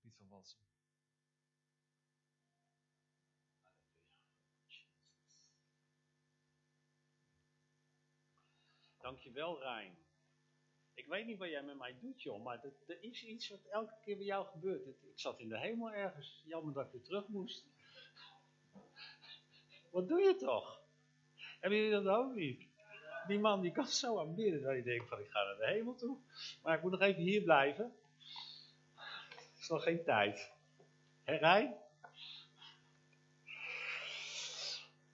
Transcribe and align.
Piet 0.00 0.16
van 0.16 0.28
Walsen. 0.28 0.58
Dankjewel, 9.00 9.60
Rijn. 9.60 9.96
Ik 10.94 11.06
weet 11.06 11.26
niet 11.26 11.38
wat 11.38 11.48
jij 11.48 11.62
met 11.62 11.78
mij 11.78 11.96
doet, 12.00 12.22
joh, 12.22 12.44
maar 12.44 12.64
er 12.86 13.02
is 13.02 13.24
iets 13.24 13.48
wat 13.48 13.64
elke 13.70 13.94
keer 14.02 14.16
bij 14.16 14.26
jou 14.26 14.46
gebeurt. 14.46 14.86
Ik 14.86 14.96
zat 15.14 15.40
in 15.40 15.48
de 15.48 15.58
hemel 15.58 15.92
ergens. 15.92 16.42
Jammer 16.44 16.74
dat 16.74 16.86
ik 16.86 16.92
weer 16.92 17.02
terug 17.02 17.28
moest. 17.28 17.66
Wat 19.90 20.08
doe 20.08 20.20
je 20.20 20.34
toch? 20.36 20.80
Hebben 21.60 21.78
jullie 21.78 22.02
dat 22.02 22.16
ook 22.16 22.34
niet? 22.34 22.66
Die 23.26 23.38
man 23.38 23.60
die 23.60 23.72
kan 23.72 23.86
zo 23.86 24.18
aanbidden 24.18 24.62
dat 24.62 24.74
je 24.74 24.82
denkt 24.82 25.08
van 25.08 25.20
ik 25.20 25.30
ga 25.30 25.42
naar 25.44 25.56
de 25.56 25.66
hemel 25.66 25.94
toe. 25.94 26.16
Maar 26.62 26.76
ik 26.76 26.82
moet 26.82 26.90
nog 26.90 27.00
even 27.00 27.22
hier 27.22 27.42
blijven. 27.42 27.92
Is 29.70 29.82
geen 29.82 30.04
tijd. 30.04 30.52
Hé 31.24 31.36
Rijn? 31.36 31.74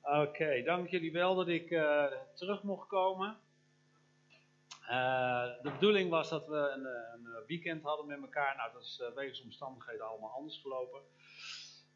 Oké, 0.02 0.62
dank 0.62 0.88
jullie 0.88 1.12
wel 1.12 1.34
dat 1.34 1.48
ik 1.48 1.70
uh, 1.70 2.06
terug 2.34 2.62
mocht 2.62 2.88
komen. 2.88 3.36
Uh, 4.82 5.44
de 5.62 5.70
bedoeling 5.70 6.10
was 6.10 6.28
dat 6.28 6.46
we 6.46 6.56
een, 6.56 6.84
een, 6.84 7.44
weekend 7.46 7.82
hadden 7.82 8.06
met 8.06 8.20
elkaar. 8.20 8.56
Nou, 8.56 8.72
dat 8.72 8.82
is 8.82 9.00
uh, 9.02 9.14
wegens 9.14 9.42
omstandigheden 9.42 10.08
allemaal 10.08 10.30
anders 10.30 10.58
gelopen. 10.58 11.00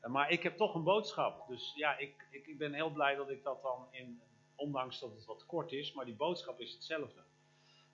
maar 0.03 0.31
ik 0.31 0.43
heb 0.43 0.56
toch 0.56 0.75
een 0.75 0.84
boodschap. 0.84 1.48
Dus 1.48 1.73
ja, 1.75 1.98
ik, 1.98 2.27
ik, 2.31 2.47
ik 2.47 2.59
ben 2.59 2.73
heel 2.73 2.91
blij 2.91 3.15
dat 3.15 3.31
ik 3.31 3.43
dat 3.43 3.62
dan 3.62 3.89
in 3.91 4.20
ondanks 4.55 5.01
dat 5.01 5.11
het 5.11 5.25
wat 5.25 5.47
kort 5.47 5.73
is, 5.73 5.93
maar 5.93 6.05
die 6.05 6.17
boodschap 6.17 6.61
is 6.61 6.73
hetzelfde. 6.73 7.23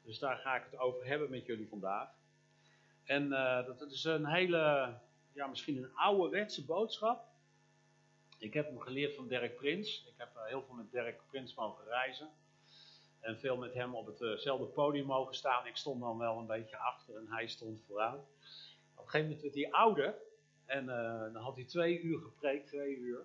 Dus 0.03 0.19
daar 0.19 0.37
ga 0.37 0.57
ik 0.57 0.65
het 0.71 0.81
over 0.81 1.07
hebben 1.07 1.31
met 1.31 1.47
jullie 1.47 1.69
vandaag. 1.69 2.09
En 3.05 3.27
uh, 3.27 3.67
dat 3.67 3.91
is 3.91 4.05
een 4.05 4.27
hele, 4.27 4.95
ja, 5.33 5.47
misschien 5.47 5.77
een 5.77 5.97
ouderwetse 5.97 6.65
boodschap. 6.65 7.25
Ik 8.39 8.55
heb 8.55 8.67
hem 8.67 8.81
geleerd 8.81 9.15
van 9.15 9.29
Dirk 9.29 9.57
Prins. 9.57 10.05
Ik 10.07 10.15
heb 10.17 10.37
uh, 10.37 10.45
heel 10.45 10.63
veel 10.63 10.75
met 10.75 10.91
Dirk 10.91 11.21
Prins 11.27 11.55
mogen 11.55 11.85
reizen. 11.85 12.29
En 13.21 13.39
veel 13.39 13.57
met 13.57 13.75
hem 13.75 13.95
op 13.95 14.19
hetzelfde 14.19 14.67
podium 14.67 15.07
mogen 15.07 15.35
staan. 15.35 15.67
Ik 15.67 15.77
stond 15.77 16.01
dan 16.01 16.19
wel 16.19 16.39
een 16.39 16.47
beetje 16.47 16.77
achter 16.77 17.17
en 17.17 17.27
hij 17.29 17.47
stond 17.47 17.83
vooraan. 17.87 18.19
Op 18.95 19.05
een 19.05 19.11
gegeven 19.11 19.23
moment 19.23 19.43
werd 19.43 19.55
hij 19.55 19.73
ouder. 19.73 20.15
En 20.67 20.87
dan 21.33 21.43
had 21.43 21.55
hij 21.55 21.65
twee 21.65 22.01
uur 22.01 22.19
gepreekt, 22.21 22.67
twee 22.67 22.97
uur. 22.97 23.25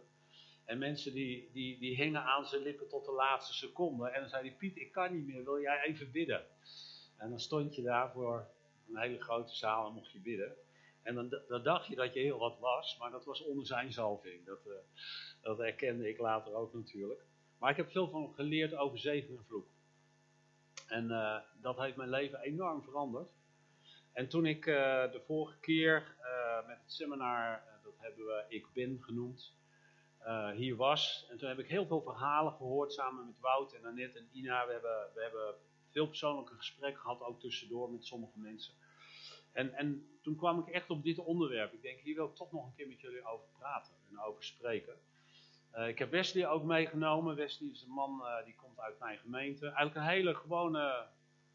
En 0.66 0.78
mensen 0.78 1.14
die, 1.14 1.50
die, 1.54 1.80
die 1.80 1.95
hingen 1.95 2.23
aan 2.23 2.45
zijn 2.45 2.61
lippen 2.61 2.88
tot 2.88 3.06
de 3.06 3.11
laatste 3.11 3.54
seconde. 3.54 4.09
En 4.09 4.20
dan 4.20 4.30
zei 4.30 4.48
hij, 4.48 4.56
Piet, 4.58 4.78
ik 4.78 4.92
kan 4.92 5.14
niet 5.14 5.26
meer, 5.26 5.44
wil 5.44 5.61
jij 5.61 5.82
even 5.82 6.11
bidden? 6.11 6.45
En 7.17 7.30
dan 7.30 7.39
stond 7.39 7.76
je 7.76 7.82
daar 7.82 8.11
voor 8.11 8.48
een 8.90 9.02
hele 9.02 9.22
grote 9.22 9.56
zaal 9.56 9.88
en 9.88 9.94
mocht 9.94 10.12
je 10.12 10.20
bidden. 10.20 10.56
En 11.02 11.16
dan, 11.16 11.42
dan 11.48 11.64
dacht 11.64 11.88
je 11.88 11.95
dat 11.95 12.14
je 12.14 12.20
heel 12.20 12.40
wat 12.40 12.59
was, 12.59 12.98
maar 12.98 13.12
dat 13.12 13.26
was 13.26 13.44
onder 13.44 13.66
zijn 13.66 13.94
zalving. 13.94 14.45
Dat, 14.45 14.59
uh, 14.68 14.73
dat 15.42 15.59
erkende 15.59 16.09
ik 16.09 16.18
later 16.18 16.54
ook 16.54 16.73
natuurlijk. 16.73 17.22
Maar 17.58 17.72
ik 17.72 17.78
heb 17.78 17.92
veel 17.92 18.10
van 18.10 18.34
geleerd 18.34 18.76
over 18.76 18.98
zegen 18.98 19.38
en 19.38 19.44
vloek. 19.48 19.67
En 20.88 21.10
uh, 21.10 21.38
dat 21.62 21.78
heeft 21.78 21.95
mijn 21.95 22.10
leven 22.10 22.40
enorm 22.40 22.84
veranderd. 22.84 23.30
En 24.14 24.30
toen 24.30 24.45
ik 24.45 24.66
uh, 24.66 24.76
de 25.12 25.22
vorige 25.26 25.60
keer 25.60 26.17
met 26.67 26.78
het 26.82 26.92
seminar, 26.92 27.64
dat 27.84 27.94
hebben 27.98 28.26
we 28.26 28.45
Ik 28.48 28.67
Ben 28.73 28.98
genoemd, 29.02 29.54
hier 30.56 30.76
was. 30.76 31.28
En 31.30 31.38
toen 31.38 31.50
heb 31.50 31.60
ik 31.60 31.67
heel 31.67 31.86
veel 31.86 32.02
verhalen 32.02 32.54
gehoord 32.54 32.94
samen 32.94 33.26
met 33.26 33.40
Wout 33.40 33.73
en 33.73 33.86
Annette 33.86 34.17
en 34.17 34.30
Ina. 34.32 34.66
We 34.66 34.72
hebben, 34.72 35.08
we 35.14 35.22
hebben 35.22 35.56
veel 35.92 36.08
persoonlijke 36.08 36.56
gesprekken 36.56 37.02
gehad, 37.02 37.22
ook 37.22 37.40
tussendoor 37.40 37.92
met 37.92 38.06
sommige 38.06 38.40
mensen. 38.40 38.73
En, 39.52 39.73
en 39.73 40.20
toen 40.22 40.36
kwam 40.36 40.59
ik 40.59 40.68
echt 40.68 40.90
op 40.90 41.04
dit 41.04 41.18
onderwerp. 41.18 41.73
Ik 41.73 41.82
denk, 41.82 42.00
hier 42.00 42.16
wil 42.16 42.26
ik 42.26 42.36
toch 42.36 42.52
nog 42.52 42.66
een 42.66 42.76
keer 42.76 42.88
met 42.88 43.02
jullie 43.02 43.26
over 43.26 43.45
praten 43.58 43.94
en 44.10 44.20
over 44.20 44.44
spreken. 44.44 44.94
Uh, 45.76 45.88
ik 45.88 46.00
heb 46.00 46.12
Wesley 46.12 46.48
ook 46.48 46.64
meegenomen. 46.64 47.36
Wesley 47.36 47.70
is 47.70 47.82
een 47.82 47.89
man 47.89 48.22
uh, 48.22 48.45
die 48.45 48.55
komt 48.55 48.80
uit 48.80 49.00
mijn 49.00 49.17
gemeente. 49.17 49.66
Eigenlijk 49.66 49.95
een 49.95 50.14
hele 50.14 50.36
gewone 50.36 51.08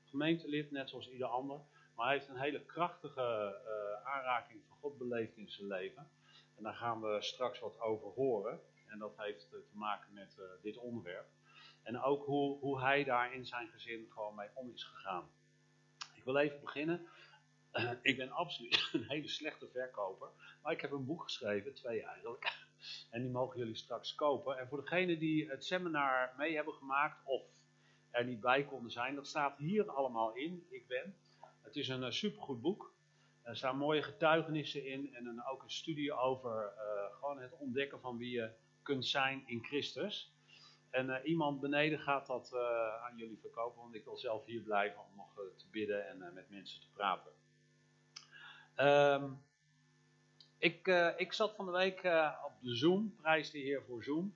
gemeentelid, 0.04 0.70
net 0.70 0.88
zoals 0.88 1.10
ieder 1.10 1.26
ander. 1.26 1.60
Maar 1.94 2.06
hij 2.06 2.14
heeft 2.14 2.28
een 2.28 2.40
hele 2.40 2.64
krachtige 2.64 3.60
aanraking 4.04 4.60
van 4.68 4.76
God 4.76 4.98
beleefd 4.98 5.36
in 5.36 5.50
zijn 5.50 5.66
leven. 5.66 6.10
En 6.56 6.62
daar 6.62 6.74
gaan 6.74 7.00
we 7.00 7.22
straks 7.22 7.58
wat 7.58 7.80
over 7.80 8.08
horen. 8.08 8.60
En 8.86 8.98
dat 8.98 9.12
heeft 9.16 9.50
te 9.50 9.62
maken 9.72 10.12
met 10.12 10.36
dit 10.62 10.76
onderwerp. 10.76 11.26
En 11.84 12.00
ook 12.00 12.24
hoe, 12.24 12.58
hoe 12.58 12.80
hij 12.80 13.04
daar 13.04 13.34
in 13.34 13.46
zijn 13.46 13.68
gezin 13.68 14.06
gewoon 14.10 14.34
mee 14.34 14.48
om 14.54 14.70
is 14.70 14.84
gegaan. 14.84 15.30
Ik 16.14 16.24
wil 16.24 16.36
even 16.36 16.60
beginnen. 16.60 17.06
Ik 18.02 18.16
ben 18.16 18.30
absoluut 18.30 18.88
een 18.92 19.04
hele 19.08 19.28
slechte 19.28 19.68
verkoper. 19.68 20.28
Maar 20.62 20.72
ik 20.72 20.80
heb 20.80 20.90
een 20.90 21.04
boek 21.04 21.22
geschreven, 21.22 21.74
twee 21.74 22.02
eigenlijk. 22.02 22.52
En 23.10 23.22
die 23.22 23.30
mogen 23.30 23.58
jullie 23.58 23.74
straks 23.74 24.14
kopen. 24.14 24.58
En 24.58 24.68
voor 24.68 24.80
degenen 24.80 25.18
die 25.18 25.48
het 25.48 25.64
seminar 25.64 26.34
mee 26.36 26.54
hebben 26.54 26.74
gemaakt 26.74 27.20
of 27.24 27.42
er 28.10 28.24
niet 28.24 28.40
bij 28.40 28.64
konden 28.64 28.90
zijn, 28.90 29.14
dat 29.14 29.26
staat 29.26 29.58
hier 29.58 29.90
allemaal 29.90 30.34
in. 30.34 30.66
Ik 30.70 30.86
ben. 30.86 31.16
Het 31.62 31.76
is 31.76 31.88
een 31.88 32.02
uh, 32.02 32.10
supergoed 32.10 32.60
boek. 32.60 32.94
Er 33.42 33.56
staan 33.56 33.76
mooie 33.76 34.02
getuigenissen 34.02 34.86
in 34.86 35.14
en 35.14 35.26
een, 35.26 35.44
ook 35.44 35.62
een 35.62 35.70
studie 35.70 36.12
over 36.12 36.72
uh, 36.76 37.18
gewoon 37.18 37.40
het 37.40 37.56
ontdekken 37.58 38.00
van 38.00 38.16
wie 38.16 38.30
je 38.30 38.50
kunt 38.82 39.06
zijn 39.06 39.42
in 39.46 39.64
Christus. 39.64 40.33
En 40.94 41.08
uh, 41.08 41.16
iemand 41.24 41.60
beneden 41.60 41.98
gaat 41.98 42.26
dat 42.26 42.50
uh, 42.54 43.04
aan 43.04 43.16
jullie 43.16 43.38
verkopen, 43.40 43.82
want 43.82 43.94
ik 43.94 44.04
wil 44.04 44.16
zelf 44.16 44.44
hier 44.44 44.62
blijven 44.62 45.00
om 45.00 45.16
nog 45.16 45.34
te 45.56 45.66
bidden 45.70 46.08
en 46.08 46.34
met 46.34 46.50
mensen 46.50 46.80
te 46.80 46.90
praten. 46.92 47.32
Um, 48.76 49.42
ik, 50.58 50.86
ik 51.16 51.32
zat 51.32 51.54
van 51.54 51.66
de 51.66 51.72
week 51.72 51.98
op 52.44 52.52
de 52.60 52.74
Zoom, 52.76 53.14
prijs 53.20 53.50
de 53.50 53.58
Heer 53.58 53.82
voor 53.82 54.04
Zoom. 54.04 54.34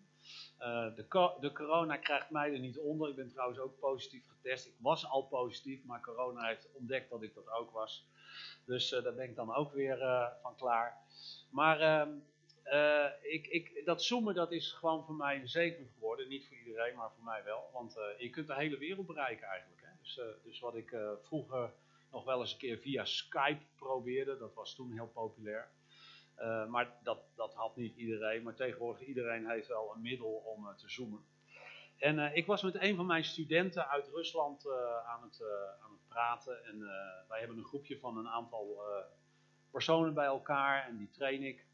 de, 0.59 1.37
de 1.41 1.53
corona 1.53 1.97
krijgt 1.97 2.31
mij 2.31 2.53
er 2.53 2.59
niet 2.59 2.79
onder. 2.79 3.09
Ik 3.09 3.17
ben 3.17 3.31
trouwens 3.31 3.59
ook 3.59 3.79
positief 3.79 4.27
getest. 4.27 4.67
Ik 4.67 4.75
was 4.79 5.07
al 5.07 5.23
positief, 5.23 5.85
maar 5.85 6.01
corona 6.01 6.47
heeft 6.47 6.69
ontdekt 6.73 7.11
dat 7.11 7.23
ik 7.23 7.35
dat 7.35 7.51
ook 7.51 7.71
was. 7.71 8.09
Dus 8.65 8.89
daar 8.89 9.15
ben 9.15 9.29
ik 9.29 9.37
dan 9.37 9.55
ook 9.55 9.73
weer 9.73 9.99
van 10.43 10.57
klaar. 10.57 10.97
Maar 11.51 12.09
uh, 12.73 13.07
ik, 13.23 13.47
ik, 13.47 13.83
dat 13.85 14.03
zoomen 14.03 14.35
dat 14.35 14.53
is 14.53 14.73
gewoon 14.73 15.05
voor 15.05 15.15
mij 15.15 15.41
een 15.41 15.49
zegen 15.49 15.91
geworden. 15.95 16.29
Niet 16.29 16.49
voor 16.49 16.57
iedereen, 16.57 16.97
maar 16.97 17.11
voor 17.15 17.25
mij 17.25 17.45
wel. 17.45 17.71
Want 17.73 17.97
je 18.19 18.31
kunt 18.31 18.47
de 18.47 18.55
hele 18.55 18.79
wereld 18.79 19.07
bereiken 19.07 19.47
eigenlijk. 19.47 19.83
Hè? 19.83 19.91
Dus, 20.01 20.21
dus 20.45 20.61
wat 20.61 20.75
ik 20.75 20.97
vroeger 21.23 21.73
nog 22.11 22.25
wel 22.25 22.41
eens 22.41 22.53
een 22.53 22.59
keer 22.59 22.79
via 22.79 23.05
Skype 23.05 23.63
probeerde, 23.77 24.39
dat 24.39 24.55
was 24.55 24.75
toen 24.75 24.93
heel 24.93 25.11
populair. 25.15 25.69
maar 26.69 26.99
dat, 27.03 27.19
dat 27.35 27.55
had 27.55 27.77
niet 27.77 27.97
iedereen. 27.97 28.43
Maar 28.43 28.55
tegenwoordig 28.55 29.07
iedereen 29.07 29.51
heeft 29.51 29.69
wel 29.69 29.93
een 29.95 30.03
middel 30.03 30.33
om 30.33 30.77
te 30.77 30.89
zoomen. 30.89 31.25
En 31.99 32.37
ik 32.37 32.47
was 32.47 32.63
met 32.63 32.83
een 32.83 32.97
van 32.97 33.07
mijn 33.07 33.25
studenten 33.25 33.89
uit 33.89 34.09
Rusland 34.09 34.69
aan, 35.07 35.23
het, 35.23 35.43
aan 35.81 35.93
het 35.93 36.09
praten. 36.09 36.65
En 36.65 36.79
wij 37.29 37.39
hebben 37.39 37.59
een 37.59 37.65
groepje 37.65 37.99
van 37.99 38.19
een 38.19 38.29
aantal 38.29 38.83
personen 39.71 40.15
bij 40.15 40.27
elkaar 40.27 40.87
en 40.87 40.97
die 40.97 41.11
train 41.11 41.43
ik. 41.43 41.67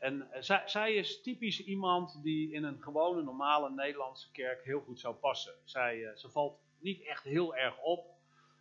En 0.00 0.28
zij, 0.38 0.62
zij, 0.66 0.94
is 0.94 1.22
typisch 1.22 1.64
iemand 1.64 2.22
die 2.22 2.52
in 2.52 2.64
een 2.64 2.82
gewone, 2.82 3.22
normale 3.22 3.70
Nederlandse 3.70 4.30
kerk 4.30 4.64
heel 4.64 4.80
goed 4.80 5.00
zou 5.00 5.14
passen. 5.14 5.54
Zij, 5.64 6.12
ze 6.16 6.30
valt 6.30 6.60
niet 6.78 7.02
echt 7.02 7.24
heel 7.24 7.56
erg 7.56 7.80
op. 7.82 8.06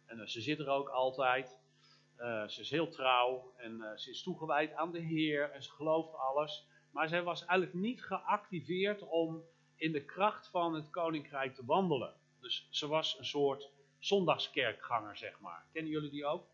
En 0.05 0.29
ze 0.29 0.41
zit 0.41 0.59
er 0.59 0.69
ook 0.69 0.89
altijd. 0.89 1.57
ze 2.47 2.61
is 2.61 2.69
heel 2.69 2.89
trouw 2.89 3.53
en 3.57 3.93
ze 3.95 4.09
is 4.09 4.23
toegewijd 4.23 4.73
aan 4.73 4.91
de 4.91 4.99
Heer 4.99 5.51
en 5.51 5.63
ze 5.63 5.71
gelooft 5.71 6.13
alles. 6.15 6.67
Maar 6.91 7.07
zij 7.07 7.23
was 7.23 7.45
eigenlijk 7.45 7.79
niet 7.79 8.03
geactiveerd 8.03 9.01
om 9.01 9.43
in 9.75 9.91
de 9.91 10.05
kracht 10.05 10.47
van 10.47 10.73
het 10.73 10.89
koninkrijk 10.89 11.55
te 11.55 11.65
wandelen. 11.65 12.13
Dus 12.39 12.67
ze 12.69 12.87
was 12.87 13.17
een 13.17 13.25
soort 13.25 13.69
zondagskerkganger, 13.99 15.17
zeg 15.17 15.39
maar. 15.39 15.65
Kennen 15.73 15.91
jullie 15.91 16.09
die 16.09 16.25
ook? 16.25 16.47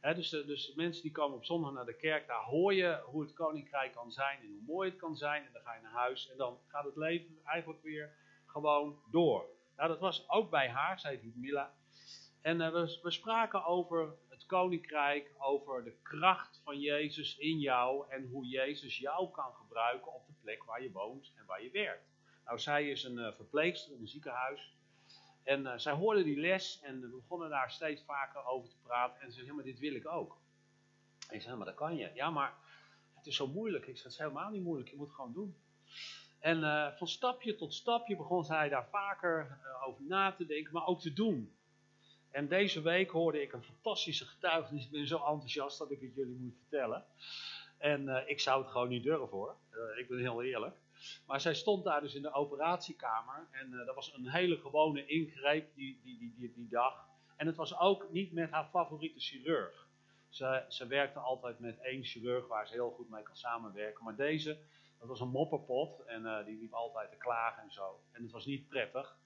Dus, 0.00 0.28
de, 0.28 0.44
dus 0.44 0.74
mensen 0.74 1.02
die 1.02 1.12
komen 1.12 1.36
op 1.36 1.44
zondag 1.44 1.72
naar 1.72 1.84
de 1.84 1.96
kerk, 1.96 2.26
daar 2.26 2.42
hoor 2.42 2.74
je 2.74 3.02
hoe 3.04 3.22
het 3.22 3.32
koninkrijk 3.32 3.92
kan 3.92 4.12
zijn 4.12 4.40
en 4.40 4.48
hoe 4.48 4.62
mooi 4.66 4.90
het 4.90 4.98
kan 4.98 5.16
zijn. 5.16 5.46
En 5.46 5.52
dan 5.52 5.62
ga 5.62 5.74
je 5.74 5.82
naar 5.82 5.92
huis 5.92 6.30
en 6.30 6.36
dan 6.36 6.58
gaat 6.66 6.84
het 6.84 6.96
leven 6.96 7.38
eigenlijk 7.44 7.82
weer 7.82 8.14
gewoon 8.46 8.98
door. 9.10 9.44
Nou, 9.76 9.88
dat 9.88 10.00
was 10.00 10.28
ook 10.28 10.50
bij 10.50 10.68
haar, 10.68 11.00
zei 11.00 11.20
Ludmilla. 11.22 11.74
En 12.40 12.60
uh, 12.60 12.72
we, 12.72 12.98
we 13.02 13.10
spraken 13.10 13.64
over 13.64 14.14
het 14.28 14.46
koninkrijk, 14.46 15.34
over 15.38 15.84
de 15.84 15.94
kracht 16.02 16.60
van 16.64 16.80
Jezus 16.80 17.36
in 17.36 17.58
jou 17.58 18.10
en 18.10 18.28
hoe 18.28 18.46
Jezus 18.46 18.98
jou 18.98 19.30
kan 19.30 19.54
gebruiken 19.54 20.14
op 20.14 20.26
de 20.26 20.32
plek 20.40 20.64
waar 20.64 20.82
je 20.82 20.92
woont 20.92 21.32
en 21.36 21.46
waar 21.46 21.62
je 21.62 21.70
werkt. 21.70 22.08
Nou, 22.44 22.58
zij 22.58 22.90
is 22.90 23.04
een 23.04 23.18
uh, 23.18 23.32
verpleegster 23.32 23.94
in 23.94 24.00
een 24.00 24.08
ziekenhuis. 24.08 24.74
En 25.42 25.60
uh, 25.60 25.72
zij 25.76 25.92
hoorde 25.92 26.22
die 26.22 26.40
les 26.40 26.80
en 26.82 27.10
begonnen 27.10 27.50
daar 27.50 27.70
steeds 27.70 28.02
vaker 28.02 28.44
over 28.44 28.68
te 28.68 28.76
praten. 28.82 29.20
En 29.20 29.26
ze 29.26 29.34
zei, 29.34 29.46
ja, 29.46 29.52
maar 29.52 29.64
dit 29.64 29.78
wil 29.78 29.94
ik 29.94 30.08
ook. 30.08 30.38
En 31.28 31.34
ik 31.34 31.42
zei, 31.42 31.56
maar 31.56 31.66
dat 31.66 31.74
kan 31.74 31.96
je. 31.96 32.10
Ja, 32.14 32.30
maar 32.30 32.54
het 33.14 33.26
is 33.26 33.36
zo 33.36 33.46
moeilijk. 33.46 33.86
Ik 33.86 33.96
zei, 33.96 34.02
het 34.02 34.12
is 34.12 34.18
helemaal 34.18 34.50
niet 34.50 34.62
moeilijk. 34.62 34.90
Je 34.90 34.96
moet 34.96 35.06
het 35.06 35.14
gewoon 35.14 35.32
doen. 35.32 35.56
En 36.38 36.58
uh, 36.58 36.96
van 36.96 37.08
stapje 37.08 37.54
tot 37.54 37.74
stapje 37.74 38.16
begon 38.16 38.44
zij 38.44 38.68
daar 38.68 38.88
vaker 38.90 39.58
over 39.86 40.02
na 40.02 40.32
te 40.32 40.46
denken, 40.46 40.72
maar 40.72 40.86
ook 40.86 41.00
te 41.00 41.12
doen. 41.12 41.54
En 42.30 42.48
deze 42.48 42.82
week 42.82 43.10
hoorde 43.10 43.42
ik 43.42 43.52
een 43.52 43.62
fantastische 43.62 44.24
getuigenis. 44.24 44.84
Ik 44.84 44.90
ben 44.90 45.06
zo 45.06 45.16
enthousiast 45.16 45.78
dat 45.78 45.90
ik 45.90 46.00
het 46.00 46.14
jullie 46.14 46.36
moet 46.36 46.56
vertellen. 46.56 47.04
En 47.78 48.24
ik 48.26 48.40
zou 48.40 48.62
het 48.62 48.70
gewoon 48.70 48.88
niet 48.88 49.02
durven 49.02 49.28
hoor. 49.28 49.56
Ik 49.98 50.08
ben 50.08 50.18
heel 50.18 50.42
eerlijk. 50.42 50.76
Maar 51.26 51.40
zij 51.40 51.54
stond 51.54 51.84
daar 51.84 52.00
dus 52.00 52.14
in 52.14 52.22
de 52.22 52.32
operatiekamer. 52.32 53.48
En 53.50 53.72
uh, 53.72 53.86
dat 53.86 53.94
was 53.94 54.14
een 54.14 54.28
hele 54.28 54.56
gewone 54.56 55.06
ingreep 55.06 55.74
die, 55.74 56.00
die, 56.02 56.18
die, 56.18 56.34
die, 56.36 56.52
die 56.54 56.68
dag. 56.68 57.08
En 57.36 57.46
het 57.46 57.56
was 57.56 57.78
ook 57.78 58.10
niet 58.10 58.32
met 58.32 58.50
haar 58.50 58.68
favoriete 58.68 59.20
chirurg. 59.20 59.88
Ze, 60.28 60.64
ze 60.68 60.86
werkte 60.86 61.18
altijd 61.18 61.58
met 61.58 61.80
één 61.80 62.04
chirurg 62.04 62.46
waar 62.46 62.66
ze 62.66 62.72
heel 62.72 62.90
goed 62.90 63.10
mee 63.10 63.22
kan 63.22 63.36
samenwerken. 63.36 64.04
Maar 64.04 64.16
deze, 64.16 64.58
dat 64.98 65.08
was 65.08 65.20
een 65.20 65.28
mopperpot. 65.28 66.04
En 66.04 66.44
die 66.44 66.58
liep 66.58 66.72
altijd 66.72 67.10
te 67.10 67.16
klagen 67.16 67.62
en 67.62 67.72
zo. 67.72 68.00
En 68.12 68.22
het 68.22 68.32
was 68.32 68.46
niet 68.46 68.68
prettig. 68.68 69.18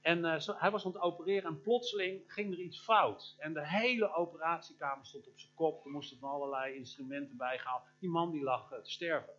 En 0.00 0.42
zo, 0.42 0.54
hij 0.56 0.70
was 0.70 0.84
aan 0.84 0.92
het 0.92 1.00
opereren 1.00 1.48
en 1.48 1.60
plotseling 1.60 2.22
ging 2.26 2.52
er 2.52 2.58
iets 2.58 2.80
fout. 2.80 3.34
En 3.38 3.52
de 3.52 3.68
hele 3.68 4.14
operatiekamer 4.14 5.06
stond 5.06 5.28
op 5.28 5.38
zijn 5.38 5.54
kop. 5.54 5.84
Er 5.84 5.90
moesten 5.90 6.18
van 6.18 6.30
allerlei 6.30 6.74
instrumenten 6.74 7.36
bijgehaald. 7.36 7.82
Die 7.98 8.10
man 8.10 8.30
die 8.30 8.42
lag 8.42 8.68
te 8.68 8.80
sterven. 8.82 9.34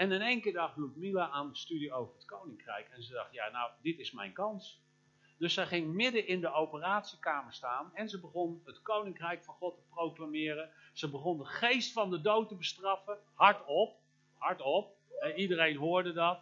En 0.00 0.12
in 0.12 0.20
één 0.20 0.40
keer 0.40 0.52
dacht 0.52 0.76
Ludmila 0.76 1.28
aan 1.28 1.56
studie 1.56 1.92
over 1.92 2.14
het 2.14 2.24
koninkrijk. 2.24 2.88
En 2.88 3.02
ze 3.02 3.12
dacht, 3.12 3.32
ja 3.32 3.50
nou, 3.50 3.70
dit 3.82 3.98
is 3.98 4.12
mijn 4.12 4.32
kans. 4.32 4.82
Dus 5.38 5.54
zij 5.54 5.66
ging 5.66 5.94
midden 5.94 6.26
in 6.26 6.40
de 6.40 6.52
operatiekamer 6.52 7.52
staan. 7.52 7.90
En 7.94 8.08
ze 8.08 8.20
begon 8.20 8.62
het 8.64 8.82
koninkrijk 8.82 9.44
van 9.44 9.54
God 9.54 9.76
te 9.76 9.82
proclameren. 9.90 10.70
Ze 10.92 11.10
begon 11.10 11.38
de 11.38 11.44
geest 11.44 11.92
van 11.92 12.10
de 12.10 12.20
dood 12.20 12.48
te 12.48 12.54
bestraffen. 12.54 13.18
Hardop, 13.34 13.96
hardop. 14.34 14.96
En 15.20 15.38
iedereen 15.38 15.76
hoorde 15.76 16.12
dat. 16.12 16.40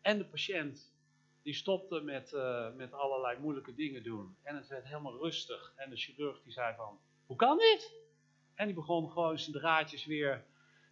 En 0.00 0.18
de 0.18 0.26
patiënt 0.26 0.94
die 1.42 1.54
stopte 1.54 2.00
met, 2.00 2.32
uh, 2.32 2.72
met 2.72 2.92
allerlei 2.92 3.38
moeilijke 3.38 3.74
dingen 3.74 4.02
doen. 4.02 4.36
En 4.42 4.56
het 4.56 4.68
werd 4.68 4.86
helemaal 4.86 5.18
rustig. 5.18 5.72
En 5.76 5.90
de 5.90 5.96
chirurg 5.96 6.42
die 6.42 6.52
zei 6.52 6.74
van, 6.76 6.98
hoe 7.26 7.36
kan 7.36 7.58
dit? 7.58 7.92
En 8.54 8.66
die 8.66 8.74
begon 8.74 9.10
gewoon 9.10 9.38
zijn 9.38 9.56
draadjes 9.56 10.04
weer 10.04 10.44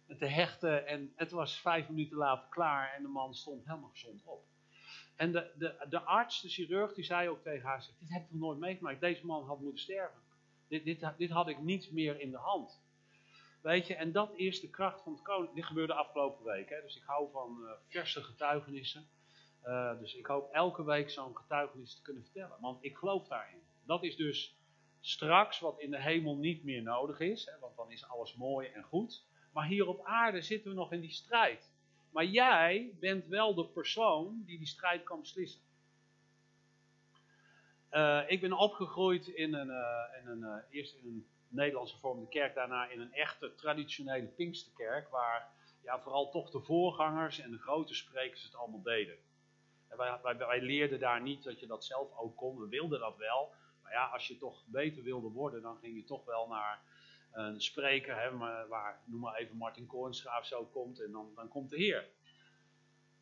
te 0.07 0.25
hechten. 0.25 0.87
En 0.87 1.13
het 1.15 1.31
was 1.31 1.59
vijf 1.59 1.89
minuten 1.89 2.17
later 2.17 2.47
klaar 2.49 2.93
en 2.93 3.01
de 3.01 3.07
man 3.07 3.35
stond 3.35 3.65
helemaal 3.65 3.89
gezond 3.89 4.23
op. 4.23 4.43
En 5.15 5.31
de, 5.31 5.51
de, 5.57 5.85
de 5.89 6.01
arts, 6.01 6.41
de 6.41 6.49
chirurg, 6.49 6.93
die 6.93 7.03
zei 7.03 7.29
ook 7.29 7.41
tegen 7.41 7.67
haar, 7.67 7.87
dit 7.99 8.09
heb 8.09 8.23
ik 8.23 8.31
nog 8.31 8.41
nooit 8.41 8.59
meegemaakt. 8.59 8.99
Deze 8.99 9.25
man 9.25 9.45
had 9.45 9.59
moeten 9.59 9.79
sterven. 9.79 10.21
Dit, 10.67 10.83
dit, 10.83 11.07
dit 11.17 11.29
had 11.29 11.47
ik 11.47 11.59
niet 11.59 11.91
meer 11.91 12.19
in 12.19 12.31
de 12.31 12.37
hand. 12.37 12.83
Weet 13.61 13.87
je, 13.87 13.95
en 13.95 14.11
dat 14.11 14.31
is 14.35 14.59
de 14.59 14.69
kracht 14.69 15.01
van 15.01 15.13
het 15.13 15.21
koning. 15.21 15.53
Dit 15.53 15.65
gebeurde 15.65 15.93
afgelopen 15.93 16.45
week, 16.45 16.69
hè, 16.69 16.81
dus 16.81 16.95
ik 16.95 17.03
hou 17.05 17.31
van 17.31 17.57
uh, 17.61 17.69
verse 17.87 18.23
getuigenissen. 18.23 19.07
Uh, 19.63 19.99
dus 19.99 20.15
ik 20.15 20.25
hoop 20.25 20.51
elke 20.51 20.83
week 20.83 21.09
zo'n 21.09 21.37
getuigenis 21.37 21.95
te 21.95 22.01
kunnen 22.01 22.23
vertellen. 22.23 22.57
Want 22.59 22.83
ik 22.83 22.97
geloof 22.97 23.27
daarin. 23.27 23.61
Dat 23.85 24.03
is 24.03 24.15
dus 24.15 24.57
straks 24.99 25.59
wat 25.59 25.79
in 25.79 25.91
de 25.91 26.01
hemel 26.01 26.37
niet 26.37 26.63
meer 26.63 26.81
nodig 26.81 27.19
is. 27.19 27.45
Hè, 27.45 27.59
want 27.59 27.75
dan 27.75 27.91
is 27.91 28.07
alles 28.07 28.35
mooi 28.35 28.67
en 28.67 28.83
goed. 28.83 29.25
Maar 29.55 29.67
hier 29.67 29.87
op 29.87 30.05
aarde 30.05 30.41
zitten 30.41 30.69
we 30.69 30.77
nog 30.77 30.91
in 30.91 30.99
die 30.99 31.11
strijd. 31.11 31.71
Maar 32.11 32.25
jij 32.25 32.95
bent 32.99 33.27
wel 33.27 33.53
de 33.53 33.65
persoon 33.65 34.43
die 34.45 34.57
die 34.57 34.67
strijd 34.67 35.03
kan 35.03 35.19
beslissen. 35.19 35.61
Uh, 37.91 38.21
ik 38.27 38.41
ben 38.41 38.53
opgegroeid 38.53 39.27
in 39.27 39.53
een, 39.53 39.67
uh, 39.67 40.21
in 40.21 40.27
een 40.27 40.63
eerst 40.69 40.95
in 40.95 41.05
een 41.05 41.27
Nederlandse 41.47 41.97
vormde 41.97 42.27
kerk, 42.27 42.55
daarna 42.55 42.89
in 42.89 42.99
een 42.99 43.13
echte 43.13 43.55
traditionele 43.55 44.27
Pinksterkerk, 44.27 45.09
waar 45.09 45.49
ja, 45.83 45.99
vooral 45.99 46.31
toch 46.31 46.49
de 46.51 46.61
voorgangers 46.61 47.39
en 47.39 47.51
de 47.51 47.59
grote 47.59 47.93
sprekers 47.93 48.43
het 48.43 48.55
allemaal 48.55 48.81
deden. 48.81 49.17
Wij, 49.89 50.19
wij, 50.23 50.37
wij, 50.37 50.61
leerden 50.61 50.99
daar 50.99 51.21
niet 51.21 51.43
dat 51.43 51.59
je 51.59 51.67
dat 51.67 51.85
zelf 51.85 52.17
ook 52.17 52.35
kon. 52.35 52.59
We 52.59 52.67
wilden 52.67 52.99
dat 52.99 53.17
wel. 53.17 53.51
Maar 53.83 53.91
ja, 53.91 54.05
als 54.05 54.27
je 54.27 54.37
toch 54.37 54.65
beter 54.65 55.03
wilde 55.03 55.29
worden, 55.29 55.61
dan 55.61 55.77
ging 55.77 55.95
je 55.95 56.03
toch 56.03 56.25
wel 56.25 56.47
naar 56.47 56.79
een 57.35 57.61
spreker, 57.61 58.21
hè, 58.21 58.37
waar, 58.67 59.01
noem 59.05 59.19
maar 59.19 59.35
even 59.35 59.57
Martin 59.57 59.85
Koornsgraaf 59.85 60.45
zo 60.45 60.65
komt. 60.65 61.01
En 61.01 61.11
dan, 61.11 61.31
dan 61.35 61.47
komt 61.47 61.69
de 61.69 61.77
Heer. 61.77 62.07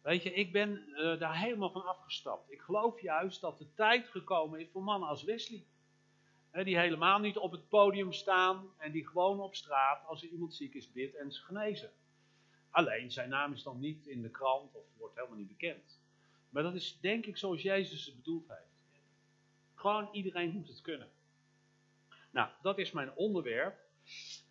Weet 0.01 0.24
je, 0.24 0.33
ik 0.33 0.51
ben 0.51 0.86
uh, 0.89 1.19
daar 1.19 1.38
helemaal 1.38 1.71
van 1.71 1.86
afgestapt. 1.86 2.51
Ik 2.51 2.62
geloof 2.62 3.01
juist 3.01 3.42
dat 3.42 3.57
de 3.57 3.74
tijd 3.74 4.07
gekomen 4.07 4.60
is 4.60 4.69
voor 4.71 4.83
mannen 4.83 5.10
als 5.10 5.24
Wesley. 5.24 5.65
Die 6.51 6.77
helemaal 6.77 7.19
niet 7.19 7.38
op 7.38 7.51
het 7.51 7.69
podium 7.69 8.12
staan 8.12 8.74
en 8.77 8.92
die 8.92 9.07
gewoon 9.07 9.39
op 9.39 9.56
straat, 9.56 10.06
als 10.07 10.24
er 10.24 10.30
iemand 10.30 10.56
ziek 10.56 10.74
is, 10.74 10.92
bidt 10.92 11.16
en 11.16 11.31
ze 11.31 11.42
genezen. 11.42 11.92
Alleen, 12.69 13.12
zijn 13.12 13.30
naam 13.30 13.54
is 13.54 13.63
dan 13.63 13.80
niet 13.80 14.06
in 14.06 14.21
de 14.21 14.30
krant 14.30 14.75
of 14.75 14.86
wordt 14.98 15.16
helemaal 15.16 15.38
niet 15.38 15.48
bekend. 15.48 16.01
Maar 16.50 16.63
dat 16.63 16.74
is 16.75 17.00
denk 17.00 17.25
ik 17.25 17.38
zoals 17.38 17.62
Jezus 17.62 18.06
het 18.06 18.16
bedoeld 18.16 18.48
heeft. 18.48 19.01
Gewoon 19.75 20.09
iedereen 20.12 20.51
moet 20.51 20.68
het 20.68 20.81
kunnen. 20.81 21.09
Nou, 22.31 22.50
dat 22.62 22.77
is 22.77 22.92
mijn 22.92 23.16
onderwerp. 23.16 23.82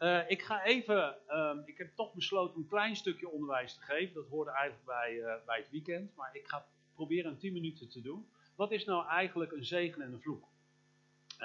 Uh, 0.02 0.30
ik 0.30 0.42
ga 0.42 0.64
even, 0.64 1.16
uh, 1.28 1.58
ik 1.64 1.78
heb 1.78 1.94
toch 1.94 2.14
besloten 2.14 2.60
een 2.60 2.66
klein 2.66 2.96
stukje 2.96 3.28
onderwijs 3.28 3.74
te 3.74 3.80
geven. 3.80 4.14
Dat 4.14 4.28
hoorde 4.28 4.50
eigenlijk 4.50 4.84
bij, 4.84 5.12
uh, 5.14 5.34
bij 5.46 5.58
het 5.58 5.70
weekend. 5.70 6.14
Maar 6.16 6.36
ik 6.36 6.48
ga 6.48 6.66
proberen 6.94 7.30
in 7.30 7.38
10 7.38 7.52
minuten 7.52 7.88
te 7.88 8.00
doen. 8.00 8.28
Wat 8.56 8.72
is 8.72 8.84
nou 8.84 9.06
eigenlijk 9.06 9.52
een 9.52 9.64
zegen 9.64 10.02
en 10.02 10.12
een 10.12 10.20
vloek? 10.20 10.50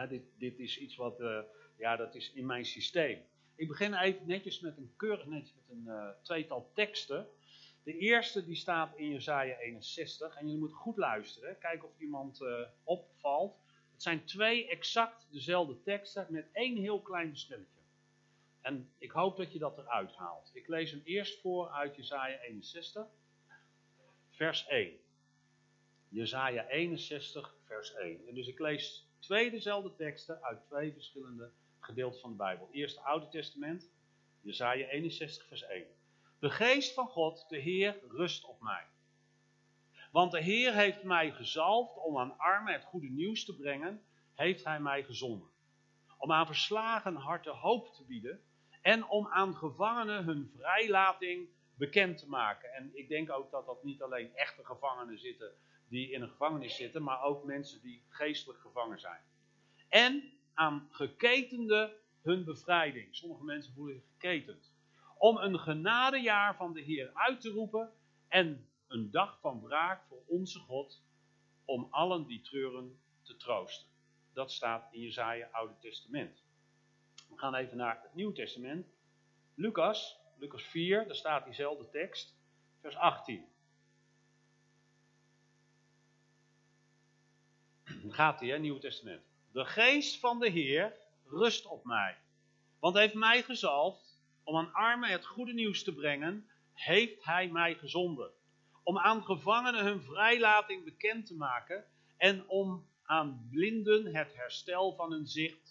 dit, 0.10 0.24
dit 0.38 0.60
is 0.60 0.78
iets 0.78 0.96
wat, 0.96 1.20
eh, 1.20 1.40
ja, 1.78 1.96
dat 1.96 2.16
is 2.16 2.32
in 2.34 2.46
mijn 2.46 2.66
systeem. 2.66 3.22
Ik 3.56 3.68
begin 3.68 3.94
even 3.94 4.28
netjes 4.28 4.60
met 4.60 4.78
een 4.78 4.94
keurig 4.96 5.26
netjes 5.26 5.54
met 5.68 5.78
een 5.78 6.14
tweetal 6.22 6.72
teksten. 6.74 7.28
De 7.84 7.98
eerste 7.98 8.46
die 8.46 8.56
staat 8.56 8.96
in 8.96 9.10
Jesaja 9.10 9.58
61 9.58 10.36
en 10.36 10.46
jullie 10.46 10.60
moeten 10.60 10.78
goed 10.78 10.98
luisteren. 10.98 11.58
Kijken 11.58 11.88
of 11.88 12.00
iemand 12.00 12.42
opvalt. 12.84 13.56
Het 13.92 14.02
zijn 14.02 14.26
twee 14.26 14.68
exact 14.68 15.28
dezelfde 15.32 15.82
teksten 15.82 16.28
met 16.30 16.50
één 16.52 16.78
heel 16.78 17.02
klein 17.02 17.30
verschilletje. 17.30 17.77
En 18.68 18.94
ik 18.98 19.12
hoop 19.12 19.38
dat 19.38 19.52
je 19.54 19.60
dat 19.60 19.78
eruit 19.78 20.16
haalt. 20.16 20.50
Ik 20.54 20.68
lees 20.68 20.92
hem 20.92 21.02
eerst 21.04 21.42
voor 21.42 21.70
uit 21.70 21.96
Jesaja 21.96 22.40
61, 22.40 23.08
vers 24.30 24.68
1. 24.68 25.00
Jesaja 26.10 26.68
61, 26.68 27.56
vers 27.64 27.94
1. 27.94 28.28
En 28.28 28.36
dus 28.36 28.48
ik 28.48 28.60
lees 28.60 29.10
twee 29.20 29.52
dezelfde 29.52 29.96
teksten 29.96 30.44
uit 30.44 30.66
twee 30.66 30.94
verschillende 30.94 31.52
gedeelten 31.80 32.20
van 32.20 32.30
de 32.30 32.36
Bijbel. 32.36 32.70
Eerst 32.72 32.96
het 32.96 33.06
Oude 33.06 33.28
Testament, 33.28 33.92
Jesaja 34.42 34.88
61, 34.88 35.48
vers 35.48 35.64
1. 35.64 35.86
De 36.40 36.50
geest 36.50 36.94
van 36.94 37.08
God, 37.08 37.46
de 37.50 37.58
Heer, 37.58 38.00
rust 38.08 38.46
op 38.46 38.62
mij. 38.62 38.86
Want 40.12 40.32
de 40.32 40.42
Heer 40.42 40.74
heeft 40.74 41.04
mij 41.04 41.32
gezalfd 41.32 41.98
om 41.98 42.18
aan 42.18 42.38
armen 42.38 42.74
het 42.74 42.84
goede 42.84 43.10
nieuws 43.10 43.46
te 43.46 43.56
brengen, 43.56 44.04
heeft 44.34 44.64
hij 44.64 44.80
mij 44.80 45.04
gezonden. 45.04 45.50
Om 46.18 46.32
aan 46.32 46.46
verslagen 46.46 47.16
harten 47.16 47.56
hoop 47.56 47.94
te 47.94 48.06
bieden 48.06 48.42
en 48.88 49.08
om 49.08 49.28
aan 49.28 49.56
gevangenen 49.56 50.24
hun 50.24 50.52
vrijlating 50.56 51.50
bekend 51.76 52.18
te 52.18 52.30
maken. 52.30 52.74
En 52.74 52.92
ik 52.94 53.10
denk 53.10 53.32
ook 53.32 53.52
dat 53.52 53.66
dat 53.66 53.84
niet 53.84 54.02
alleen 54.02 54.36
echte 54.36 54.66
gevangenen 54.66 55.20
zitten 55.20 55.52
die 55.88 56.12
in 56.12 56.22
een 56.22 56.30
gevangenis 56.30 56.76
zitten, 56.76 57.04
maar 57.04 57.22
ook 57.22 57.44
mensen 57.44 57.82
die 57.82 58.04
geestelijk 58.10 58.60
gevangen 58.60 59.00
zijn. 59.00 59.22
En 59.90 60.32
aan 60.54 60.88
geketenden 60.92 61.92
hun 62.22 62.44
bevrijding. 62.44 63.16
Sommige 63.16 63.44
mensen 63.44 63.74
voelen 63.74 63.96
zich 63.96 64.04
geketend 64.12 64.74
om 65.18 65.38
een 65.38 65.60
genadejaar 65.60 66.56
van 66.56 66.74
de 66.74 66.82
Heer 66.82 67.12
uit 67.14 67.42
te 67.42 67.50
roepen 67.50 67.94
en 68.28 68.70
een 68.88 69.12
dag 69.12 69.40
van 69.40 69.62
wraak 69.62 70.04
voor 70.08 70.24
onze 70.28 70.60
God, 70.60 71.04
om 71.66 71.88
allen 71.90 72.28
die 72.28 72.42
treuren 72.42 73.00
te 73.22 73.36
troosten. 73.36 73.88
Dat 74.34 74.52
staat 74.52 74.94
in 74.94 75.02
Jezaja 75.02 75.50
Oude 75.52 75.78
Testament. 75.80 76.47
We 77.38 77.44
gaan 77.44 77.56
even 77.56 77.78
naar 77.78 78.00
het 78.02 78.14
Nieuwe 78.16 78.34
Testament. 78.34 78.88
Lucas, 79.56 80.20
Lucas 80.38 80.64
4, 80.64 81.06
daar 81.08 81.16
staat 81.16 81.46
diezelfde 81.46 81.90
tekst, 81.90 82.36
vers 82.82 82.96
18. 82.96 83.46
Dan 87.84 88.14
gaat 88.14 88.40
hij, 88.40 88.50
hè, 88.50 88.58
Nieuwe 88.58 88.80
Testament. 88.80 89.22
De 89.52 89.66
geest 89.66 90.20
van 90.20 90.40
de 90.40 90.50
Heer 90.50 90.98
rust 91.26 91.66
op 91.66 91.84
mij, 91.86 92.18
want 92.80 92.94
hij 92.94 93.04
heeft 93.04 93.16
mij 93.16 93.44
gezalfd 93.44 94.22
om 94.44 94.58
aan 94.58 94.74
armen 94.74 95.10
het 95.10 95.26
goede 95.26 95.54
nieuws 95.54 95.84
te 95.84 95.94
brengen, 95.94 96.50
heeft 96.74 97.24
hij 97.24 97.48
mij 97.48 97.76
gezonden. 97.76 98.32
Om 98.84 98.98
aan 98.98 99.24
gevangenen 99.24 99.84
hun 99.84 100.02
vrijlating 100.02 100.84
bekend 100.84 101.26
te 101.26 101.36
maken 101.36 101.86
en 102.18 102.48
om 102.48 102.88
aan 103.04 103.48
blinden 103.52 104.16
het 104.16 104.36
herstel 104.36 104.96
van 104.96 105.12
hun 105.12 105.28
zicht 105.28 105.67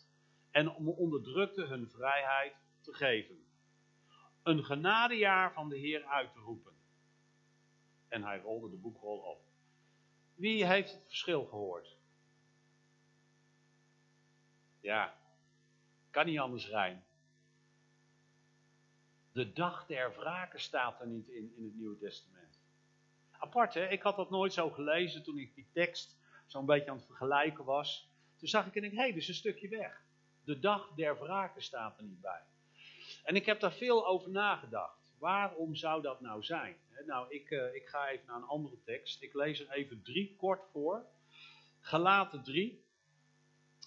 en 0.56 0.70
om 0.70 0.88
onderdrukten 0.88 1.68
hun 1.68 1.88
vrijheid 1.88 2.54
te 2.80 2.94
geven. 2.94 3.44
Een 4.42 4.64
genadejaar 4.64 5.52
van 5.52 5.68
de 5.68 5.76
Heer 5.78 6.04
uit 6.04 6.32
te 6.32 6.38
roepen. 6.38 6.72
En 8.08 8.22
hij 8.22 8.40
rolde 8.40 8.70
de 8.70 8.76
boekrol 8.76 9.18
op. 9.18 9.40
Wie 10.34 10.66
heeft 10.66 10.92
het 10.92 11.04
verschil 11.06 11.44
gehoord? 11.44 11.96
Ja, 14.80 15.18
kan 16.10 16.26
niet 16.26 16.38
anders 16.38 16.68
rijden. 16.68 17.04
De 19.32 19.52
dag 19.52 19.86
der 19.86 20.14
wraken 20.16 20.60
staat 20.60 21.00
er 21.00 21.06
niet 21.06 21.28
in, 21.28 21.52
in 21.56 21.64
het 21.64 21.74
Nieuwe 21.74 21.98
Testament. 21.98 22.60
Apart 23.30 23.74
hè, 23.74 23.88
ik 23.88 24.02
had 24.02 24.16
dat 24.16 24.30
nooit 24.30 24.52
zo 24.52 24.70
gelezen 24.70 25.22
toen 25.22 25.38
ik 25.38 25.54
die 25.54 25.68
tekst 25.72 26.18
zo'n 26.46 26.66
beetje 26.66 26.90
aan 26.90 26.96
het 26.96 27.06
vergelijken 27.06 27.64
was. 27.64 28.10
Toen 28.36 28.48
zag 28.48 28.66
ik 28.66 28.76
en 28.76 28.84
ik, 28.84 28.90
hé, 28.90 28.96
hey, 28.96 29.10
is 29.10 29.28
een 29.28 29.34
stukje 29.34 29.68
weg. 29.68 30.05
De 30.46 30.58
dag 30.58 30.92
der 30.94 31.18
wraken 31.18 31.62
staat 31.62 31.98
er 31.98 32.04
niet 32.04 32.20
bij. 32.20 32.42
En 33.24 33.36
ik 33.36 33.46
heb 33.46 33.60
daar 33.60 33.72
veel 33.72 34.06
over 34.06 34.30
nagedacht. 34.30 35.14
Waarom 35.18 35.74
zou 35.74 36.02
dat 36.02 36.20
nou 36.20 36.42
zijn? 36.42 36.76
Nou, 37.06 37.34
ik, 37.34 37.50
uh, 37.50 37.74
ik 37.74 37.86
ga 37.86 38.08
even 38.08 38.26
naar 38.26 38.36
een 38.36 38.42
andere 38.42 38.82
tekst. 38.84 39.22
Ik 39.22 39.34
lees 39.34 39.60
er 39.60 39.70
even 39.70 40.02
drie 40.02 40.36
kort 40.36 40.64
voor. 40.72 41.06
Galaten 41.80 42.42
3, 42.42 42.84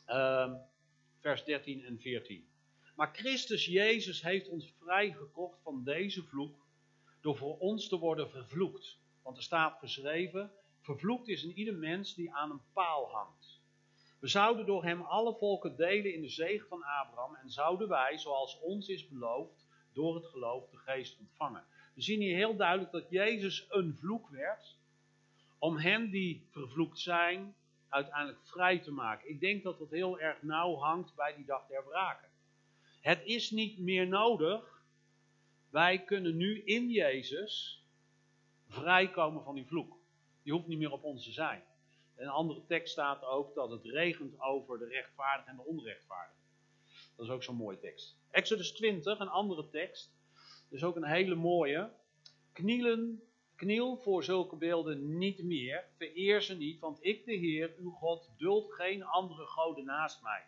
uh, 0.08 0.54
vers 1.20 1.44
13 1.44 1.86
en 1.86 2.00
14. 2.00 2.50
Maar 2.96 3.10
Christus 3.14 3.66
Jezus 3.66 4.22
heeft 4.22 4.50
ons 4.50 4.74
vrijgekocht 4.80 5.62
van 5.62 5.84
deze 5.84 6.24
vloek 6.24 6.66
door 7.22 7.38
voor 7.38 7.58
ons 7.58 7.88
te 7.88 7.98
worden 7.98 8.30
vervloekt. 8.30 8.98
Want 9.22 9.38
er 9.38 9.44
staat 9.44 9.80
geschreven, 9.80 10.52
vervloekt 10.82 11.28
is 11.28 11.44
een 11.44 11.58
ieder 11.58 11.76
mens 11.76 12.16
die 12.16 12.34
aan 12.34 12.52
een 12.52 12.62
paal 12.74 13.10
hangt. 13.12 13.59
We 14.20 14.28
zouden 14.28 14.66
door 14.66 14.84
hem 14.84 15.02
alle 15.02 15.36
volken 15.36 15.76
delen 15.76 16.14
in 16.14 16.22
de 16.22 16.30
zegen 16.30 16.68
van 16.68 16.84
Abraham 16.84 17.36
en 17.36 17.50
zouden 17.50 17.88
wij, 17.88 18.18
zoals 18.18 18.60
ons 18.60 18.88
is 18.88 19.08
beloofd, 19.08 19.68
door 19.94 20.16
het 20.16 20.26
geloof 20.26 20.70
de 20.70 20.78
geest 20.78 21.20
ontvangen. 21.20 21.66
We 21.94 22.02
zien 22.02 22.20
hier 22.20 22.36
heel 22.36 22.56
duidelijk 22.56 22.92
dat 22.92 23.10
Jezus 23.10 23.66
een 23.70 23.96
vloek 24.00 24.30
werd, 24.30 24.78
om 25.58 25.78
hen 25.78 26.10
die 26.10 26.48
vervloekt 26.50 27.00
zijn, 27.00 27.56
uiteindelijk 27.90 28.48
vrij 28.48 28.80
te 28.80 28.92
maken. 28.92 29.30
Ik 29.30 29.40
denk 29.40 29.64
dat 29.64 29.80
dat 29.80 29.90
heel 29.90 30.20
erg 30.20 30.42
nauw 30.42 30.76
hangt 30.76 31.16
bij 31.16 31.36
die 31.36 31.46
dag 31.46 31.68
der 31.68 31.86
wraken. 31.86 32.30
Het 33.02 33.22
is 33.24 33.52
niet 33.52 33.80
meer 33.80 34.08
nodig. 34.08 34.84
Wij 35.70 36.04
kunnen 36.04 36.38
nu 36.38 36.62
in 36.64 36.90
Jezus 36.90 37.84
vrijkomen 38.68 39.44
van 39.44 39.56
die 39.56 39.66
vloek. 39.66 39.98
Die 40.44 40.54
hoeft 40.54 40.68
niet 40.68 40.78
meer 40.78 40.92
op 40.92 41.04
ons 41.04 41.24
te 41.24 41.32
zijn. 41.32 41.64
Een 42.20 42.28
andere 42.28 42.66
tekst 42.66 42.92
staat 42.92 43.24
ook 43.24 43.56
dat 43.56 43.70
het 43.70 43.86
regent 43.86 44.42
over 44.42 44.80
de 44.80 44.86
rechtvaardigen 44.86 45.52
en 45.52 45.58
de 45.58 45.66
onrechtvaardigen. 45.66 46.44
Dat 47.16 47.26
is 47.26 47.32
ook 47.32 47.44
zo'n 47.44 47.56
mooie 47.56 47.80
tekst. 47.80 48.18
Exodus 48.32 48.72
20, 48.72 49.20
een 49.20 49.30
andere 49.30 49.70
tekst. 49.70 50.12
Is 50.70 50.84
ook 50.84 50.96
een 50.96 51.08
hele 51.08 51.36
mooie. 51.36 51.92
Knielen, 52.54 53.24
kniel 53.56 53.98
voor 53.98 54.24
zulke 54.24 54.56
beelden 54.56 55.18
niet 55.18 55.44
meer. 55.44 55.86
Vereer 55.98 56.42
ze 56.42 56.56
niet, 56.56 56.80
want 56.80 56.98
ik, 57.02 57.26
de 57.26 57.34
Heer, 57.34 57.74
uw 57.78 57.92
God, 57.92 58.30
duld 58.38 58.74
geen 58.74 59.04
andere 59.04 59.46
goden 59.46 59.86
naast 59.86 60.22
mij. 60.22 60.44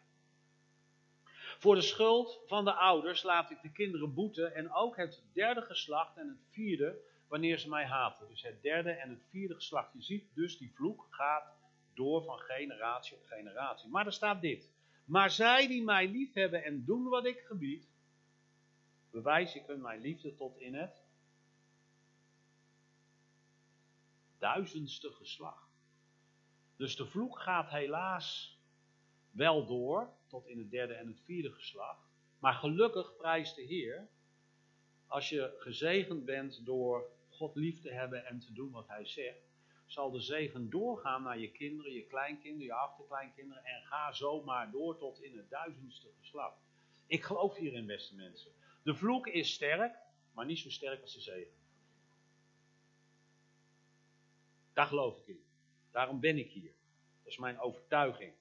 Voor 1.60 1.76
de 1.76 1.82
schuld 1.82 2.42
van 2.46 2.66
de 2.66 2.74
ouders 2.74 3.24
laat 3.24 3.52
ik 3.52 3.62
de 3.62 3.72
kinderen 3.72 4.14
boeten 4.14 4.56
en 4.56 4.74
ook 4.74 4.98
het 4.98 5.24
derde 5.34 5.62
geslacht 5.62 6.18
en 6.18 6.28
het 6.28 6.46
vierde 6.50 7.00
wanneer 7.28 7.58
ze 7.58 7.70
mij 7.70 7.86
haten. 7.86 8.28
Dus 8.28 8.42
het 8.42 8.62
derde 8.62 8.92
en 8.92 9.10
het 9.10 9.24
vierde 9.30 9.56
geslacht. 9.56 9.94
Je 9.94 10.02
ziet 10.02 10.26
dus 10.34 10.58
die 10.58 10.74
vloek 10.74 11.08
gaat 11.10 11.60
door 12.02 12.24
van 12.24 12.40
generatie 12.40 13.18
op 13.18 13.26
generatie. 13.26 13.90
Maar 13.90 14.06
er 14.06 14.14
staat 14.14 14.42
dit. 14.42 14.70
Maar 15.06 15.32
zij 15.32 15.68
die 15.68 15.84
mij 15.84 16.08
lief 16.08 16.34
hebben 16.34 16.64
en 16.64 16.86
doen 16.86 17.04
wat 17.04 17.26
ik 17.26 17.40
gebied, 17.40 17.90
bewijs 19.12 19.56
ik 19.56 19.66
hun 19.66 19.82
mijn 19.82 20.02
liefde 20.02 20.36
tot 20.36 20.58
in 20.58 20.76
het 20.76 21.04
duizendste 24.38 25.12
geslacht. 25.12 25.70
Dus 26.76 26.96
de 26.96 27.06
vloek 27.06 27.40
gaat 27.40 27.70
helaas 27.70 28.60
wel 29.32 29.66
door 29.66 30.14
tot 30.28 30.48
in 30.48 30.58
het 30.58 30.72
derde 30.72 30.94
en 30.94 31.08
het 31.08 31.22
vierde 31.22 31.52
geslacht. 31.52 32.08
Maar 32.40 32.54
gelukkig 32.54 33.16
prijst 33.16 33.56
de 33.56 33.62
Heer 33.62 34.10
als 35.08 35.30
je 35.30 35.56
gezegend 35.58 36.26
bent 36.26 36.66
door 36.66 37.10
God 37.30 37.56
lief 37.56 37.82
te 37.82 37.92
hebben 37.92 38.26
en 38.26 38.40
te 38.40 38.54
doen 38.54 38.72
wat 38.72 38.88
Hij 38.88 39.06
zegt, 39.06 39.51
zal 39.92 40.12
de 40.12 40.20
zegen 40.20 40.70
doorgaan 40.70 41.24
naar 41.24 41.40
je 41.40 41.52
kinderen, 41.52 41.92
je 41.92 42.06
kleinkinderen, 42.06 42.66
je 42.66 42.74
achterkleinkinderen 42.74 43.64
en 43.64 43.82
ga 43.84 44.12
zomaar 44.12 44.72
door 44.72 44.98
tot 44.98 45.22
in 45.22 45.38
het 45.38 45.50
duizendste 45.50 46.08
geslacht. 46.20 46.58
Ik 47.08 47.24
geloof 47.24 47.56
hierin, 47.56 47.86
beste 47.86 48.16
mensen. 48.16 48.52
De 48.84 48.96
vloek 48.96 49.28
is 49.28 49.54
sterk, 49.54 49.96
maar 50.34 50.46
niet 50.46 50.60
zo 50.60 50.70
sterk 50.70 51.02
als 51.02 51.14
de 51.14 51.22
zegen. 51.22 51.54
Daar 54.74 54.86
geloof 54.86 55.20
ik 55.20 55.28
in. 55.28 55.44
Daarom 55.92 56.20
ben 56.20 56.38
ik 56.38 56.52
hier. 56.52 56.74
Dat 57.24 57.32
is 57.32 57.38
mijn 57.38 57.60
overtuiging. 57.60 58.34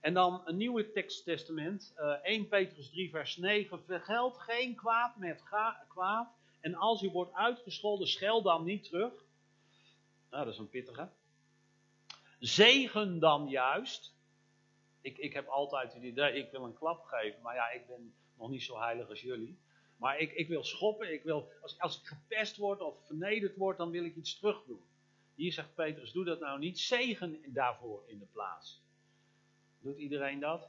En 0.00 0.14
dan 0.14 0.42
een 0.44 0.56
nieuwe 0.56 0.92
teksttestament, 0.92 1.94
uh, 1.98 2.10
1 2.22 2.48
Petrus 2.48 2.90
3 2.90 3.10
vers 3.10 3.36
9. 3.36 3.84
Vergeld 3.84 4.38
geen 4.38 4.74
kwaad 4.74 5.16
met 5.16 5.42
kwaad. 5.88 6.28
En 6.60 6.74
als 6.74 7.02
u 7.02 7.10
wordt 7.10 7.32
uitgescholden, 7.32 8.08
schel 8.08 8.42
dan 8.42 8.64
niet 8.64 8.84
terug. 8.84 9.24
Nou, 10.34 10.46
dat 10.46 10.54
is 10.54 10.60
een 10.60 10.68
pittige. 10.68 11.08
Zegen 12.38 13.18
dan 13.18 13.48
juist. 13.48 14.14
Ik, 15.00 15.18
ik 15.18 15.32
heb 15.32 15.46
altijd 15.46 15.92
het 15.92 16.02
idee, 16.02 16.32
ik 16.32 16.50
wil 16.50 16.64
een 16.64 16.74
klap 16.74 17.04
geven. 17.04 17.42
Maar 17.42 17.54
ja, 17.54 17.70
ik 17.70 17.86
ben 17.86 18.14
nog 18.38 18.50
niet 18.50 18.62
zo 18.62 18.78
heilig 18.78 19.08
als 19.08 19.20
jullie. 19.20 19.58
Maar 19.96 20.18
ik, 20.18 20.32
ik 20.32 20.48
wil 20.48 20.64
schoppen. 20.64 21.12
Ik 21.12 21.22
wil, 21.22 21.52
als, 21.62 21.78
als 21.78 22.00
ik 22.00 22.06
gepest 22.06 22.56
word 22.56 22.80
of 22.80 23.06
vernederd 23.06 23.56
word, 23.56 23.76
dan 23.76 23.90
wil 23.90 24.04
ik 24.04 24.16
iets 24.16 24.38
terug 24.38 24.64
doen. 24.66 24.82
Hier 25.34 25.52
zegt 25.52 25.74
Petrus, 25.74 26.12
doe 26.12 26.24
dat 26.24 26.40
nou 26.40 26.58
niet. 26.58 26.78
Zegen 26.78 27.52
daarvoor 27.52 28.04
in 28.06 28.18
de 28.18 28.26
plaats. 28.32 28.82
Doet 29.78 29.96
iedereen 29.96 30.40
dat? 30.40 30.68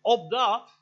Opdat, 0.00 0.78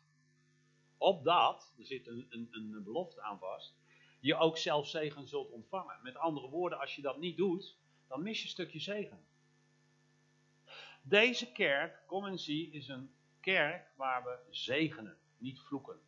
opdat, 0.97 1.75
er 1.79 1.87
zit 1.87 2.07
een, 2.07 2.27
een, 2.31 2.49
een 2.51 2.83
belofte 2.85 3.23
aan 3.23 3.39
vast, 3.39 3.75
je 4.21 4.37
ook 4.37 4.59
zelf 4.59 4.89
zegen 4.89 5.29
zult 5.29 5.51
ontvangen. 5.51 5.99
Met 6.03 6.17
andere 6.17 6.49
woorden, 6.49 6.79
als 6.79 6.97
je 6.97 7.03
dat 7.03 7.19
niet 7.19 7.37
doet, 7.37 7.77
dan 8.09 8.23
mis 8.23 8.39
je 8.39 8.45
een 8.45 8.51
stukje 8.51 8.81
zegen. 8.81 9.27
Deze 11.03 11.53
kerk, 11.53 12.03
kom 12.07 12.27
en 12.27 12.39
zie, 12.39 12.71
is 12.71 12.89
een 12.89 13.11
kerk 13.41 13.93
waar 13.97 14.25
we 14.25 14.39
zegenen, 14.51 15.19
niet 15.37 15.61
vloeken. 15.61 16.01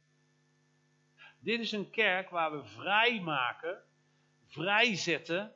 Dit 1.38 1.60
is 1.60 1.72
een 1.72 1.90
kerk 1.90 2.30
waar 2.30 2.52
we 2.52 2.64
vrijmaken, 2.64 3.82
vrijzetten 4.46 5.54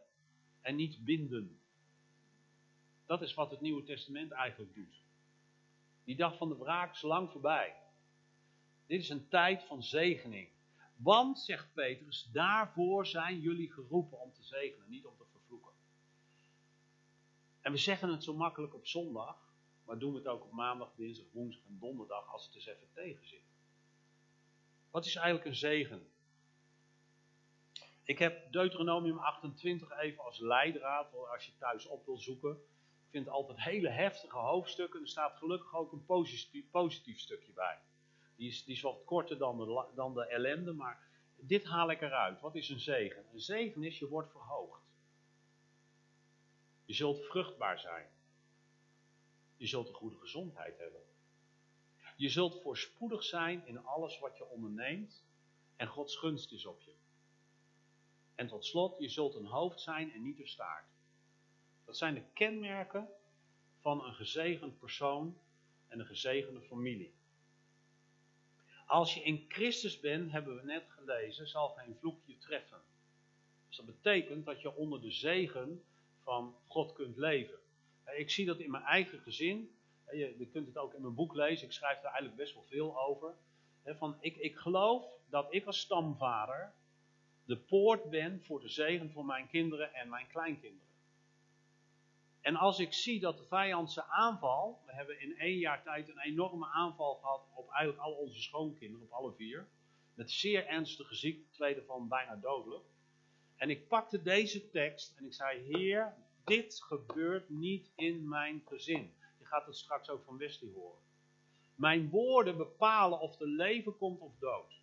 en 0.61 0.77
niet 0.77 1.05
binden. 1.05 1.61
Dat 3.07 3.23
is 3.23 3.35
wat 3.35 3.51
het 3.51 3.61
Nieuwe 3.61 3.83
Testament 3.83 4.33
eigenlijk 4.33 4.75
doet. 4.75 5.03
Die 6.05 6.17
dag 6.17 6.37
van 6.37 6.49
de 6.49 6.57
wraak 6.57 6.95
is 6.95 7.03
lang 7.03 7.31
voorbij. 7.31 7.77
Dit 8.87 9.01
is 9.01 9.09
een 9.09 9.29
tijd 9.29 9.65
van 9.65 9.83
zegening. 9.83 10.49
Want, 11.05 11.39
zegt 11.39 11.75
Petrus, 11.75 12.29
daarvoor 12.33 13.07
zijn 13.07 13.41
jullie 13.41 13.73
geroepen 13.73 14.21
om 14.21 14.33
te 14.33 14.43
zegenen, 14.43 14.89
niet 14.89 15.07
om 15.07 15.17
te 15.17 15.25
vervloeken. 15.33 15.73
En 17.61 17.73
we 17.73 17.79
zeggen 17.79 18.09
het 18.09 18.25
zo 18.25 18.35
makkelijk 18.35 18.75
op 18.75 18.87
zondag, 18.87 19.55
maar 19.85 19.99
doen 19.99 20.13
we 20.13 20.19
het 20.19 20.27
ook 20.27 20.45
op 20.45 20.53
maandag, 20.53 20.93
dinsdag, 20.97 21.27
woensdag 21.33 21.65
en 21.67 21.79
donderdag 21.79 22.33
als 22.33 22.47
het 22.47 22.55
eens 22.55 22.67
even 22.67 22.89
tegen 22.93 23.27
zit. 23.27 23.43
Wat 24.91 25.07
is 25.07 25.15
eigenlijk 25.15 25.47
een 25.47 25.55
zegen? 25.55 26.09
Ik 28.05 28.19
heb 28.19 28.53
Deuteronomium 28.53 29.19
28 29.19 29.99
even 29.99 30.25
als 30.25 30.39
leidraad, 30.39 31.15
als 31.33 31.47
je 31.47 31.53
thuis 31.59 31.87
op 31.87 32.05
wil 32.05 32.19
zoeken 32.19 32.59
vind 33.15 33.29
altijd 33.29 33.61
hele 33.61 33.89
heftige 33.89 34.37
hoofdstukken. 34.37 35.01
Er 35.01 35.09
staat 35.09 35.37
gelukkig 35.37 35.75
ook 35.75 35.93
een 35.93 36.05
positief 36.71 37.21
stukje 37.21 37.53
bij. 37.53 37.79
Die 38.37 38.49
is, 38.49 38.65
die 38.65 38.75
is 38.75 38.81
wat 38.81 39.05
korter 39.05 39.39
dan 39.39 39.59
de, 39.59 39.87
dan 39.95 40.15
de 40.15 40.27
ellende, 40.27 40.73
maar 40.73 41.07
dit 41.37 41.65
haal 41.65 41.91
ik 41.91 42.01
eruit. 42.01 42.41
Wat 42.41 42.55
is 42.55 42.69
een 42.69 42.81
zegen? 42.81 43.25
Een 43.33 43.41
zegen 43.41 43.85
is, 43.85 43.99
je 43.99 44.09
wordt 44.09 44.31
verhoogd. 44.31 44.83
Je 46.85 46.95
zult 46.95 47.25
vruchtbaar 47.25 47.79
zijn. 47.79 48.09
Je 49.57 49.67
zult 49.67 49.89
een 49.89 49.95
goede 49.95 50.19
gezondheid 50.19 50.79
hebben. 50.79 51.01
Je 52.17 52.29
zult 52.29 52.61
voorspoedig 52.63 53.23
zijn 53.23 53.67
in 53.67 53.85
alles 53.85 54.19
wat 54.19 54.37
je 54.37 54.49
onderneemt 54.49 55.25
en 55.77 55.87
Gods 55.87 56.17
gunst 56.17 56.53
is 56.53 56.67
op 56.67 56.81
je. 56.81 56.93
En 58.35 58.49
tot 58.49 58.65
slot, 58.65 58.99
je 58.99 59.09
zult 59.09 59.35
een 59.35 59.47
hoofd 59.47 59.81
zijn 59.81 60.13
en 60.13 60.23
niet 60.23 60.41
een 60.41 60.49
staart. 60.49 60.87
Dat 61.85 61.97
zijn 61.97 62.15
de 62.15 62.25
kenmerken 62.33 63.09
van 63.81 64.05
een 64.05 64.15
gezegend 64.15 64.79
persoon 64.79 65.39
en 65.89 66.01
een 66.01 66.07
gezegende 66.07 66.61
familie. 66.61 67.15
Als 68.87 69.15
je 69.15 69.23
in 69.23 69.45
Christus 69.49 70.01
bent, 70.01 70.31
hebben 70.31 70.57
we 70.57 70.63
net 70.63 70.85
gelezen, 70.89 71.49
zal 71.49 71.69
geen 71.69 71.97
vloek 72.01 72.19
je 72.25 72.39
treffen. 72.39 72.79
Dus 73.69 73.77
dat 73.77 73.87
betekent 73.87 74.45
dat 74.45 74.61
je 74.61 74.77
onder 74.77 75.01
de 75.01 75.11
zegen 75.11 75.85
van 76.23 76.57
God 76.67 76.93
kunt 76.93 77.17
leven. 77.17 77.59
Ik 78.17 78.31
zie 78.31 78.47
dat 78.47 78.59
in 78.59 78.71
mijn 78.71 78.83
eigen 78.83 79.19
gezin. 79.19 79.77
Je 80.13 80.49
kunt 80.53 80.67
het 80.67 80.79
ook 80.79 80.95
in 80.95 81.03
mijn 81.03 81.15
boek 81.15 81.35
lezen. 81.35 81.67
Ik 81.67 81.73
schrijf 81.73 81.95
daar 81.95 82.13
eigenlijk 82.13 82.37
best 82.37 82.55
wel 82.55 82.63
veel 82.63 83.01
over. 83.01 83.35
Van, 83.85 84.17
ik, 84.21 84.37
ik 84.37 84.57
geloof 84.57 85.05
dat 85.29 85.47
ik 85.55 85.67
als 85.67 85.81
stamvader 85.81 86.73
de 87.45 87.57
poort 87.57 88.11
ben 88.11 88.43
voor 88.45 88.61
de 88.61 88.69
zegen 88.69 89.11
voor 89.11 89.25
mijn 89.25 89.49
kinderen 89.49 89.95
en 89.95 90.09
mijn 90.09 90.27
kleinkinderen. 90.27 90.94
En 92.45 92.57
als 92.57 92.79
ik 92.79 92.93
zie 92.93 93.21
dat 93.21 93.39
de 93.39 93.45
vijandse 93.45 94.05
aanval, 94.05 94.83
we 94.87 94.93
hebben 94.93 95.21
in 95.21 95.39
één 95.39 95.59
jaar 95.59 95.83
tijd 95.83 96.09
een 96.09 96.19
enorme 96.19 96.67
aanval 96.67 97.15
gehad 97.15 97.47
op 97.55 97.71
eigenlijk 97.71 98.05
al 98.05 98.13
onze 98.13 98.43
schoonkinderen, 98.43 99.07
op 99.07 99.13
alle 99.13 99.33
vier. 99.33 99.69
Met 100.15 100.31
zeer 100.31 100.67
ernstige 100.67 101.15
ziekte, 101.15 101.51
tweede 101.51 101.83
van 101.83 102.09
bijna 102.09 102.37
dodelijk. 102.37 102.85
En 103.57 103.71
ik 103.71 103.89
pakte 103.89 104.23
deze 104.23 104.71
tekst 104.71 105.17
en 105.17 105.25
ik 105.25 105.33
zei, 105.33 105.61
Heer, 105.61 106.15
dit 106.45 106.83
gebeurt 106.83 107.49
niet 107.49 107.91
in 107.95 108.29
mijn 108.29 108.63
gezin. 108.67 109.15
Je 109.39 109.45
gaat 109.45 109.67
het 109.67 109.77
straks 109.77 110.09
ook 110.09 110.25
van 110.25 110.37
Wesley 110.37 110.71
horen. 110.75 111.03
Mijn 111.75 112.11
woorden 112.11 112.57
bepalen 112.57 113.21
of 113.21 113.41
er 113.41 113.47
leven 113.47 113.97
komt 113.97 114.21
of 114.21 114.33
dood. 114.39 114.81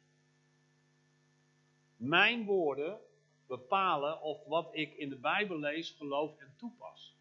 Mijn 1.95 2.45
woorden 2.45 2.99
bepalen 3.47 4.21
of 4.21 4.45
wat 4.45 4.69
ik 4.71 4.93
in 4.93 5.09
de 5.09 5.17
Bijbel 5.17 5.59
lees, 5.59 5.91
geloof 5.91 6.37
en 6.37 6.53
toepas. 6.57 7.19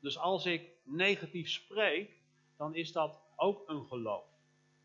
Dus 0.00 0.18
als 0.18 0.46
ik 0.46 0.70
negatief 0.82 1.48
spreek, 1.48 2.20
dan 2.56 2.74
is 2.74 2.92
dat 2.92 3.20
ook 3.36 3.68
een 3.68 3.86
geloof. 3.86 4.26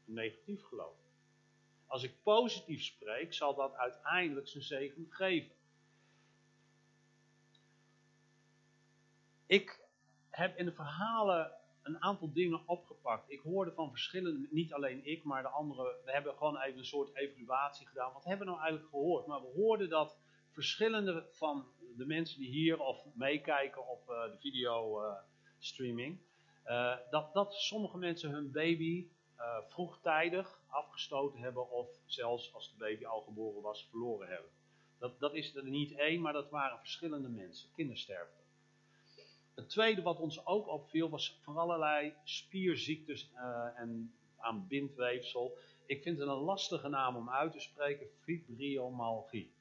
Een 0.08 0.14
negatief 0.14 0.64
geloof. 0.64 0.96
Als 1.88 2.04
ik 2.04 2.24
positief 2.24 2.84
spreek, 2.84 3.34
zal 3.34 3.56
dat 3.56 3.76
uiteindelijk 3.76 4.48
zijn 4.48 4.64
zegen 4.64 5.08
geven. 5.10 5.56
Ik 9.46 9.80
heb 10.30 10.58
in 10.58 10.66
de 10.66 10.74
verhalen 10.74 11.52
een 11.82 12.02
aantal 12.02 12.34
dingen 12.34 12.62
opgepakt. 12.66 13.32
Ik 13.32 13.40
hoorde 13.40 13.72
van 13.72 13.90
verschillende, 13.90 14.48
niet 14.52 14.74
alleen 14.74 15.06
ik, 15.06 15.24
maar 15.24 15.42
de 15.42 15.48
anderen. 15.48 15.86
We 16.06 16.12
hebben 16.12 16.36
gewoon 16.36 16.62
even 16.62 16.80
een 16.80 16.86
soort 16.86 17.16
evaluatie 17.16 17.88
gedaan. 17.88 18.14
Wat 18.14 18.24
hebben 18.24 18.46
we 18.46 18.52
nou 18.52 18.64
eigenlijk 18.64 18.90
gehoord? 18.90 19.26
Maar 19.26 19.42
we 19.42 19.52
hoorden 19.56 19.90
dat 19.90 20.18
verschillende 20.50 21.28
van 21.32 21.68
de 21.98 22.06
mensen 22.06 22.40
die 22.40 22.50
hier 22.50 22.80
of 22.80 23.06
meekijken 23.14 23.88
op 23.88 24.10
uh, 24.10 24.24
de 24.24 24.38
videostreaming, 24.40 26.20
uh, 26.66 26.72
uh, 26.74 26.96
dat, 27.10 27.34
dat 27.34 27.54
sommige 27.54 27.98
mensen 27.98 28.32
hun 28.32 28.52
baby 28.52 29.08
vroegtijdig 29.68 30.60
afgestoten 30.68 31.40
hebben 31.40 31.72
of 31.72 31.90
zelfs 32.06 32.54
als 32.54 32.72
de 32.72 32.78
baby 32.78 33.06
al 33.06 33.22
geboren 33.22 33.62
was 33.62 33.88
verloren 33.90 34.28
hebben. 34.28 34.52
Dat, 35.00 35.20
dat 35.20 35.34
is 35.34 35.56
er 35.56 35.64
niet 35.64 35.92
één, 35.92 36.22
maar 36.22 36.34
dat 36.34 36.50
waren 36.50 36.80
verschillende 36.80 37.30
mensen, 37.30 37.70
kindersterfte. 37.76 38.42
Het 39.56 39.70
tweede 39.70 40.02
wat 40.02 40.20
ons 40.20 40.46
ook 40.46 40.68
opviel 40.68 41.10
was 41.10 41.40
van 41.42 41.58
allerlei 41.58 42.14
spierziektes 42.24 43.32
en 43.76 44.14
aan 44.38 44.68
bindweefsel. 44.68 45.58
Ik 45.86 46.04
vind 46.04 46.20
het 46.20 46.28
een 46.28 46.34
lastige 46.34 46.88
naam 46.88 47.16
om 47.16 47.30
uit 47.30 47.52
te 47.52 47.60
spreken, 47.60 48.08
fibromyalgie. 48.22 49.55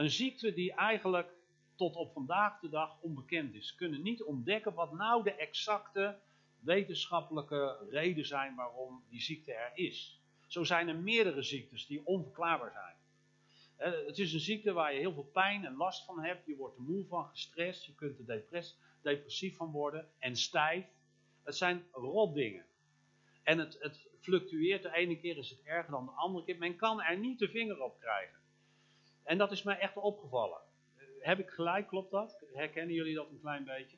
Een 0.00 0.10
ziekte 0.10 0.52
die 0.52 0.72
eigenlijk 0.72 1.32
tot 1.74 1.96
op 1.96 2.12
vandaag 2.12 2.60
de 2.60 2.68
dag 2.68 3.00
onbekend 3.00 3.54
is. 3.54 3.74
Kunnen 3.74 4.02
niet 4.02 4.22
ontdekken 4.22 4.74
wat 4.74 4.92
nou 4.92 5.22
de 5.22 5.34
exacte 5.34 6.18
wetenschappelijke 6.58 7.86
reden 7.90 8.26
zijn 8.26 8.54
waarom 8.54 9.04
die 9.08 9.20
ziekte 9.20 9.52
er 9.52 9.70
is. 9.74 10.20
Zo 10.46 10.64
zijn 10.64 10.88
er 10.88 10.96
meerdere 10.96 11.42
ziektes 11.42 11.86
die 11.86 12.06
onverklaarbaar 12.06 12.72
zijn. 12.72 12.96
Het 14.06 14.18
is 14.18 14.32
een 14.32 14.40
ziekte 14.40 14.72
waar 14.72 14.92
je 14.92 14.98
heel 14.98 15.12
veel 15.12 15.30
pijn 15.32 15.64
en 15.64 15.76
last 15.76 16.04
van 16.04 16.20
hebt. 16.20 16.46
Je 16.46 16.56
wordt 16.56 16.76
er 16.76 16.82
moe 16.82 17.06
van, 17.06 17.28
gestrest. 17.28 17.84
Je 17.84 17.94
kunt 17.94 18.28
er 18.28 18.44
depressief 19.02 19.56
van 19.56 19.70
worden 19.70 20.08
en 20.18 20.36
stijf. 20.36 20.86
Het 21.42 21.56
zijn 21.56 21.84
rotdingen. 21.92 22.66
En 23.42 23.58
het, 23.58 23.76
het 23.80 24.08
fluctueert. 24.20 24.82
De 24.82 24.94
ene 24.94 25.18
keer 25.18 25.36
is 25.36 25.50
het 25.50 25.62
erger 25.62 25.90
dan 25.90 26.04
de 26.04 26.12
andere 26.12 26.44
keer. 26.44 26.58
Men 26.58 26.76
kan 26.76 27.02
er 27.02 27.18
niet 27.18 27.38
de 27.38 27.48
vinger 27.48 27.82
op 27.82 28.00
krijgen. 28.00 28.39
En 29.30 29.38
dat 29.38 29.52
is 29.52 29.62
mij 29.62 29.78
echt 29.78 29.96
opgevallen. 29.96 30.60
Heb 31.20 31.38
ik 31.38 31.50
gelijk, 31.50 31.86
klopt 31.86 32.10
dat? 32.10 32.44
Herkennen 32.52 32.94
jullie 32.94 33.14
dat 33.14 33.30
een 33.30 33.40
klein 33.40 33.64
beetje? 33.64 33.96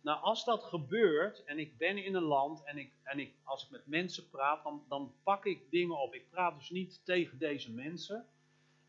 Nou, 0.00 0.20
als 0.20 0.44
dat 0.44 0.64
gebeurt 0.64 1.44
en 1.44 1.58
ik 1.58 1.76
ben 1.76 2.04
in 2.04 2.14
een 2.14 2.22
land 2.22 2.64
en, 2.64 2.78
ik, 2.78 2.92
en 3.02 3.18
ik, 3.18 3.34
als 3.44 3.64
ik 3.64 3.70
met 3.70 3.86
mensen 3.86 4.28
praat, 4.28 4.62
dan, 4.64 4.84
dan 4.88 5.14
pak 5.22 5.44
ik 5.44 5.70
dingen 5.70 5.98
op. 5.98 6.14
Ik 6.14 6.30
praat 6.30 6.58
dus 6.58 6.70
niet 6.70 7.00
tegen 7.04 7.38
deze 7.38 7.72
mensen. 7.72 8.26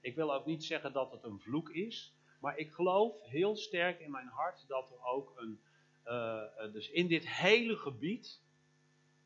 Ik 0.01 0.15
wil 0.15 0.33
ook 0.33 0.45
niet 0.45 0.63
zeggen 0.63 0.93
dat 0.93 1.11
het 1.11 1.23
een 1.23 1.39
vloek 1.39 1.69
is. 1.69 2.13
Maar 2.39 2.57
ik 2.57 2.71
geloof 2.71 3.21
heel 3.23 3.55
sterk 3.55 3.99
in 3.99 4.11
mijn 4.11 4.27
hart 4.27 4.67
dat 4.67 4.91
er 4.91 5.05
ook 5.05 5.33
een. 5.35 5.61
Uh, 6.05 6.41
dus 6.73 6.89
in 6.89 7.07
dit 7.07 7.29
hele 7.29 7.75
gebied, 7.75 8.41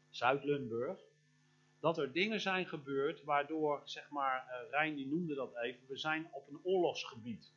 Zuid-Limburg, 0.09 0.99
dat 1.85 1.97
er 1.97 2.11
dingen 2.11 2.41
zijn 2.41 2.65
gebeurd 2.65 3.23
waardoor, 3.23 3.81
zeg 3.83 4.09
maar, 4.09 4.47
uh, 4.47 4.69
Rijn 4.69 4.95
die 4.95 5.07
noemde 5.07 5.35
dat 5.35 5.57
even, 5.57 5.87
we 5.87 5.97
zijn 5.97 6.27
op 6.31 6.47
een 6.47 6.59
oorlogsgebied. 6.63 7.53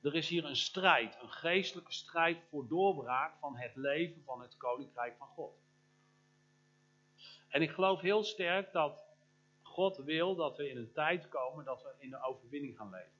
Er 0.00 0.14
is 0.14 0.28
hier 0.28 0.44
een 0.44 0.56
strijd, 0.56 1.18
een 1.20 1.30
geestelijke 1.32 1.92
strijd 1.92 2.42
voor 2.48 2.68
doorbraak 2.68 3.36
van 3.38 3.56
het 3.56 3.76
leven 3.76 4.22
van 4.24 4.40
het 4.40 4.56
koninkrijk 4.56 5.16
van 5.16 5.26
God. 5.26 5.54
En 7.48 7.62
ik 7.62 7.70
geloof 7.70 8.00
heel 8.00 8.24
sterk 8.24 8.72
dat 8.72 9.02
God 9.62 9.96
wil 9.96 10.34
dat 10.34 10.56
we 10.56 10.70
in 10.70 10.76
een 10.76 10.92
tijd 10.92 11.28
komen 11.28 11.64
dat 11.64 11.82
we 11.82 11.94
in 11.98 12.10
de 12.10 12.22
overwinning 12.22 12.76
gaan 12.76 12.90
leven. 12.90 13.18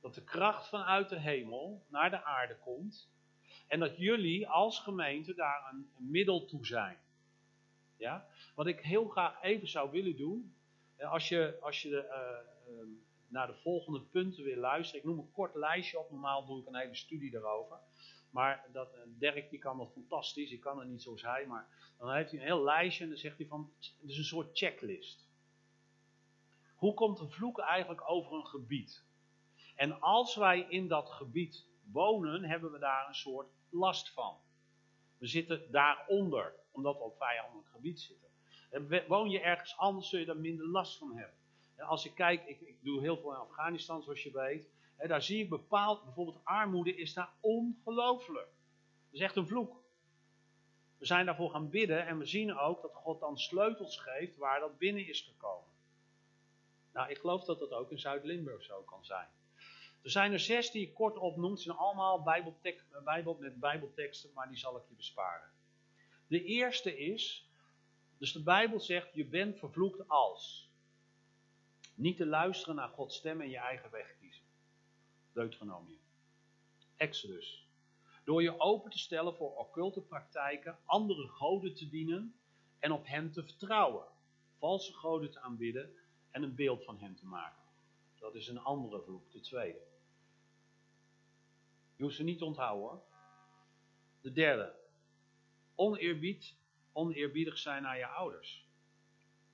Dat 0.00 0.14
de 0.14 0.24
kracht 0.24 0.68
vanuit 0.68 1.08
de 1.08 1.20
hemel 1.20 1.84
naar 1.88 2.10
de 2.10 2.24
aarde 2.24 2.56
komt. 2.56 3.12
En 3.66 3.80
dat 3.80 3.96
jullie 3.96 4.48
als 4.48 4.80
gemeente 4.80 5.34
daar 5.34 5.68
een, 5.72 5.90
middel 5.96 6.44
toe 6.44 6.66
zijn. 6.66 6.98
Ja? 7.96 8.26
Wat 8.54 8.66
ik 8.66 8.80
heel 8.80 9.08
graag 9.08 9.42
even 9.42 9.68
zou 9.68 9.90
willen 9.90 10.16
doen. 10.16 10.54
Als 10.98 11.28
je, 11.28 11.58
als 11.60 11.82
je 11.82 11.88
uh, 11.88 12.74
uh, 12.74 12.82
naar 13.34 13.46
de 13.46 13.54
volgende 13.54 14.00
punten 14.00 14.44
wil 14.44 14.56
luisteren. 14.56 15.00
Ik 15.00 15.06
noem 15.06 15.18
een 15.18 15.32
kort 15.32 15.54
lijstje 15.54 15.98
op. 15.98 16.10
Normaal 16.10 16.46
doe 16.46 16.60
ik 16.60 16.66
een 16.66 16.76
hele 16.76 16.94
studie 16.94 17.30
daarover. 17.30 17.78
Maar 18.30 18.66
dat, 18.72 18.94
eh, 18.94 19.00
Dirk 19.06 19.50
die 19.50 19.58
kan 19.58 19.78
dat 19.78 19.92
fantastisch. 19.92 20.50
Ik 20.50 20.60
kan 20.60 20.78
het 20.78 20.88
niet 20.88 21.02
zoals 21.02 21.22
hij. 21.22 21.46
Maar 21.46 21.94
dan 21.98 22.12
heeft 22.12 22.30
hij 22.30 22.40
een 22.40 22.46
heel 22.46 22.62
lijstje. 22.62 23.02
En 23.02 23.10
dan 23.10 23.18
zegt 23.18 23.38
hij 23.38 23.46
van. 23.46 23.72
Het 24.00 24.10
is 24.10 24.18
een 24.18 24.24
soort 24.24 24.58
checklist. 24.58 25.28
Hoe 26.74 26.94
komt 26.94 27.20
een 27.20 27.30
vloek 27.30 27.58
eigenlijk 27.58 28.10
over 28.10 28.32
een 28.32 28.46
gebied? 28.46 29.04
En 29.74 30.00
als 30.00 30.36
wij 30.36 30.60
in 30.60 30.88
dat 30.88 31.10
gebied 31.10 31.66
wonen, 31.92 32.44
hebben 32.44 32.72
we 32.72 32.78
daar 32.78 33.08
een 33.08 33.14
soort 33.14 33.48
last 33.70 34.10
van. 34.10 34.36
We 35.18 35.26
zitten 35.26 35.70
daaronder, 35.70 36.54
omdat 36.70 36.96
we 36.96 37.02
op 37.02 37.16
vijandelijk 37.16 37.68
gebied 37.68 38.00
zitten. 38.00 38.28
Woon 39.08 39.30
je 39.30 39.40
ergens 39.40 39.76
anders, 39.76 40.08
zul 40.08 40.18
je 40.18 40.24
daar 40.24 40.36
minder 40.36 40.66
last 40.66 40.98
van 40.98 41.16
hebben. 41.16 41.36
als 41.78 42.04
ik 42.04 42.14
kijk, 42.14 42.46
ik, 42.46 42.76
doe 42.80 43.00
heel 43.00 43.16
veel 43.16 43.32
in 43.32 43.38
Afghanistan, 43.38 44.02
zoals 44.02 44.22
je 44.22 44.30
weet. 44.30 44.68
daar 45.08 45.22
zie 45.22 45.42
ik 45.42 45.48
bepaald, 45.48 46.04
bijvoorbeeld 46.04 46.44
armoede 46.44 46.96
is 46.96 47.14
daar 47.14 47.32
ongelooflijk. 47.40 48.46
Dat 48.46 49.12
is 49.12 49.20
echt 49.20 49.36
een 49.36 49.46
vloek. 49.46 49.82
We 50.98 51.06
zijn 51.06 51.26
daarvoor 51.26 51.50
gaan 51.50 51.70
bidden 51.70 52.06
en 52.06 52.18
we 52.18 52.26
zien 52.26 52.58
ook 52.58 52.82
dat 52.82 52.94
God 52.94 53.20
dan 53.20 53.38
sleutels 53.38 53.98
geeft 53.98 54.36
waar 54.36 54.60
dat 54.60 54.78
binnen 54.78 55.06
is 55.06 55.20
gekomen. 55.20 55.72
Nou, 56.92 57.10
ik 57.10 57.18
geloof 57.18 57.44
dat 57.44 57.58
dat 57.58 57.70
ook 57.70 57.90
in 57.90 57.98
Zuid-Limburg 57.98 58.62
zo 58.62 58.82
kan 58.82 59.04
zijn. 59.04 59.28
Er 60.02 60.10
zijn 60.10 60.32
er 60.32 60.40
zes 60.40 60.70
die 60.70 60.86
ik 60.86 60.94
kort 60.94 61.16
opnoem. 61.16 61.56
Zijn 61.56 61.76
allemaal 61.76 62.22
bijbeltek, 62.22 62.84
bijbel, 63.04 63.36
met 63.40 63.60
bijbelteksten, 63.60 64.30
maar 64.34 64.48
die 64.48 64.56
zal 64.56 64.76
ik 64.76 64.82
je 64.88 64.94
besparen. 64.94 65.50
De 66.26 66.44
eerste 66.44 66.98
is, 66.98 67.43
dus 68.18 68.32
de 68.32 68.42
Bijbel 68.42 68.80
zegt, 68.80 69.14
je 69.14 69.24
bent 69.24 69.58
vervloekt 69.58 70.08
als. 70.08 70.68
Niet 71.94 72.16
te 72.16 72.26
luisteren 72.26 72.74
naar 72.74 72.88
Gods 72.88 73.16
stem 73.16 73.40
en 73.40 73.50
je 73.50 73.58
eigen 73.58 73.90
weg 73.90 74.16
kiezen. 74.20 74.44
Deuteronomium. 75.32 75.98
Exodus. 76.96 77.68
Door 78.24 78.42
je 78.42 78.60
open 78.60 78.90
te 78.90 78.98
stellen 78.98 79.34
voor 79.34 79.56
occulte 79.56 80.00
praktijken, 80.00 80.78
andere 80.84 81.28
goden 81.28 81.74
te 81.74 81.88
dienen 81.88 82.34
en 82.78 82.92
op 82.92 83.06
hen 83.06 83.32
te 83.32 83.42
vertrouwen. 83.42 84.04
Valse 84.58 84.92
goden 84.92 85.30
te 85.30 85.40
aanbidden 85.40 85.94
en 86.30 86.42
een 86.42 86.54
beeld 86.54 86.84
van 86.84 86.98
hem 86.98 87.16
te 87.16 87.26
maken. 87.26 87.62
Dat 88.18 88.34
is 88.34 88.48
een 88.48 88.58
andere 88.58 89.02
vloek, 89.02 89.32
de 89.32 89.40
tweede. 89.40 89.80
Je 91.96 92.02
hoeft 92.02 92.16
ze 92.16 92.22
niet 92.22 92.38
te 92.38 92.44
onthouden 92.44 92.88
hoor. 92.88 93.02
De 94.20 94.32
derde. 94.32 94.74
Oneerbied, 95.74 96.54
oneerbiedig 96.94 97.58
zijn 97.58 97.82
naar 97.82 97.98
je 97.98 98.06
ouders. 98.06 98.68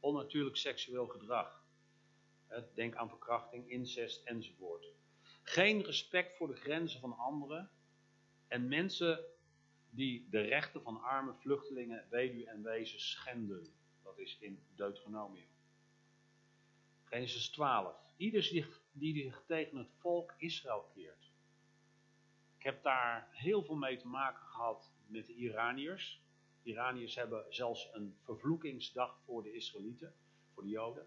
Onnatuurlijk 0.01 0.57
seksueel 0.57 1.07
gedrag. 1.07 1.65
Denk 2.75 2.95
aan 2.95 3.09
verkrachting, 3.09 3.71
incest 3.71 4.25
enzovoort. 4.25 4.87
Geen 5.43 5.83
respect 5.83 6.37
voor 6.37 6.49
de 6.49 6.57
grenzen 6.57 7.01
van 7.01 7.17
anderen. 7.17 7.71
En 8.49 8.69
mensen 8.69 9.25
die 9.91 10.29
de 10.31 10.41
rechten 10.41 10.83
van 10.83 11.03
arme 11.03 11.35
vluchtelingen, 11.35 12.07
weduwe 12.11 12.47
en 12.47 12.63
wezen 12.63 13.01
schenden. 13.01 13.67
Dat 14.03 14.19
is 14.19 14.39
in 14.41 14.63
Deuteronomium. 14.75 15.49
Genesis 17.05 17.49
12. 17.49 17.97
Ieder 18.17 18.49
die 18.93 19.23
zich 19.23 19.43
tegen 19.47 19.79
het 19.79 19.91
volk 19.99 20.35
Israël 20.37 20.91
keert. 20.95 21.31
Ik 22.57 22.63
heb 22.63 22.83
daar 22.83 23.29
heel 23.33 23.63
veel 23.65 23.77
mee 23.77 23.97
te 23.97 24.07
maken 24.07 24.47
gehad 24.47 24.91
met 25.07 25.27
de 25.27 25.35
Iraniërs. 25.35 26.21
Iraniërs 26.63 27.15
hebben 27.15 27.45
zelfs 27.49 27.89
een 27.93 28.17
vervloekingsdag 28.23 29.21
voor 29.25 29.43
de 29.43 29.53
Israëlieten, 29.53 30.15
voor 30.55 30.63
de 30.63 30.69
Joden. 30.69 31.07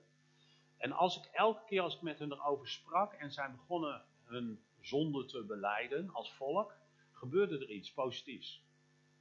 En 0.77 0.91
als 0.91 1.17
ik 1.17 1.25
elke 1.31 1.65
keer 1.65 1.81
als 1.81 1.95
ik 1.95 2.01
met 2.01 2.19
hen 2.19 2.31
erover 2.31 2.67
sprak 2.67 3.13
en 3.13 3.31
zij 3.31 3.51
begonnen 3.51 4.05
hun 4.23 4.63
zonde 4.79 5.25
te 5.25 5.43
beleiden 5.43 6.09
als 6.09 6.33
volk, 6.33 6.75
gebeurde 7.11 7.59
er 7.59 7.69
iets 7.69 7.93
positiefs. 7.93 8.63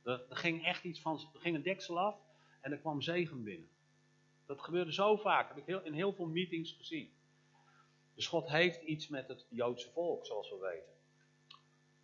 Er, 0.02 0.26
er 0.28 0.36
ging 0.36 0.64
echt 0.64 0.84
iets 0.84 1.00
van, 1.00 1.30
er 1.34 1.40
ging 1.40 1.56
een 1.56 1.62
deksel 1.62 1.98
af 1.98 2.20
en 2.60 2.72
er 2.72 2.78
kwam 2.78 3.00
zegen 3.00 3.42
binnen. 3.42 3.68
Dat 4.46 4.60
gebeurde 4.60 4.92
zo 4.92 5.16
vaak, 5.16 5.48
heb 5.48 5.56
ik 5.56 5.66
heel, 5.66 5.82
in 5.82 5.92
heel 5.92 6.12
veel 6.12 6.26
meetings 6.26 6.72
gezien. 6.72 7.12
Dus 8.14 8.26
God 8.26 8.48
heeft 8.48 8.82
iets 8.82 9.08
met 9.08 9.28
het 9.28 9.46
Joodse 9.50 9.90
volk, 9.90 10.26
zoals 10.26 10.50
we 10.50 10.58
weten. 10.58 10.91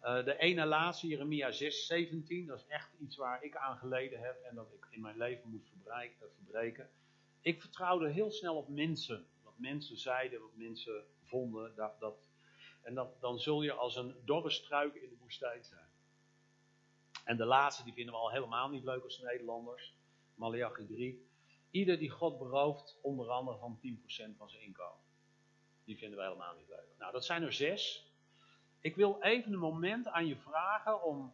Uh, 0.02 0.24
de 0.24 0.38
ene 0.38 0.66
laatste, 0.66 1.06
Jeremia 1.06 1.50
6, 1.50 1.86
17, 1.86 2.46
dat 2.46 2.58
is 2.58 2.66
echt 2.66 2.92
iets 2.98 3.16
waar 3.16 3.44
ik 3.44 3.56
aan 3.56 3.76
geleden 3.76 4.20
heb 4.20 4.42
en 4.42 4.54
dat 4.54 4.72
ik 4.72 4.86
in 4.90 5.00
mijn 5.00 5.16
leven 5.16 5.50
moet 5.50 5.68
verbreken. 6.34 6.90
Ik 7.40 7.60
vertrouwde 7.60 8.08
heel 8.08 8.30
snel 8.30 8.56
op 8.56 8.68
mensen. 8.68 9.26
Wat 9.42 9.58
mensen 9.58 9.96
zeiden, 9.96 10.40
wat 10.40 10.54
mensen 10.54 11.04
vonden. 11.24 11.74
Dat, 11.74 12.00
dat, 12.00 12.28
en 12.82 12.94
dat, 12.94 13.20
dan 13.20 13.38
zul 13.38 13.62
je 13.62 13.72
als 13.72 13.96
een 13.96 14.14
dorre 14.24 14.50
struik 14.50 14.94
in 14.94 15.08
de 15.08 15.16
woestijn 15.20 15.64
zijn. 15.64 15.86
En 17.24 17.36
de 17.36 17.44
laatste, 17.44 17.84
die 17.84 17.92
vinden 17.92 18.14
we 18.14 18.20
al 18.20 18.30
helemaal 18.30 18.68
niet 18.68 18.84
leuk 18.84 19.04
als 19.04 19.18
Nederlanders. 19.18 19.94
Malachi 20.34 20.86
3. 20.86 21.26
Ieder 21.70 21.98
die 21.98 22.10
God 22.10 22.38
berooft, 22.38 22.98
onder 23.02 23.28
andere 23.28 23.58
van 23.58 23.80
10% 24.32 24.36
van 24.36 24.50
zijn 24.50 24.62
inkomen. 24.62 25.04
Die 25.84 25.98
vinden 25.98 26.18
we 26.18 26.24
helemaal 26.24 26.54
niet 26.54 26.68
leuk. 26.68 26.88
Nou, 26.98 27.12
dat 27.12 27.24
zijn 27.24 27.42
er 27.42 27.52
zes. 27.52 28.07
Ik 28.80 28.96
wil 28.96 29.22
even 29.22 29.52
een 29.52 29.58
moment 29.58 30.06
aan 30.06 30.26
je 30.26 30.36
vragen 30.36 31.02
om, 31.02 31.32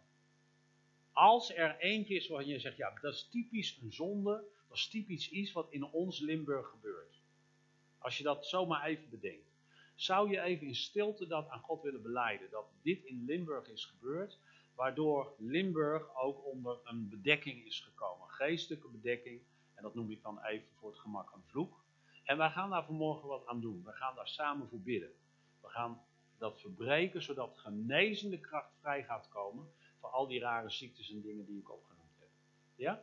als 1.12 1.54
er 1.54 1.76
eentje 1.78 2.14
is 2.14 2.28
waar 2.28 2.44
je 2.44 2.58
zegt, 2.58 2.76
ja, 2.76 2.98
dat 3.00 3.14
is 3.14 3.28
typisch 3.30 3.78
een 3.82 3.92
zonde, 3.92 4.44
dat 4.68 4.76
is 4.76 4.88
typisch 4.88 5.30
iets 5.30 5.52
wat 5.52 5.70
in 5.70 5.84
ons 5.84 6.18
Limburg 6.18 6.68
gebeurt. 6.68 7.22
Als 7.98 8.18
je 8.18 8.24
dat 8.24 8.46
zomaar 8.46 8.84
even 8.84 9.10
bedenkt. 9.10 9.52
Zou 9.94 10.30
je 10.30 10.40
even 10.40 10.66
in 10.66 10.74
stilte 10.74 11.26
dat 11.26 11.48
aan 11.48 11.60
God 11.60 11.82
willen 11.82 12.02
beleiden, 12.02 12.50
dat 12.50 12.66
dit 12.82 13.04
in 13.04 13.24
Limburg 13.24 13.68
is 13.68 13.84
gebeurd, 13.84 14.38
waardoor 14.74 15.34
Limburg 15.38 16.16
ook 16.16 16.44
onder 16.44 16.78
een 16.84 17.08
bedekking 17.08 17.64
is 17.64 17.80
gekomen. 17.80 18.28
Geestelijke 18.28 18.88
bedekking, 18.88 19.40
en 19.74 19.82
dat 19.82 19.94
noem 19.94 20.10
ik 20.10 20.22
dan 20.22 20.44
even 20.44 20.68
voor 20.74 20.90
het 20.90 20.98
gemak 20.98 21.32
een 21.32 21.42
vloek. 21.46 21.82
En 22.24 22.36
wij 22.36 22.50
gaan 22.50 22.70
daar 22.70 22.84
vanmorgen 22.84 23.28
wat 23.28 23.46
aan 23.46 23.60
doen. 23.60 23.82
We 23.84 23.92
gaan 23.92 24.14
daar 24.14 24.28
samen 24.28 24.68
voor 24.68 24.80
bidden. 24.80 25.12
We 25.60 25.68
gaan 25.68 26.02
dat 26.44 26.60
verbreken, 26.60 27.22
zodat 27.22 27.58
genezende 27.58 28.40
kracht 28.40 28.72
vrij 28.80 29.04
gaat 29.04 29.28
komen 29.28 29.72
voor 30.00 30.08
al 30.08 30.26
die 30.26 30.40
rare 30.40 30.70
ziektes 30.70 31.10
en 31.10 31.20
dingen 31.20 31.46
die 31.46 31.58
ik 31.58 31.70
opgenoemd 31.70 32.18
heb. 32.18 32.28
Ja? 32.74 33.02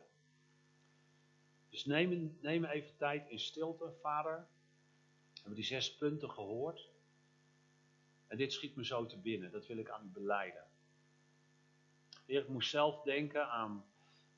Dus 1.68 1.84
neem, 1.84 2.38
neem 2.40 2.64
even 2.64 2.96
tijd 2.96 3.28
in 3.28 3.38
stilte, 3.38 3.92
vader. 4.00 4.46
We 5.32 5.40
hebben 5.40 5.54
die 5.54 5.64
zes 5.64 5.96
punten 5.96 6.30
gehoord. 6.30 6.90
En 8.26 8.36
dit 8.36 8.52
schiet 8.52 8.76
me 8.76 8.84
zo 8.84 9.06
te 9.06 9.18
binnen, 9.18 9.50
dat 9.50 9.66
wil 9.66 9.76
ik 9.76 9.90
aan 9.90 10.04
u 10.04 10.08
beleiden. 10.08 10.64
Heer, 12.26 12.40
ik 12.40 12.48
moest 12.48 12.70
zelf 12.70 13.02
denken 13.02 13.48
aan 13.48 13.84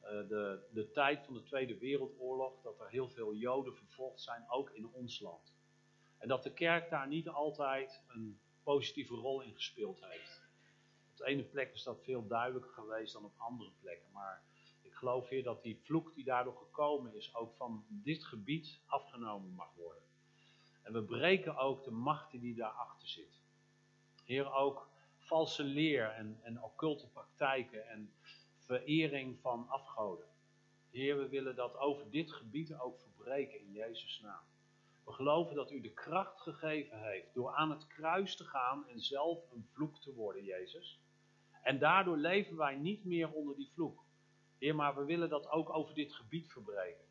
uh, 0.03 0.09
de, 0.09 0.67
de 0.71 0.91
tijd 0.91 1.25
van 1.25 1.35
de 1.35 1.43
Tweede 1.43 1.79
Wereldoorlog, 1.79 2.63
dat 2.63 2.81
er 2.81 2.89
heel 2.89 3.09
veel 3.09 3.35
Joden 3.35 3.75
vervolgd 3.75 4.21
zijn, 4.21 4.45
ook 4.49 4.71
in 4.71 4.89
ons 4.93 5.21
land. 5.21 5.55
En 6.19 6.29
dat 6.29 6.43
de 6.43 6.53
kerk 6.53 6.91
daar 6.91 7.09
niet 7.09 7.29
altijd 7.29 8.03
een 8.09 8.39
positieve 8.65 9.15
rol 9.15 9.41
in 9.41 9.55
gespeeld 9.55 10.05
heeft. 10.05 10.43
Op 11.11 11.17
de 11.17 11.25
ene 11.25 11.43
plek 11.43 11.73
is 11.75 11.83
dat 11.83 12.03
veel 12.03 12.27
duidelijker 12.27 12.73
geweest 12.73 13.13
dan 13.13 13.25
op 13.25 13.35
andere 13.37 13.71
plekken. 13.81 14.13
Maar 14.13 14.43
ik 14.83 14.95
geloof 14.95 15.29
hier 15.29 15.43
dat 15.43 15.63
die 15.63 15.81
vloek 15.83 16.15
die 16.15 16.25
daardoor 16.25 16.57
gekomen 16.57 17.15
is, 17.15 17.35
ook 17.35 17.55
van 17.57 17.85
dit 17.89 18.25
gebied 18.25 18.81
afgenomen 18.87 19.55
mag 19.55 19.75
worden. 19.75 20.03
En 20.83 20.93
we 20.93 21.03
breken 21.03 21.57
ook 21.57 21.85
de 21.85 21.91
macht 21.91 22.31
die 22.31 22.55
daarachter 22.55 23.09
zit. 23.09 23.43
Heer, 24.25 24.53
ook 24.53 24.89
valse 25.19 25.65
leer 25.65 26.11
en, 26.11 26.41
en 26.43 26.63
occulte 26.63 27.09
praktijken 27.09 27.89
en 27.89 28.13
verering 28.57 29.41
van 29.41 29.69
afgoden. 29.69 30.27
Heer, 30.91 31.19
we 31.19 31.29
willen 31.29 31.57
dat 31.57 31.77
over 31.77 32.11
dit 32.11 32.33
gebied 32.33 32.75
ook 32.75 33.01
verbreken 33.01 33.61
in 33.61 33.73
Jezus' 33.73 34.21
naam. 34.21 34.45
We 35.05 35.13
geloven 35.13 35.55
dat 35.55 35.71
u 35.71 35.81
de 35.81 35.93
kracht 35.93 36.41
gegeven 36.41 37.03
heeft 37.03 37.35
door 37.35 37.51
aan 37.51 37.71
het 37.71 37.87
kruis 37.87 38.37
te 38.37 38.45
gaan 38.45 38.89
en 38.89 39.01
zelf 39.01 39.39
een 39.53 39.69
vloek 39.73 39.99
te 39.99 40.15
worden, 40.15 40.45
Jezus. 40.45 41.01
En 41.63 41.79
daardoor 41.79 42.17
leven 42.17 42.57
wij 42.57 42.77
niet 42.77 43.05
meer 43.05 43.33
onder 43.33 43.57
die 43.57 43.71
vloek. 43.75 44.05
Heer, 44.59 44.75
maar 44.75 44.97
we 44.97 45.05
willen 45.05 45.29
dat 45.29 45.51
ook 45.51 45.75
over 45.75 45.95
dit 45.95 46.13
gebied 46.13 46.53
verbreken. 46.53 47.05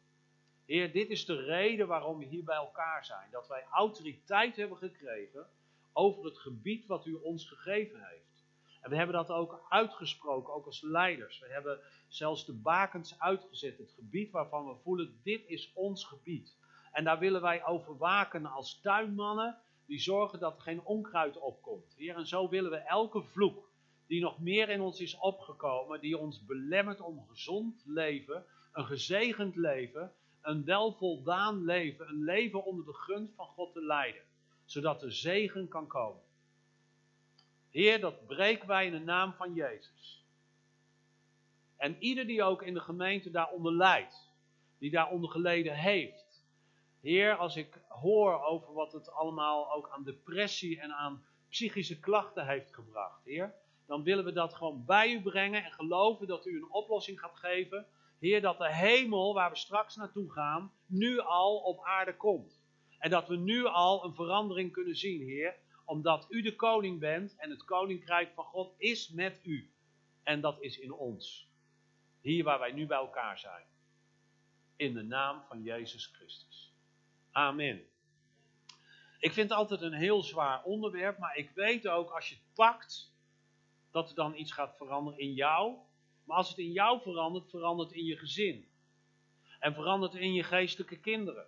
Heer, 0.66 0.92
dit 0.92 1.10
is 1.10 1.26
de 1.26 1.42
reden 1.42 1.88
waarom 1.88 2.18
we 2.18 2.26
hier 2.26 2.44
bij 2.44 2.56
elkaar 2.56 3.06
zijn. 3.06 3.32
Dat 3.32 3.48
wij 3.48 3.64
autoriteit 3.72 4.56
hebben 4.56 4.78
gekregen 4.78 5.48
over 5.94 6.26
het 6.26 6.38
gebied 6.38 6.86
wat 6.86 7.06
u 7.06 7.14
ons 7.14 7.48
gegeven 7.48 8.04
heeft. 8.04 8.46
En 8.82 8.90
we 8.90 8.96
hebben 8.96 9.16
dat 9.16 9.30
ook 9.30 9.66
uitgesproken, 9.70 10.54
ook 10.54 10.66
als 10.66 10.82
leiders. 10.82 11.40
We 11.40 11.48
hebben 11.48 11.80
zelfs 12.08 12.46
de 12.46 12.54
bakens 12.54 13.20
uitgezet, 13.20 13.78
het 13.78 13.92
gebied 13.92 14.32
waarvan 14.32 14.68
we 14.68 14.76
voelen, 14.76 15.20
dit 15.24 15.48
is 15.48 15.72
ons 15.74 16.06
gebied. 16.06 16.56
En 16.94 17.04
daar 17.04 17.20
willen 17.20 17.42
wij 17.42 17.66
over 17.66 17.98
waken 17.98 18.46
als 18.46 18.80
tuinmannen, 18.82 19.58
die 19.86 20.00
zorgen 20.00 20.40
dat 20.40 20.56
er 20.56 20.62
geen 20.62 20.84
onkruid 20.84 21.38
opkomt. 21.38 21.94
Heer, 21.98 22.16
en 22.16 22.28
zo 22.28 22.50
willen 22.50 22.72
we 22.72 22.78
elke 22.78 23.24
vloek 23.24 23.72
die 24.08 24.22
nog 24.22 24.40
meer 24.40 24.70
in 24.70 24.82
ons 24.82 25.00
is 25.00 25.18
opgekomen, 25.18 26.02
die 26.02 26.18
ons 26.18 26.46
belemmert 26.46 27.02
om 27.02 27.26
gezond 27.28 27.84
leven, 27.86 28.46
een 28.72 28.86
gezegend 28.86 29.56
leven, 29.56 30.14
een 30.42 30.66
welvoldaan 30.66 31.66
leven, 31.66 32.08
een 32.08 32.24
leven 32.24 32.66
onder 32.66 32.86
de 32.86 32.94
gunst 32.94 33.36
van 33.36 33.46
God 33.46 33.74
te 33.74 33.82
leiden, 33.82 34.22
zodat 34.66 35.00
de 35.00 35.12
zegen 35.12 35.68
kan 35.68 35.88
komen. 35.88 36.22
Heer, 37.70 38.00
dat 38.00 38.26
breken 38.28 38.68
wij 38.68 38.86
in 38.86 38.92
de 38.92 39.00
naam 39.00 39.34
van 39.34 39.54
Jezus. 39.54 40.26
En 41.78 41.96
ieder 42.00 42.28
die 42.28 42.44
ook 42.44 42.62
in 42.62 42.74
de 42.74 42.80
gemeente 42.80 43.32
daaronder 43.32 43.74
lijdt, 43.74 44.32
die 44.78 44.92
daaronder 44.92 45.30
geleden 45.30 45.76
heeft, 45.76 46.23
Heer, 47.04 47.36
als 47.36 47.56
ik 47.56 47.82
hoor 47.88 48.44
over 48.44 48.74
wat 48.74 48.94
het 48.94 49.12
allemaal 49.12 49.74
ook 49.74 49.90
aan 49.90 50.04
depressie 50.04 50.80
en 50.80 50.94
aan 50.94 51.26
psychische 51.50 52.00
klachten 52.00 52.48
heeft 52.48 52.74
gebracht, 52.74 53.24
Heer, 53.24 53.54
dan 53.86 54.04
willen 54.04 54.26
we 54.26 54.32
dat 54.32 54.54
gewoon 54.54 54.86
bij 54.86 55.12
u 55.12 55.22
brengen 55.22 55.64
en 55.64 55.72
geloven 55.72 56.28
dat 56.28 56.46
u 56.46 56.58
een 56.58 56.72
oplossing 56.72 57.20
gaat 57.20 57.36
geven. 57.36 57.86
Heer, 58.20 58.42
dat 58.42 58.58
de 58.58 58.74
hemel 58.74 59.34
waar 59.34 59.50
we 59.50 59.58
straks 59.58 59.96
naartoe 59.96 60.32
gaan, 60.32 60.74
nu 60.86 61.20
al 61.20 61.58
op 61.58 61.84
aarde 61.84 62.16
komt. 62.16 62.62
En 63.00 63.10
dat 63.10 63.28
we 63.28 63.36
nu 63.36 63.66
al 63.66 64.06
een 64.06 64.16
verandering 64.16 64.72
kunnen 64.72 64.96
zien, 64.96 65.22
Heer, 65.22 65.56
omdat 65.86 66.26
u 66.30 66.42
de 66.42 66.56
koning 66.56 67.00
bent 67.00 67.36
en 67.38 67.50
het 67.50 67.64
koninkrijk 67.64 68.34
van 68.34 68.46
God 68.46 68.74
is 68.78 69.10
met 69.10 69.40
u. 69.44 69.72
En 70.24 70.42
dat 70.42 70.62
is 70.62 70.80
in 70.80 70.94
ons. 70.94 71.48
Hier 72.22 72.44
waar 72.44 72.60
wij 72.60 72.72
nu 72.72 72.86
bij 72.86 72.98
elkaar 72.98 73.40
zijn. 73.40 73.66
In 74.76 74.94
de 74.94 75.04
naam 75.04 75.44
van 75.48 75.64
Jezus 75.64 76.06
Christus. 76.06 76.73
Amen. 77.34 77.82
Ik 79.20 79.34
vind 79.34 79.50
het 79.50 79.58
altijd 79.58 79.82
een 79.82 79.94
heel 79.94 80.24
zwaar 80.24 80.64
onderwerp, 80.64 81.18
maar 81.18 81.36
ik 81.36 81.52
weet 81.56 81.88
ook 81.88 82.10
als 82.10 82.30
je 82.30 82.36
het 82.36 82.54
pakt, 82.54 83.14
dat 83.92 84.10
er 84.10 84.16
dan 84.16 84.36
iets 84.36 84.52
gaat 84.52 84.78
veranderen 84.78 85.20
in 85.20 85.34
jou. 85.34 85.78
Maar 86.24 86.38
als 86.38 86.50
het 86.50 86.58
in 86.58 86.72
jou 86.72 87.02
verandert, 87.02 87.50
verandert 87.50 87.92
in 87.92 88.06
je 88.06 88.18
gezin. 88.18 88.68
En 89.60 89.74
verandert 89.74 90.14
in 90.14 90.34
je 90.34 90.44
geestelijke 90.44 91.00
kinderen. 91.00 91.46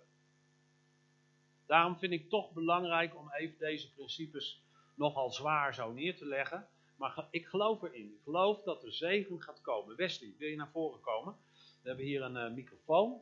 Daarom 1.66 1.98
vind 1.98 2.12
ik 2.12 2.20
het 2.20 2.30
toch 2.30 2.52
belangrijk 2.52 3.16
om 3.16 3.32
even 3.32 3.58
deze 3.58 3.92
principes 3.92 4.62
nogal 4.94 5.30
zwaar 5.30 5.74
zo 5.74 5.92
neer 5.92 6.16
te 6.16 6.26
leggen. 6.26 6.68
Maar 6.96 7.26
ik 7.30 7.46
geloof 7.46 7.82
erin. 7.82 8.12
Ik 8.14 8.22
geloof 8.22 8.62
dat 8.62 8.84
er 8.84 8.92
zegen 8.92 9.42
gaat 9.42 9.60
komen. 9.60 9.96
Wesley, 9.96 10.34
wil 10.38 10.48
je 10.48 10.56
naar 10.56 10.70
voren 10.70 11.00
komen? 11.00 11.36
We 11.82 11.88
hebben 11.88 12.06
hier 12.06 12.22
een 12.22 12.36
uh, 12.36 12.54
microfoon. 12.54 13.20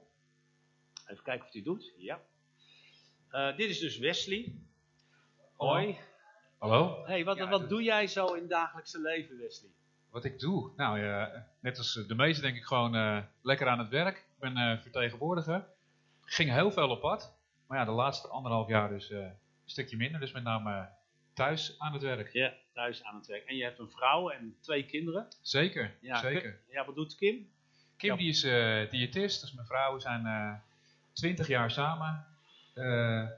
Even 1.07 1.25
kijken 1.25 1.47
of 1.47 1.53
die 1.53 1.63
doet. 1.63 1.93
Ja. 1.97 2.23
Uh, 3.35 3.57
dit 3.57 3.69
is 3.69 3.79
dus 3.79 3.99
Wesley. 3.99 4.53
Hoi. 5.57 5.99
Hallo. 6.59 7.05
Hey, 7.07 7.25
wat, 7.25 7.37
ja, 7.37 7.49
wat 7.49 7.69
doe 7.69 7.83
jij 7.83 8.07
zo 8.07 8.27
in 8.27 8.41
het 8.41 8.51
dagelijkse 8.51 9.01
leven, 9.01 9.39
Wesley? 9.39 9.71
Wat 10.11 10.25
ik 10.25 10.39
doe? 10.39 10.71
Nou, 10.77 11.01
ja, 11.01 11.47
net 11.61 11.79
als 11.79 11.93
de 11.93 12.15
meesten 12.15 12.43
denk 12.43 12.57
ik 12.57 12.65
gewoon 12.65 12.97
uh, 12.97 13.19
lekker 13.43 13.69
aan 13.69 13.79
het 13.79 13.89
werk. 13.89 14.17
Ik 14.17 14.39
ben 14.39 14.57
uh, 14.57 14.81
vertegenwoordiger. 14.81 15.67
Ging 16.25 16.51
heel 16.51 16.71
veel 16.71 16.89
op 16.89 17.01
pad. 17.01 17.37
Maar 17.67 17.79
ja, 17.79 17.85
de 17.85 17.91
laatste 17.91 18.29
anderhalf 18.29 18.69
jaar 18.69 18.89
dus 18.89 19.11
een 19.11 19.33
stukje 19.65 19.97
minder. 19.97 20.21
Dus 20.21 20.33
met 20.33 20.43
name 20.43 20.89
thuis 21.33 21.75
aan 21.79 21.93
het 21.93 22.03
werk. 22.03 22.33
Ja, 22.33 22.55
thuis 22.73 23.05
aan 23.05 23.17
het 23.17 23.27
werk. 23.27 23.45
En 23.45 23.57
je 23.57 23.65
hebt 23.65 23.79
een 23.79 23.91
vrouw 23.91 24.31
en 24.31 24.57
twee 24.61 24.85
kinderen. 24.85 25.29
Zeker, 25.41 25.95
ja, 26.01 26.17
zeker. 26.19 26.61
Ja, 26.71 26.85
wat 26.85 26.95
doet 26.95 27.15
Kim? 27.15 27.49
Kim 27.97 28.11
ja. 28.11 28.17
die 28.17 28.29
is 28.29 28.41
diëtist. 28.91 29.41
Dus 29.41 29.53
mijn 29.53 29.67
vrouw, 29.67 29.95
we 29.95 30.01
zijn 30.01 30.63
twintig 31.13 31.47
jaar 31.47 31.71
samen. 31.71 32.34
Uh, 32.75 33.29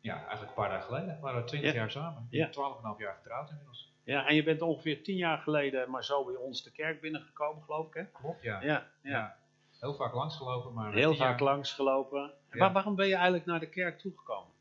ja, 0.00 0.16
eigenlijk 0.16 0.48
een 0.48 0.54
paar 0.54 0.68
dagen 0.68 0.84
geleden. 0.84 1.14
We 1.14 1.20
waren 1.20 1.46
twintig 1.46 1.72
jaar 1.72 1.90
samen. 1.90 2.26
Ja. 2.30 2.48
Twaalf 2.48 2.78
en 2.78 2.84
half 2.84 2.98
jaar 2.98 3.14
getrouwd 3.14 3.50
inmiddels. 3.50 3.92
Ja, 4.04 4.26
en 4.26 4.34
je 4.34 4.42
bent 4.42 4.62
ongeveer 4.62 5.02
tien 5.02 5.16
jaar 5.16 5.38
geleden 5.38 5.90
maar 5.90 6.04
zo 6.04 6.24
bij 6.24 6.34
ons 6.34 6.62
de 6.62 6.72
kerk 6.72 7.00
binnengekomen, 7.00 7.62
geloof 7.62 7.86
ik, 7.86 7.94
hè? 7.94 8.04
Klopt, 8.04 8.42
ja. 8.42 8.62
Ja, 8.62 8.86
ja. 9.02 9.36
Heel 9.80 9.94
vaak 9.94 10.14
langsgelopen, 10.14 10.72
maar... 10.72 10.92
Heel 10.92 11.14
vaak 11.14 11.38
jaar... 11.38 11.48
langsgelopen. 11.48 12.32
Waar, 12.50 12.72
waarom 12.72 12.94
ben 12.94 13.06
je 13.06 13.14
eigenlijk 13.14 13.46
naar 13.46 13.60
de 13.60 13.68
kerk 13.68 13.98
toegekomen? 13.98 14.52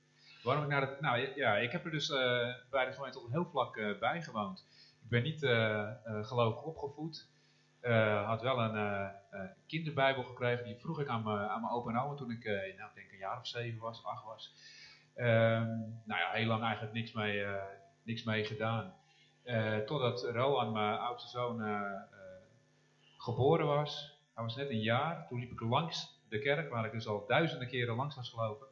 Waarom 0.44 0.64
ik 0.64 0.70
naar 0.70 0.82
de... 0.82 0.98
Nou 1.00 1.36
ja, 1.36 1.58
ik 1.58 1.72
heb 1.72 1.86
er 1.86 1.92
dus 1.92 2.10
uh, 2.10 2.18
bij 2.70 2.86
de 2.86 2.92
gemeente 2.92 3.20
op 3.20 3.26
een 3.26 3.32
heel 3.32 3.50
vlak 3.52 3.76
uh, 3.76 4.00
bij 4.00 4.22
gewoond. 4.22 4.66
Ik 5.04 5.10
ben 5.10 5.24
niet 5.24 5.40
gelovig 6.26 6.64
opgevoed. 6.64 7.30
Had 8.26 8.42
wel 8.42 8.60
een 8.60 9.12
kinderbijbel 9.68 10.24
gekregen. 10.24 10.66
Die 10.66 10.80
vroeg 10.80 11.00
ik 11.00 11.08
aan 11.08 11.24
mijn, 11.24 11.70
opa 11.70 11.90
en 11.90 12.00
oma 12.00 12.16
toen 12.16 12.32
ik, 12.32 12.44
nou, 12.78 12.90
denk 12.94 13.12
een 13.12 13.18
jaar 13.18 13.40
of 13.40 13.48
zeven 13.48 13.80
was, 13.80 14.06
acht 14.06 14.26
was. 14.26 14.54
Ehm, 15.16 15.68
nou 16.04 16.20
ja, 16.20 16.32
heel 16.32 16.48
lang 16.48 16.64
eigenlijk 16.64 16.94
niks 16.94 17.12
mee, 17.12 17.44
eh, 17.44 17.64
niks 18.04 18.24
mee 18.24 18.46
gedaan. 18.46 18.94
Eh, 19.44 19.78
totdat 19.78 20.24
Rowan, 20.24 20.72
mijn 20.72 20.98
oudste 20.98 21.30
zoon, 21.30 21.62
eh, 21.62 21.76
eh, 21.76 22.02
geboren 23.18 23.66
was. 23.66 24.20
Hij 24.34 24.44
was 24.44 24.56
net 24.56 24.70
een 24.70 24.82
jaar. 24.82 25.28
Toen 25.28 25.40
liep 25.40 25.52
ik 25.52 25.60
langs 25.60 26.22
de 26.30 26.40
kerk, 26.40 26.70
waar 26.70 26.86
ik 26.86 26.92
dus 26.92 27.08
al 27.08 27.26
duizenden 27.28 27.68
keren 27.68 27.96
langs 27.96 28.16
was 28.16 28.30
gelopen. 28.30 28.68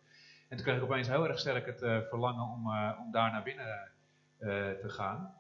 En 0.48 0.58
toen 0.58 0.66
kreeg 0.66 0.78
ik 0.78 0.84
opeens 0.84 1.08
heel 1.08 1.28
erg 1.28 1.40
sterk 1.40 1.66
het 1.66 1.82
eh, 1.82 2.00
verlangen 2.02 2.44
om, 2.44 2.72
eh, 2.72 3.00
om 3.00 3.12
daar 3.12 3.32
naar 3.32 3.44
binnen 3.44 3.92
eh, 4.38 4.70
te 4.70 4.90
gaan. 4.90 5.34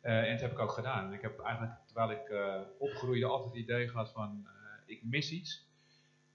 Eh, 0.00 0.22
en 0.22 0.30
dat 0.30 0.40
heb 0.40 0.50
ik 0.52 0.58
ook 0.58 0.72
gedaan. 0.72 1.12
Ik 1.12 1.22
heb 1.22 1.40
eigenlijk, 1.40 1.72
terwijl 1.98 2.20
ik 2.20 2.28
eh, 2.30 2.60
opgroeide, 2.78 3.26
altijd 3.26 3.52
het 3.54 3.62
idee 3.62 3.88
gehad 3.88 4.12
van, 4.12 4.46
eh, 4.46 4.94
ik 4.94 5.04
mis 5.04 5.30
iets. 5.32 5.66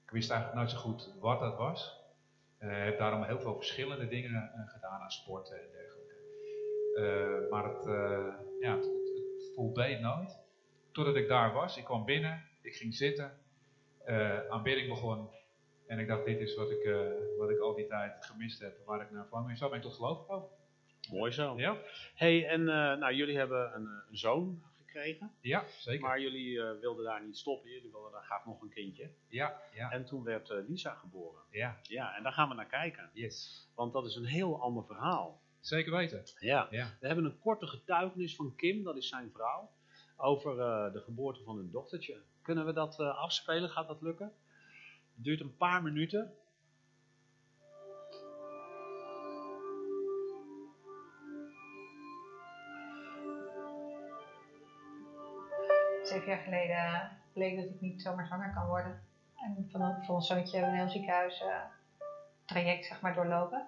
Ik 0.05 0.09
wist 0.09 0.29
eigenlijk 0.29 0.59
nooit 0.59 0.71
zo 0.71 0.77
goed 0.77 1.13
wat 1.19 1.39
dat 1.39 1.57
was. 1.57 2.01
Ik 2.59 2.69
heb 2.69 2.97
daarom 2.97 3.23
heel 3.23 3.39
veel 3.39 3.55
verschillende 3.55 4.07
dingen 4.07 4.51
eh, 4.53 4.69
gedaan 4.69 5.01
aan 5.01 5.11
sporten 5.11 5.55
en 5.55 5.69
dergelijke. 5.71 6.15
Eh, 6.95 7.51
maar 7.51 7.63
het, 7.63 7.85
eh, 7.85 8.33
ja, 8.59 8.75
het, 8.75 8.85
het, 8.85 9.07
het 9.15 9.51
voldeed 9.55 9.99
nooit. 9.99 10.39
Totdat 10.91 11.15
ik 11.15 11.27
daar 11.27 11.53
was, 11.53 11.77
ik 11.77 11.83
kwam 11.83 12.05
binnen, 12.05 12.43
ik 12.61 12.75
ging 12.75 12.95
zitten, 12.95 13.31
eh, 14.05 14.49
aanbidding 14.49 14.89
begon. 14.89 15.29
En 15.87 15.99
ik 15.99 16.07
dacht, 16.07 16.25
dit 16.25 16.39
is 16.39 16.55
wat 16.55 16.71
ik, 16.71 16.83
eh, 16.83 17.11
wat 17.37 17.49
ik 17.49 17.59
al 17.59 17.75
die 17.75 17.87
tijd 17.87 18.25
gemist 18.25 18.59
heb, 18.59 18.85
waar 18.85 19.01
ik 19.01 19.11
naar 19.11 19.25
verlang. 19.25 19.49
En 19.49 19.57
zo 19.57 19.69
ben 19.69 19.77
ik 19.77 19.83
tot 19.83 19.93
geloof 19.93 20.19
gekomen. 20.19 20.49
Mooi 21.11 21.31
zo. 21.31 21.53
Ja, 21.57 21.77
hey, 22.15 22.47
en 22.47 22.59
eh, 22.59 22.97
nou, 22.97 23.13
jullie 23.13 23.37
hebben 23.37 23.75
een, 23.75 23.85
eh, 23.85 24.09
een 24.09 24.17
zoon 24.17 24.63
gekregen. 24.93 25.31
ja 25.41 25.63
zeker. 25.79 26.01
Maar 26.01 26.19
jullie 26.21 26.61
eh, 26.61 26.79
wilden 26.79 27.05
daar 27.05 27.23
niet 27.25 27.37
stoppen. 27.37 27.69
Jullie 27.71 27.91
wilden 27.91 28.11
daar 28.11 28.23
graag 28.23 28.45
nog 28.45 28.61
een 28.61 28.69
kindje. 28.69 29.09
Ja, 29.27 29.61
ja, 29.73 29.91
En 29.91 30.05
toen 30.05 30.23
werd 30.23 30.49
eh, 30.49 30.57
Lisa 30.67 30.93
geboren. 30.93 31.41
ja, 31.49 31.79
Ja, 31.83 32.15
en 32.15 32.23
daar 32.23 32.31
gaan 32.31 32.49
we 32.49 32.55
naar 32.55 32.65
kijken. 32.67 33.09
yes. 33.13 33.67
Want 33.75 33.93
dat 33.93 34.05
is 34.05 34.15
een 34.15 34.25
heel 34.25 34.61
ander 34.61 34.85
verhaal. 34.85 35.41
Zeker 35.59 35.91
weten. 35.91 36.23
Ja. 36.39 36.67
Ja. 36.71 36.97
We 36.99 37.07
hebben 37.07 37.25
een 37.25 37.39
korte 37.39 37.67
getuigenis 37.67 38.35
van 38.35 38.55
Kim, 38.55 38.83
dat 38.83 38.97
is 38.97 39.09
zijn 39.09 39.31
vrouw, 39.33 39.71
over 40.17 40.59
eh, 40.59 40.93
de 40.93 41.01
geboorte 41.01 41.43
van 41.43 41.57
hun 41.57 41.71
dochtertje. 41.71 42.21
Kunnen 42.41 42.65
we 42.65 42.73
dat 42.73 42.99
afspelen? 42.99 43.69
Gaat 43.69 43.87
dat 43.87 44.01
lukken? 44.01 44.33
Het 45.15 45.23
duurt 45.23 45.39
een 45.39 45.57
paar 45.57 45.83
minuten. 45.83 46.33
Zeven 56.03 56.27
jaar 56.27 56.37
geleden 56.37 57.09
bleek 57.33 57.55
dat 57.55 57.65
ik 57.65 57.81
niet 57.81 58.01
zomaar 58.01 58.25
zwanger 58.25 58.53
kan 58.53 58.67
worden. 58.67 59.01
En 59.35 59.67
van, 59.71 60.03
voor 60.03 60.15
ons 60.15 60.27
zoontje 60.27 60.57
hebben 60.57 60.73
we 60.73 60.79
een 60.79 60.83
heel 60.87 60.93
ziekenhuis 60.93 61.41
eh, 61.41 61.55
traject 62.45 62.85
zeg 62.85 63.01
maar, 63.01 63.13
doorlopen. 63.13 63.67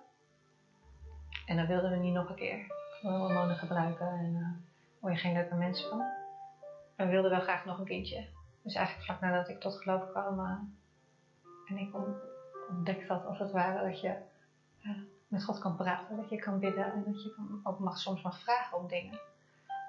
En 1.46 1.56
dan 1.56 1.68
wilden 1.68 1.92
we 1.92 1.98
niet 1.98 2.14
nog 2.14 2.30
een 2.30 2.36
keer. 2.36 2.66
Hormonen 3.02 3.56
gebruiken 3.56 4.08
en 4.08 4.34
uh, 4.34 4.48
word 5.00 5.14
je 5.14 5.20
geen 5.20 5.34
leuke 5.34 5.56
mensen 5.56 5.90
van. 5.90 6.04
We 6.96 7.06
wilden 7.06 7.32
wel 7.32 7.40
graag 7.40 7.66
nog 7.66 7.80
een 7.80 7.86
kindje. 7.86 8.28
Dus 8.62 8.74
eigenlijk 8.76 9.06
vlak 9.06 9.20
nadat 9.22 9.50
ik 9.50 9.60
tot 9.60 9.78
geloof 9.82 10.12
kwam 10.12 10.40
eh, 10.40 10.58
en 11.66 11.78
ik 11.78 11.96
on- 11.96 12.16
ontdekte 12.70 13.08
dat 13.08 13.26
als 13.26 13.40
het 13.40 13.52
ware 13.52 13.90
dat 13.90 14.02
je 14.02 14.16
eh, 14.82 14.92
met 15.28 15.44
God 15.44 15.60
kan 15.60 15.76
praten, 15.76 16.18
dat 16.18 16.30
je 16.30 16.38
kan 16.40 16.60
bidden 16.60 16.94
en 16.94 17.04
dat 17.06 17.24
je 17.24 17.34
kan, 17.36 17.60
ook 17.64 17.80
mag, 17.80 17.98
soms 17.98 18.22
mag 18.22 18.40
vragen 18.40 18.78
om 18.78 18.88
dingen. 18.88 19.20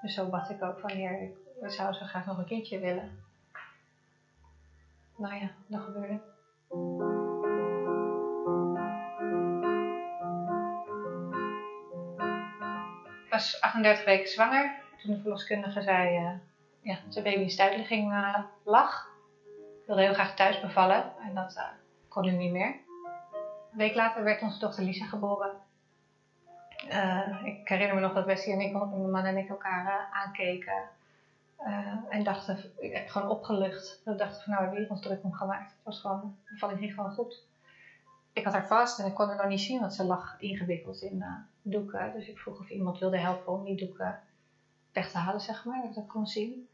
Dus 0.01 0.13
zo 0.13 0.29
bad 0.29 0.49
ik 0.49 0.63
ook 0.63 0.79
van 0.79 0.89
ik 0.89 1.37
zou 1.65 1.93
zo 1.93 2.05
graag 2.05 2.25
nog 2.25 2.37
een 2.37 2.45
kindje 2.45 2.79
willen. 2.79 3.23
Nou 5.15 5.35
ja, 5.35 5.51
dat 5.67 5.81
gebeurde. 5.81 6.13
Ik 13.25 13.33
was 13.33 13.61
38 13.61 14.05
weken 14.05 14.29
zwanger 14.29 14.85
toen 15.01 15.13
de 15.13 15.21
verloskundige 15.21 15.81
zei 15.81 16.15
eh, 16.15 16.31
ja, 16.81 16.99
dat 17.03 17.13
de 17.13 17.21
baby 17.21 17.41
in 17.41 17.49
stuitligging 17.49 18.11
eh, 18.11 18.39
lag. 18.63 19.15
Ik 19.81 19.85
wilde 19.85 20.01
heel 20.01 20.13
graag 20.13 20.35
thuis 20.35 20.59
bevallen 20.59 21.13
en 21.27 21.35
dat 21.35 21.55
eh, 21.55 21.63
kon 22.07 22.25
nu 22.25 22.31
niet 22.31 22.51
meer. 22.51 22.75
Een 23.71 23.77
week 23.77 23.95
later 23.95 24.23
werd 24.23 24.41
onze 24.41 24.59
dochter 24.59 24.83
Lisa 24.83 25.05
geboren. 25.05 25.51
Ik 27.43 27.67
herinner 27.67 27.95
me 27.95 28.01
nog 28.01 28.13
dat 28.13 28.25
Wesley 28.25 28.55
en 28.55 28.61
ik, 28.61 28.71
mijn 28.71 29.11
man 29.11 29.25
en 29.25 29.37
ik 29.37 29.49
elkaar 29.49 30.09
aankeken. 30.11 30.89
Eh, 31.57 31.95
en 32.09 32.23
dachten, 32.23 32.77
eh, 32.79 33.09
gewoon 33.11 33.29
opgelucht. 33.29 34.01
We 34.05 34.15
dachten 34.15 34.43
van 34.43 34.53
nou, 34.53 34.57
we 34.57 34.67
hebben 34.67 34.79
hier 34.79 34.89
ons 34.89 35.01
druk 35.01 35.23
om 35.23 35.33
gemaakt. 35.33 35.71
Het 35.71 35.83
was 35.83 35.99
gewoon, 35.99 36.37
de 36.45 36.51
bevalling 36.51 36.79
ging 36.79 36.93
gewoon 36.93 37.11
goed. 37.11 37.45
Ik 38.33 38.43
had 38.43 38.53
haar 38.53 38.67
vast 38.67 38.99
en 38.99 39.05
ik 39.05 39.13
kon 39.13 39.27
haar 39.27 39.37
nog 39.37 39.47
niet 39.47 39.61
zien, 39.61 39.79
want 39.79 39.93
ze 39.93 40.03
lag 40.03 40.39
ingewikkeld 40.39 41.01
in 41.01 41.21
eh, 41.21 41.35
doeken. 41.61 42.13
Dus 42.13 42.27
ik 42.27 42.37
vroeg 42.37 42.59
of 42.59 42.69
iemand 42.69 42.99
wilde 42.99 43.19
helpen 43.19 43.53
om 43.53 43.63
die 43.63 43.77
doeken 43.77 44.19
weg 44.91 45.11
te 45.11 45.17
halen, 45.17 45.41
zeg 45.41 45.65
maar, 45.65 45.81
dat 45.81 45.89
ik 45.89 45.95
dat 45.95 46.07
kon 46.07 46.27
zien. 46.27 46.67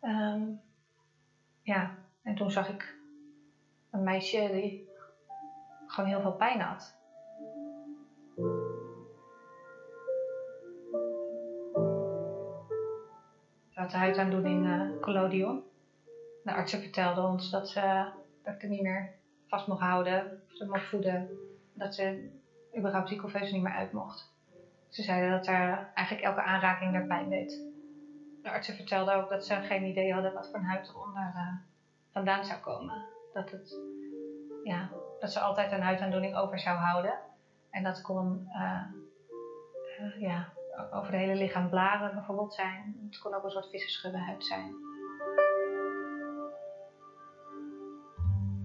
Ehm, 0.00 0.42
ja, 1.62 1.94
en 2.22 2.34
toen 2.34 2.50
zag 2.50 2.68
ik 2.68 2.96
een 3.90 4.02
meisje 4.02 4.50
die 4.52 4.88
gewoon 5.86 6.10
heel 6.10 6.20
veel 6.20 6.36
pijn 6.36 6.60
had. 6.60 7.00
De 13.90 13.96
huidaandoening 13.96 14.66
uh, 14.66 15.00
collodion. 15.00 15.62
De 16.44 16.52
artsen 16.52 16.80
vertelden 16.80 17.24
ons 17.24 17.50
dat, 17.50 17.68
ze, 17.68 18.08
dat 18.42 18.54
ik 18.54 18.60
het 18.60 18.70
niet 18.70 18.82
meer 18.82 19.10
vast 19.46 19.66
mocht 19.66 19.80
houden, 19.80 20.42
of 20.50 20.56
ze 20.56 20.66
mocht 20.66 20.88
voeden, 20.88 21.28
dat 21.74 21.94
ze 21.94 22.30
überhaupt 22.78 23.08
die 23.08 23.20
niet 23.52 23.62
meer 23.62 23.72
uit 23.72 23.92
mocht. 23.92 24.30
Ze 24.88 25.02
zeiden 25.02 25.30
dat 25.30 25.46
er 25.46 25.90
eigenlijk 25.94 26.26
elke 26.26 26.42
aanraking 26.42 26.92
daar 26.92 27.06
pijn 27.06 27.28
deed. 27.28 27.62
De 28.42 28.50
artsen 28.50 28.74
vertelden 28.74 29.14
ook 29.14 29.28
dat 29.28 29.46
ze 29.46 29.54
geen 29.54 29.84
idee 29.84 30.12
hadden 30.12 30.32
wat 30.32 30.50
voor 30.50 30.58
een 30.58 30.64
huid 30.64 30.88
eronder 30.88 31.32
uh, 31.34 31.54
vandaan 32.12 32.44
zou 32.44 32.60
komen. 32.60 33.04
Dat, 33.32 33.50
het, 33.50 33.78
ja, 34.64 34.90
dat 35.20 35.32
ze 35.32 35.40
altijd 35.40 35.72
een 35.72 35.82
huidaandoening 35.82 36.36
over 36.36 36.58
zou 36.58 36.78
houden. 36.78 37.14
En 37.70 37.82
dat 37.82 38.00
kon 38.00 38.48
uh, 38.54 38.82
uh, 40.00 40.20
ja, 40.20 40.48
over 40.76 41.12
het 41.12 41.20
hele 41.20 41.34
lichaam 41.34 41.68
blaren 41.68 42.14
bijvoorbeeld 42.14 42.54
zijn. 42.54 42.96
Het 43.10 43.18
kon 43.18 43.34
ook 43.34 43.44
een 43.44 43.50
soort 43.50 43.70
vissenschubbe 43.70 44.18
huid 44.18 44.44
zijn. 44.44 44.74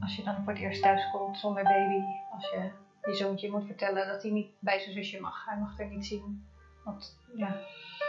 Als 0.01 0.15
je 0.15 0.23
dan 0.23 0.43
voor 0.43 0.53
het 0.53 0.61
eerst 0.61 0.81
thuis 0.81 1.11
komt 1.11 1.37
zonder 1.37 1.63
baby, 1.63 2.01
als 2.31 2.49
je 2.49 2.71
je 3.01 3.13
zoontje 3.13 3.51
moet 3.51 3.65
vertellen 3.65 4.07
dat 4.07 4.21
hij 4.21 4.31
niet 4.31 4.51
bij 4.59 4.79
zijn 4.79 4.93
zusje 4.93 5.19
mag. 5.19 5.45
Hij 5.45 5.57
mag 5.57 5.79
er 5.79 5.87
niet 5.87 6.05
zien. 6.05 6.47
Want 6.83 7.19
ja, 7.35 7.55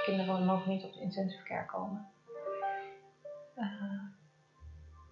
kinderen 0.04 0.44
mogen 0.44 0.70
niet 0.70 0.84
op 0.84 0.92
de 0.92 1.00
intensive 1.00 1.42
care 1.42 1.66
komen. 1.66 2.08
Uh, 3.56 4.02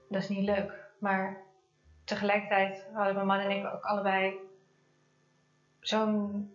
dat 0.08 0.22
is 0.22 0.28
niet 0.28 0.44
leuk. 0.44 0.90
Maar 0.98 1.36
tegelijkertijd 2.04 2.86
hadden 2.92 3.14
mijn 3.14 3.26
man 3.26 3.38
en 3.38 3.50
ik 3.50 3.66
ook 3.74 3.84
allebei 3.84 4.34
zo'n 5.80 6.50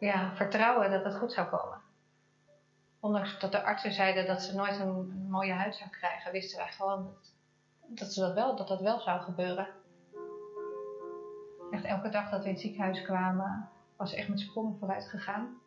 ja, 0.00 0.34
vertrouwen 0.34 0.90
dat 0.90 1.04
het 1.04 1.16
goed 1.16 1.32
zou 1.32 1.48
komen. 1.48 1.80
Ondanks 3.00 3.38
dat 3.38 3.52
de 3.52 3.62
artsen 3.62 3.92
zeiden 3.92 4.26
dat 4.26 4.42
ze 4.42 4.54
nooit 4.54 4.78
een, 4.78 5.26
mooie 5.28 5.52
huid 5.52 5.74
zou 5.74 5.90
krijgen, 5.90 6.32
wisten 6.32 6.58
wij 6.58 6.72
gewoon 6.72 7.04
dat, 7.04 7.98
dat, 7.98 8.12
ze 8.12 8.20
dat, 8.20 8.34
wel, 8.34 8.56
dat 8.56 8.68
dat 8.68 8.80
wel 8.80 9.00
zou 9.00 9.20
gebeuren. 9.20 9.68
Echt 11.70 11.84
elke 11.84 12.08
dag 12.08 12.30
dat 12.30 12.40
we 12.40 12.46
in 12.46 12.52
het 12.52 12.60
ziekenhuis 12.60 13.02
kwamen, 13.02 13.68
was 13.96 14.14
echt 14.14 14.28
met 14.28 14.40
sprongen 14.40 14.78
vooruit 14.78 15.08
gegaan. 15.08 15.58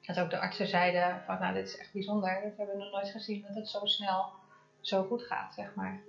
Dat 0.00 0.18
ook 0.18 0.30
de 0.30 0.40
artsen 0.40 0.66
zeiden 0.66 1.22
van 1.26 1.38
nou 1.40 1.54
dit 1.54 1.68
is 1.68 1.78
echt 1.78 1.92
bijzonder, 1.92 2.40
dat 2.42 2.56
hebben 2.56 2.76
we 2.76 2.82
nog 2.82 2.92
nooit 2.92 3.10
gezien 3.10 3.42
dat 3.46 3.54
het 3.54 3.68
zo 3.68 3.86
snel 3.86 4.32
zo 4.80 5.04
goed 5.04 5.22
gaat, 5.22 5.54
zeg 5.54 5.74
maar. 5.74 6.00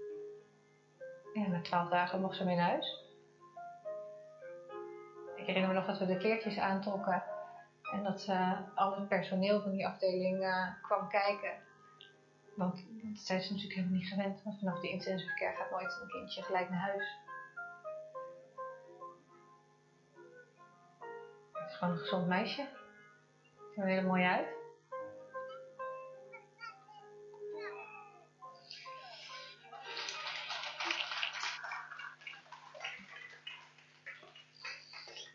En 1.33 1.51
na 1.51 1.61
twaalf 1.61 1.89
dagen 1.89 2.21
mocht 2.21 2.35
ze 2.35 2.45
mee 2.45 2.55
naar 2.55 2.69
huis. 2.69 3.08
Herinner 5.49 5.73
me 5.73 5.79
nog 5.79 5.85
dat 5.85 5.99
we 5.99 6.05
de 6.05 6.17
kleertjes 6.17 6.57
aantrokken 6.57 7.23
en 7.91 8.03
dat 8.03 8.27
uh, 8.29 8.59
al 8.75 8.95
het 8.95 9.07
personeel 9.07 9.61
van 9.61 9.71
die 9.71 9.87
afdeling 9.87 10.43
uh, 10.43 10.67
kwam 10.81 11.07
kijken. 11.07 11.51
Want 12.55 12.85
dat 13.03 13.17
zijn 13.17 13.41
ze 13.41 13.51
natuurlijk 13.51 13.75
helemaal 13.75 13.99
niet 13.99 14.07
gewend, 14.07 14.43
want 14.43 14.59
vanaf 14.59 14.79
de 14.79 14.89
intensive 14.89 15.33
care 15.33 15.55
gaat 15.55 15.71
nooit 15.71 15.99
een 16.01 16.07
kindje 16.07 16.43
gelijk 16.43 16.69
naar 16.69 16.79
huis. 16.79 17.17
Het 21.53 21.69
is 21.69 21.75
gewoon 21.75 21.93
een 21.93 21.99
gezond 21.99 22.27
meisje. 22.27 22.67
Ziet 23.41 23.77
er 23.77 23.83
een 23.83 23.89
hele 23.89 24.07
mooie 24.07 24.27
uit. 24.27 24.58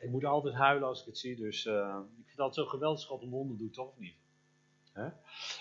Ik 0.05 0.11
moet 0.11 0.25
altijd 0.25 0.55
huilen 0.55 0.89
als 0.89 1.01
ik 1.01 1.07
het 1.07 1.19
zie, 1.19 1.37
dus 1.37 1.65
uh, 1.65 1.99
ik 1.99 2.15
vind 2.15 2.31
het 2.31 2.41
altijd 2.41 2.67
zo 2.67 2.73
geweldig 2.73 3.05
God 3.05 3.23
een 3.23 3.31
wonder 3.31 3.59
doet, 3.59 3.73
toch 3.73 3.89
of 3.89 3.99
niet? 3.99 4.15
Hè? 4.93 5.09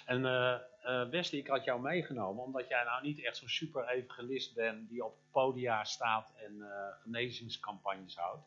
En 0.06 0.22
uh, 0.22 0.54
eh, 0.84 1.10
Wesley, 1.10 1.42
ik 1.42 1.48
had 1.48 1.64
jou 1.64 1.82
meegenomen 1.82 2.44
omdat 2.44 2.68
jij 2.68 2.84
nou 2.84 3.04
niet 3.04 3.24
echt 3.24 3.38
zo'n 3.38 3.50
super 3.50 3.88
evangelist 3.88 4.54
bent 4.56 4.90
die 4.90 5.06
op 5.06 5.18
podia 5.32 5.84
staat 5.84 6.34
en 6.36 6.62
eh, 6.62 7.02
genezingscampagnes 7.02 8.16
houdt. 8.16 8.44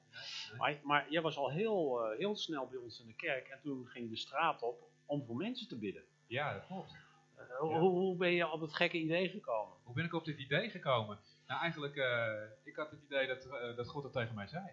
nee. 0.51 0.59
Maar, 0.59 0.81
maar 0.83 1.11
jij 1.11 1.23
was 1.23 1.37
al 1.37 1.51
heel, 1.51 2.05
eh, 2.05 2.19
heel 2.19 2.37
snel 2.37 2.69
bij 2.69 2.79
ons 2.79 3.01
in 3.01 3.07
de 3.07 3.15
kerk 3.15 3.49
en 3.49 3.61
toen 3.63 3.87
ging 3.87 4.11
de 4.11 4.17
straat 4.17 4.63
op 4.63 4.89
om 5.07 5.25
voor 5.25 5.37
mensen 5.37 5.69
te 5.69 5.79
bidden. 5.79 6.03
Ja, 6.27 6.53
dat 6.53 6.67
klopt. 6.67 6.97
Eh, 7.37 7.59
hoe, 7.59 7.89
hoe 7.89 8.17
ben 8.17 8.33
je 8.33 8.51
op 8.51 8.61
het 8.61 8.75
gekke 8.75 8.99
idee 8.99 9.29
gekomen? 9.29 9.77
Hoe 9.83 9.95
ben 9.95 10.05
ik 10.05 10.13
op 10.13 10.25
dit 10.25 10.39
idee 10.39 10.71
gekomen? 10.71 11.19
Nou, 11.47 11.61
eigenlijk, 11.61 11.97
eh 11.97 12.43
ik 12.65 12.77
had 12.77 12.91
het 12.91 13.03
idee 13.03 13.27
dat, 13.27 13.47
eh, 13.47 13.77
dat 13.77 13.89
God 13.89 14.03
dat 14.03 14.13
tegen 14.13 14.35
mij 14.35 14.47
zei. 14.47 14.65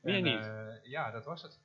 Meer 0.00 0.14
En, 0.16 0.22
niet? 0.22 0.42
eh, 0.44 0.90
ja, 0.90 1.10
dat 1.10 1.24
was 1.24 1.42
het. 1.42 1.60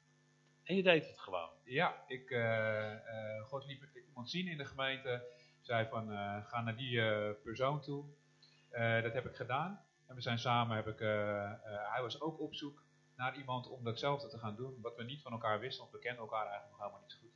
En 0.64 0.76
je 0.76 0.84
deed 0.84 1.08
het 1.08 1.20
gewoon. 1.20 1.50
Ja, 1.64 2.04
ik, 2.08 2.30
eh, 2.30 2.94
eh, 2.94 3.44
God 3.44 3.66
liep 3.66 3.84
iemand 4.08 4.30
zien 4.30 4.48
in 4.48 4.58
de 4.58 4.66
gemeente. 4.66 5.26
Zei 5.62 5.88
van, 5.88 6.08
ga 6.44 6.62
naar 6.62 6.76
die 6.76 7.02
persoon 7.34 7.82
toe. 7.82 8.06
Dat 9.02 9.14
heb 9.14 9.26
ik 9.26 9.36
gedaan. 9.36 9.86
En 10.08 10.16
we 10.16 10.22
zijn 10.22 10.40
samen, 10.40 10.76
heb 10.76 10.88
ik, 10.88 11.00
hij 11.92 12.02
was 12.02 12.22
ook 12.22 12.40
op 12.40 12.56
zoek 12.56 12.84
naar 13.16 13.36
iemand 13.36 13.68
om 13.70 13.84
datzelfde 13.84 14.28
te 14.28 14.38
gaan 14.38 14.56
doen. 14.56 14.78
Wat 14.82 14.96
we 14.96 15.04
niet 15.04 15.22
van 15.22 15.32
elkaar 15.32 15.60
wisten, 15.60 15.80
want 15.82 15.92
we 15.94 16.00
kenden 16.00 16.22
elkaar 16.22 16.42
eigenlijk 16.48 16.70
nog 16.72 16.80
helemaal 16.80 17.02
niet 17.02 17.12
zo 17.12 17.18
goed. 17.22 17.32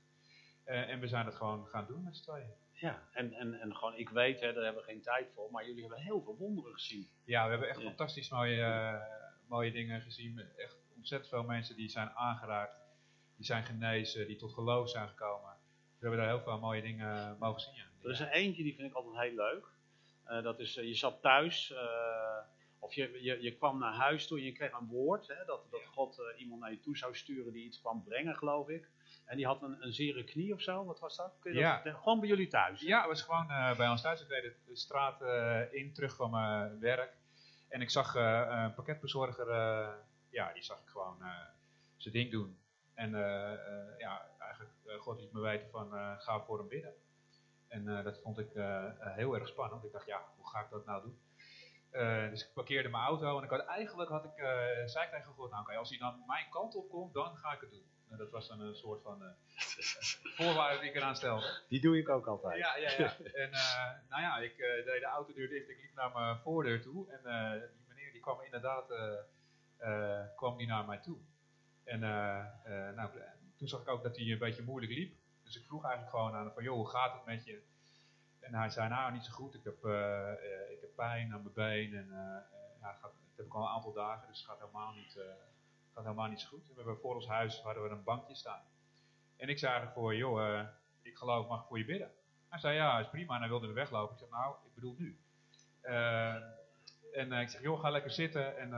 En 0.64 1.00
we 1.00 1.08
zijn 1.08 1.26
het 1.26 1.36
gewoon 1.36 1.68
gaan 1.68 1.86
doen 1.88 2.04
met 2.04 2.18
z'n 2.18 2.24
tweeën. 2.24 2.52
Ja, 2.72 3.08
en, 3.12 3.34
en, 3.34 3.54
en 3.54 3.76
gewoon, 3.76 3.96
ik 3.96 4.10
weet, 4.10 4.40
hè, 4.40 4.54
daar 4.54 4.64
hebben 4.64 4.82
we 4.84 4.90
geen 4.92 5.02
tijd 5.02 5.32
voor, 5.34 5.52
maar 5.52 5.66
jullie 5.68 5.82
hebben 5.82 6.02
heel 6.02 6.22
veel 6.24 6.38
wonderen 6.38 6.74
gezien. 6.74 7.10
Ja, 7.24 7.44
we 7.44 7.50
hebben 7.50 7.70
echt 7.70 7.80
Ja. 7.82 7.86
fantastisch 7.88 8.30
mooie, 8.30 9.02
mooie 9.48 9.72
dingen 9.72 10.02
gezien. 10.02 10.40
Echt 10.58 10.77
ontzettend 10.98 11.30
veel 11.30 11.44
mensen 11.44 11.76
die 11.76 11.90
zijn 11.90 12.10
aangeraakt, 12.10 12.76
die 13.36 13.46
zijn 13.46 13.64
genezen, 13.64 14.28
die 14.28 14.36
tot 14.36 14.54
geloof 14.54 14.90
zijn 14.90 15.08
gekomen. 15.08 15.56
We 16.00 16.08
hebben 16.08 16.20
daar 16.20 16.36
heel 16.36 16.44
veel 16.44 16.60
mooie 16.60 16.82
dingen 16.82 17.38
mogen 17.40 17.62
zien. 17.62 17.74
ja. 17.74 17.86
Er 18.04 18.10
is 18.10 18.20
er 18.20 18.32
eentje 18.32 18.64
die 18.64 18.76
vind 18.76 18.90
ik 18.90 18.96
altijd 18.96 19.20
heel 19.20 19.36
leuk. 19.36 19.68
Eh, 20.28 20.44
dat 20.44 20.60
is, 20.60 20.78
eh, 20.78 20.88
je 20.88 20.96
zat 20.96 21.22
thuis, 21.22 21.72
eh, 21.72 22.40
of 22.80 22.94
je, 22.94 23.24
je, 23.24 23.42
je 23.42 23.56
kwam 23.56 23.80
naar 23.80 23.94
huis 23.94 24.28
toe 24.28 24.38
en 24.38 24.44
je 24.44 24.52
kreeg 24.52 24.72
een 24.72 24.88
woord. 24.88 25.28
Hè, 25.28 25.46
dat, 25.46 25.62
dat 25.72 25.86
God 25.86 26.22
iemand 26.38 26.62
naar 26.62 26.72
je 26.72 26.80
toe 26.80 26.98
zou 26.98 27.16
sturen 27.16 27.54
die 27.54 27.66
iets 27.66 27.80
kwam 27.80 28.04
brengen, 28.04 28.36
geloof 28.36 28.70
ik. 28.70 28.90
En 29.26 29.38
die 29.38 29.46
had 29.46 29.62
een, 29.62 29.84
een 29.84 29.94
zere 29.94 30.24
knie 30.24 30.54
of 30.54 30.62
zo, 30.62 30.86
wat 30.86 31.00
was 31.00 31.16
dat? 31.16 31.38
Kun 31.40 31.54
je 31.54 31.60
Ja. 31.60 31.82
Gewoon 31.86 32.20
bij 32.20 32.30
jullie 32.30 32.48
thuis. 32.48 32.82
Ja, 32.82 33.00
het 33.00 33.08
was 33.08 33.22
gewoon 33.22 33.48
bij 33.78 33.90
ons 33.90 34.02
thuis. 34.02 34.22
Ik 34.22 34.28
reed 34.28 34.56
de, 34.66 34.76
straat 34.76 35.22
in, 35.72 35.94
terug 35.94 36.16
van 36.16 36.32
mijn 36.32 36.80
werk. 36.80 37.18
En 37.70 37.82
ik 37.82 37.90
zag 37.90 38.16
een 38.16 38.74
pakketbezorger, 38.74 39.48
ja, 40.38 40.54
die 40.54 40.64
zag 40.64 40.80
ik 40.80 40.88
gewoon 40.88 41.22
eh, 41.22 41.48
zijn 41.96 42.14
ding 42.14 42.32
doen. 42.32 42.60
En 42.94 43.16
eh, 43.16 43.54
eh, 43.54 43.98
ja, 43.98 44.30
eigenlijk, 44.40 44.74
God 45.00 45.20
liet 45.20 45.32
me 45.32 45.40
weten 45.40 45.70
van, 45.70 45.92
ga 46.20 46.40
voor 46.40 46.58
hem 46.58 46.68
bidden. 46.68 46.94
En 47.68 48.04
dat 48.04 48.20
vond 48.20 48.38
ik 48.40 48.50
heel 49.00 49.36
erg 49.36 49.48
spannend. 49.48 49.84
Ik 49.84 49.92
dacht, 49.92 50.06
ja, 50.06 50.26
hoe 50.36 50.48
ga 50.48 50.60
ik 50.60 50.70
dat 50.70 50.86
nou 50.86 51.02
doen? 51.02 51.20
Dus 52.32 52.44
ik 52.44 52.54
parkeerde 52.54 52.90
mijn 52.90 53.04
auto 53.04 53.38
en 53.38 53.44
ik 53.44 53.50
had, 53.50 53.66
eigenlijk 53.66 54.10
had 54.10 54.24
ik, 54.26 54.38
zei 54.86 55.06
ik 55.06 55.12
tegen 55.12 55.34
God, 55.34 55.52
nou 55.52 55.62
oké, 55.62 55.76
als 55.76 55.90
hij 55.90 55.98
dan 55.98 56.24
mijn 56.28 56.50
kant 56.50 56.76
op 56.76 56.90
komt, 56.90 57.14
dan 57.14 57.38
ga 57.38 57.54
ik 57.54 57.62
het 57.62 57.72
doen. 57.72 57.86
En 58.10 58.18
dat 58.18 58.30
was 58.30 58.48
dan 58.48 58.60
een 58.60 58.76
soort 58.76 59.02
van 59.02 59.24
voorwaarde 60.38 60.80
die 60.80 60.90
ik 60.90 60.96
eraan 60.96 61.16
stelde. 61.16 61.62
Die 61.68 61.82
doe 61.82 61.98
ik 61.98 62.10
ook 62.10 62.28
altijd. 62.28 62.58
Ja, 62.58 62.76
ja, 62.78 62.92
ja. 62.98 63.16
En 63.44 63.50
nou 64.10 64.22
ja, 64.22 64.38
ik 64.38 64.58
deed 64.58 65.00
de 65.00 65.06
autodeur 65.06 65.50
dicht, 65.50 65.70
ik 65.70 65.82
liep 65.82 65.94
naar 65.94 66.12
mijn 66.12 66.38
voordeur 66.38 66.82
toe 66.82 67.12
en 67.12 67.22
die 67.72 67.86
meneer 67.88 68.12
die 68.12 68.22
kwam 68.22 68.42
inderdaad 68.42 68.90
eh, 69.78 70.20
kwam 70.36 70.58
die 70.58 70.68
naar 70.68 70.86
mij 70.86 70.98
toe. 70.98 71.18
En 71.84 72.04
eh, 72.04 72.40
eh, 72.40 72.96
nou, 72.96 73.10
toen 73.56 73.68
zag 73.68 73.82
ik 73.82 73.88
ook 73.88 74.04
dat 74.04 74.16
hij 74.16 74.26
een 74.26 74.38
beetje 74.38 74.64
moeilijk 74.64 74.92
liep. 74.92 75.16
Dus 75.44 75.56
ik 75.56 75.66
vroeg 75.66 75.84
eigenlijk 75.84 76.16
gewoon 76.16 76.34
aan 76.34 76.44
hem 76.44 76.54
van, 76.54 76.64
joh, 76.64 76.76
hoe 76.76 76.90
gaat 76.90 77.14
het 77.14 77.26
met 77.26 77.46
je? 77.46 77.62
En 78.40 78.54
hij 78.54 78.70
zei, 78.70 78.90
nou, 78.90 79.12
niet 79.12 79.26
zo 79.26 79.32
goed. 79.32 79.54
Ik 79.54 79.64
heb, 79.64 79.86
ik 80.72 80.82
heb 80.82 80.96
pijn 80.96 81.34
aan 81.34 81.42
mijn 81.42 81.54
been 81.54 81.96
en 81.96 82.08
ja, 82.82 82.92
gaat, 82.94 83.02
dat 83.02 83.36
heb 83.36 83.46
ik 83.46 83.54
al 83.54 83.62
een 83.62 83.68
aantal 83.68 83.94
dagen, 83.94 84.28
dus 84.28 84.38
het 84.38 84.48
gaat 84.48 84.60
helemaal 84.60 84.94
niet, 84.94 85.20
gaat 85.94 86.04
helemaal 86.04 86.28
niet 86.28 86.40
zo 86.40 86.48
goed. 86.48 86.70
En 86.70 86.76
we 86.76 86.82
hebben 86.82 86.98
voor 86.98 87.16
ons 87.16 87.28
huis 87.28 87.62
hadden 87.62 87.84
we 87.84 87.90
een 87.90 88.04
bankje 88.04 88.36
staan. 88.36 88.62
En 89.36 89.50
ik 89.50 89.60
zei 89.60 89.72
eigenlijk 89.72 90.00
voor, 90.00 90.16
joh, 90.16 90.68
ik 91.02 91.18
geloof, 91.18 91.48
mag 91.48 91.62
ik 91.62 91.68
voor 91.68 91.78
je 91.78 91.86
bidden? 91.86 92.12
Hij 92.50 92.60
zei, 92.60 92.76
ja, 92.76 93.00
is 93.00 93.10
prima. 93.10 93.34
En 93.34 93.40
hij 93.40 93.50
wilde 93.50 93.68
er 93.68 93.74
weglopen. 93.74 94.14
Ik 94.14 94.20
zeg, 94.20 94.30
nou, 94.30 94.56
ik 94.66 94.74
bedoel 94.74 94.96
nu. 94.98 95.20
En 97.14 97.32
ik 97.32 97.50
zeg, 97.50 97.62
joh, 97.62 97.80
ga 97.80 97.90
lekker 97.90 98.12
zitten. 98.12 98.58
En 98.58 98.72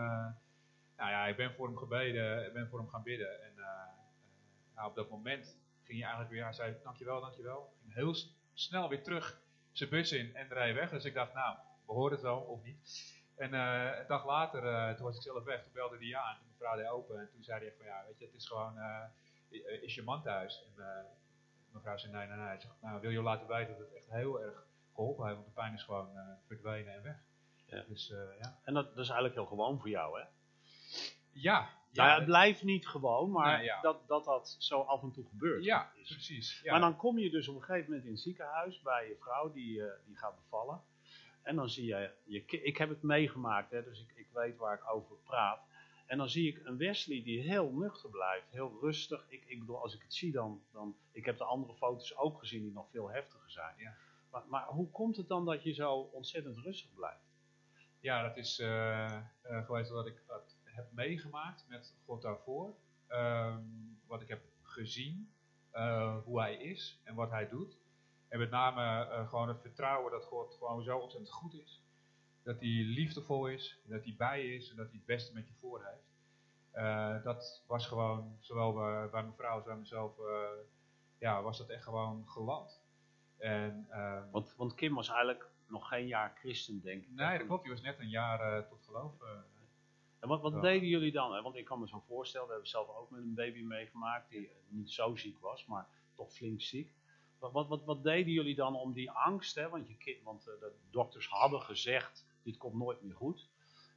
nou 1.00 1.12
ja, 1.12 1.28
ik 1.28 1.36
ben 1.36 1.54
voor 1.54 1.68
hem 1.68 1.78
gebeden, 1.78 2.46
ik 2.46 2.54
ben 2.54 2.68
voor 2.70 2.80
hem 2.80 2.90
gaan 2.90 3.04
bidden. 3.04 3.44
En 3.44 3.54
eh, 3.58 3.64
eh, 3.64 4.76
nou, 4.76 4.90
op 4.90 4.96
dat 4.96 5.10
moment 5.10 5.58
ging 5.84 6.00
hij 6.00 6.02
eigenlijk 6.02 6.30
weer, 6.32 6.44
hij 6.44 6.54
zei, 6.54 6.76
dankjewel, 6.84 7.22
dankjewel. 7.22 7.74
Ging 7.82 7.94
heel 7.94 8.16
snel 8.54 8.90
weer 8.90 9.04
terug 9.04 9.42
zijn 9.72 9.90
bus 9.90 10.12
in 10.12 10.36
en 10.36 10.48
reed 10.48 10.76
weg. 10.76 10.90
Dus 10.90 11.06
ik 11.06 11.14
dacht, 11.14 11.34
nou, 11.34 11.58
we 11.86 11.94
horen 11.94 12.12
het 12.12 12.22
wel, 12.22 12.40
of 12.40 12.64
niet. 12.64 13.14
En 13.36 13.54
eh, 13.54 14.00
een 14.00 14.08
dag 14.08 14.26
later, 14.26 14.96
toen 14.96 15.06
was 15.06 15.16
ik 15.16 15.22
zelf 15.22 15.44
weg, 15.44 15.64
toen 15.64 15.74
belde 15.74 15.98
hij 15.98 16.16
aan. 16.16 16.38
Toen 16.38 16.48
mevrouw 16.52 16.76
deed 16.76 16.88
open 16.88 17.20
en 17.20 17.30
toen 17.32 17.44
zei 17.44 17.60
hij 17.60 17.68
echt 17.68 17.78
van, 17.78 17.86
ja, 17.86 18.04
weet 18.08 18.20
je, 18.20 18.26
het 18.26 18.34
is 18.34 18.48
gewoon, 18.48 18.80
is 19.82 19.96
je 19.96 20.04
man 20.04 20.22
thuis? 20.22 20.64
En 20.64 21.06
mevrouw 21.72 21.98
zei, 21.98 22.14
nee, 22.14 22.28
nee, 22.28 22.38
nee. 22.38 22.54
Ik 22.54 22.62
zeg, 22.62 22.72
nou, 22.82 23.02
wil 23.02 23.12
je 23.12 23.22
laten 23.22 23.48
weten 23.48 23.78
dat 23.78 23.88
het 23.88 23.96
echt 23.96 24.10
heel 24.10 24.42
erg 24.42 24.66
geholpen 24.94 25.26
heeft, 25.26 25.36
want 25.36 25.48
de 25.48 25.54
pijn 25.54 25.74
is 25.74 25.84
gewoon 25.84 26.10
verdwenen 26.48 26.94
en 26.94 27.04
weg. 27.04 27.18
Ja. 27.66 27.84
Dus 27.88 28.14
ja. 28.40 28.60
En 28.64 28.74
dat, 28.74 28.86
dat 28.86 29.04
is 29.04 29.10
eigenlijk 29.10 29.34
heel 29.34 29.46
gewoon 29.46 29.80
voor 29.80 29.90
jou, 29.90 30.20
hè? 30.20 30.26
Ja, 31.32 31.60
nou 31.92 32.08
ja, 32.08 32.14
ja, 32.14 32.16
het 32.16 32.26
blijft 32.26 32.64
niet 32.64 32.88
gewoon, 32.88 33.32
maar 33.32 33.64
ja. 33.64 33.82
dat, 33.82 34.08
dat 34.08 34.26
dat 34.26 34.56
zo 34.60 34.82
af 34.82 35.02
en 35.02 35.12
toe 35.12 35.26
gebeurt. 35.26 35.64
ja, 35.64 35.92
is. 35.96 36.12
precies. 36.12 36.62
Ja. 36.64 36.72
Maar 36.72 36.82
dan 36.82 36.96
kom 36.96 37.20
je 37.20 37.30
dus 37.30 37.48
op 37.48 37.56
een 37.56 37.64
gegeven 37.64 37.90
moment 37.90 38.06
in 38.06 38.12
het 38.12 38.22
ziekenhuis 38.22 38.82
bij 38.82 39.08
je 39.08 39.16
vrouw 39.20 39.52
die, 39.52 39.84
eh, 39.84 39.92
die 40.06 40.18
gaat 40.18 40.36
bevallen. 40.36 40.82
En 41.42 41.56
dan 41.56 41.70
zie 41.70 41.86
je, 41.86 42.12
je 42.24 42.46
ik 42.46 42.78
heb 42.78 42.90
het 42.90 43.02
meegemaakt, 43.02 43.72
hè, 43.72 43.84
dus 43.84 44.00
ik, 44.00 44.12
ik 44.16 44.28
weet 44.34 44.58
waar 44.58 44.76
ik 44.76 44.94
over 44.94 45.16
praat. 45.16 45.68
En 46.06 46.18
dan 46.18 46.30
zie 46.30 46.48
ik 46.48 46.66
een 46.66 46.78
Wesley 46.78 47.24
die 47.24 47.42
heel 47.42 47.72
nuchter 47.72 48.10
blijft, 48.10 48.52
heel 48.52 48.78
rustig. 48.82 49.26
Ik, 49.28 49.44
ik 49.46 49.60
bedoel, 49.60 49.82
als 49.82 49.96
ik 49.96 50.02
het 50.02 50.14
zie 50.14 50.32
dan, 50.32 50.62
dan... 50.72 50.96
Ik 51.12 51.26
heb 51.26 51.38
de 51.38 51.44
andere 51.44 51.74
foto's 51.74 52.18
ook 52.18 52.40
gezien 52.40 52.62
die 52.62 52.72
nog 52.72 52.90
veel 52.92 53.10
heftiger 53.10 53.52
zijn. 53.52 53.74
Ja. 53.78 53.96
Maar, 54.32 54.44
maar 54.48 54.66
hoe 54.66 54.90
komt 54.90 55.18
het 55.18 55.28
dan 55.28 55.46
dat 55.46 55.64
je 55.64 55.74
zo 55.74 55.94
ontzettend 55.94 56.58
rustig 56.58 56.94
blijft? 56.94 57.28
Ja, 58.00 58.28
dat 58.28 58.38
is 58.38 58.60
eh 58.60 59.22
eh, 59.50 59.66
geweest 59.66 59.90
wat 59.90 60.08
ik 60.08 60.24
wat 60.28 60.58
heb 60.80 60.92
meegemaakt 60.92 61.66
met 61.68 61.96
God 62.06 62.22
daarvoor. 62.22 62.76
Ehm, 63.08 63.64
wat 64.08 64.22
ik 64.22 64.28
heb 64.28 64.42
gezien, 64.62 65.32
eh, 65.72 66.18
hoe 66.24 66.40
hij 66.40 66.56
is 66.56 67.02
en 67.04 67.16
wat 67.16 67.30
hij 67.30 67.50
doet. 67.50 67.78
En 68.28 68.40
met 68.40 68.50
name 68.50 69.06
eh, 69.06 69.30
gewoon 69.30 69.48
het 69.48 69.62
vertrouwen 69.62 70.12
dat 70.12 70.26
God 70.26 70.54
gewoon 70.54 70.84
zo 70.84 70.98
ontzettend 70.98 71.32
goed 71.34 71.54
is. 71.54 71.84
Dat 72.44 72.60
hij 72.60 72.70
liefdevol 72.70 73.48
is, 73.48 73.80
dat 73.84 74.04
hij 74.04 74.16
bij 74.18 74.46
je 74.46 74.56
is 74.56 74.70
en 74.70 74.76
dat 74.76 74.86
hij 74.88 74.96
het 74.96 75.06
beste 75.06 75.34
met 75.34 75.48
je 75.48 75.54
voor 75.60 75.86
heeft. 75.86 76.08
Eh, 76.72 77.24
dat 77.24 77.64
was 77.68 77.88
gewoon, 77.88 78.38
zowel 78.40 78.74
bij, 78.74 79.10
bij 79.10 79.22
mijn 79.22 79.36
vrouw 79.36 79.56
als 79.56 79.64
bij 79.64 79.76
mezelf, 79.76 80.18
ja, 81.18 81.42
was 81.42 81.58
dat 81.58 81.70
echt 81.70 81.84
gewoon 81.84 82.30
geland. 82.30 82.82
En, 83.38 83.86
ehm, 83.90 84.30
Want, 84.32 84.54
want 84.58 84.76
Kim 84.76 84.96
was 84.96 85.10
eigenlijk 85.10 85.50
nog 85.68 85.88
geen 85.88 86.08
jaar 86.08 86.34
christen, 86.36 86.82
denk 86.82 87.04
ik. 87.04 87.12
nee, 87.12 87.38
dat 87.38 87.48
klopt. 87.48 87.64
Die 87.64 87.72
was 87.72 87.82
net 87.82 88.00
een 88.00 88.10
jaar 88.10 88.68
tot 88.68 88.84
geloof. 88.86 89.14
En 90.20 90.28
wat, 90.28 90.42
wat 90.42 90.54
Ja. 90.54 90.60
deden 90.62 90.88
jullie 90.88 91.12
dan? 91.12 91.34
Hè? 91.34 91.42
Want 91.42 91.56
ik 91.56 91.66
kan 91.66 91.80
me 91.80 91.88
zo 91.88 92.04
voorstellen, 92.08 92.46
we 92.48 92.52
hebben 92.54 92.70
zelf 92.70 92.90
ook 92.98 93.10
met 93.10 93.22
een 93.22 93.34
baby 93.34 93.62
meegemaakt 93.62 94.30
die 94.30 94.50
niet 94.68 94.92
zo 94.92 95.16
ziek 95.16 95.40
was, 95.40 95.66
maar 95.66 95.88
toch 96.16 96.32
flink 96.34 96.62
ziek. 96.62 96.94
Wat, 97.40 97.52
wat, 97.52 97.68
wat, 97.68 97.84
wat 97.84 98.04
deden 98.04 98.34
jullie 98.34 98.56
dan 98.56 98.76
om 98.76 98.94
die 98.94 99.12
angst, 99.12 99.56
hè? 99.56 99.70
want, 99.70 99.88
je 99.88 99.98
kind, 99.98 100.24
want 100.24 100.48
eh, 100.48 100.60
de 100.60 100.72
dokters 100.92 101.28
hadden 101.28 101.62
gezegd, 101.62 102.26
dit 102.44 102.58
komt 102.58 102.74
nooit 102.76 103.02
meer 103.02 103.16
goed. 103.16 103.48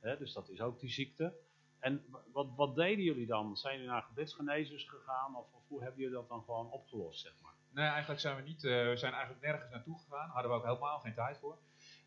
Hè? 0.00 0.16
Dus 0.18 0.32
dat 0.32 0.48
is 0.48 0.60
ook 0.60 0.80
die 0.80 0.90
ziekte. 0.90 1.34
En 1.78 2.04
wa- 2.08 2.22
wat, 2.32 2.48
wat 2.56 2.74
deden 2.74 3.04
jullie 3.04 3.26
dan? 3.26 3.56
Zijn 3.56 3.74
jullie 3.74 3.90
naar 3.90 4.02
gebedsgenezers 4.02 4.84
gegaan 4.88 5.36
of, 5.36 5.46
of 5.52 5.62
hoe 5.68 5.82
hebben 5.82 6.00
jullie 6.00 6.14
dat 6.16 6.28
dan 6.28 6.42
gewoon 6.44 6.70
opgelost, 6.70 7.20
zeg 7.20 7.34
maar? 7.42 7.54
Nee, 7.74 7.88
eigenlijk 7.88 8.20
zijn 8.20 8.36
we 8.36 8.42
niet, 8.42 8.64
eh, 8.64 8.70
we 8.88 8.96
zijn 8.96 9.12
eigenlijk 9.12 9.44
nergens 9.44 9.70
naartoe 9.70 9.98
gegaan. 9.98 10.30
Hadden 10.30 10.50
we 10.50 10.56
ook 10.56 10.64
helemaal 10.64 10.98
geen 10.98 11.14
tijd 11.14 11.38
voor. 11.38 11.58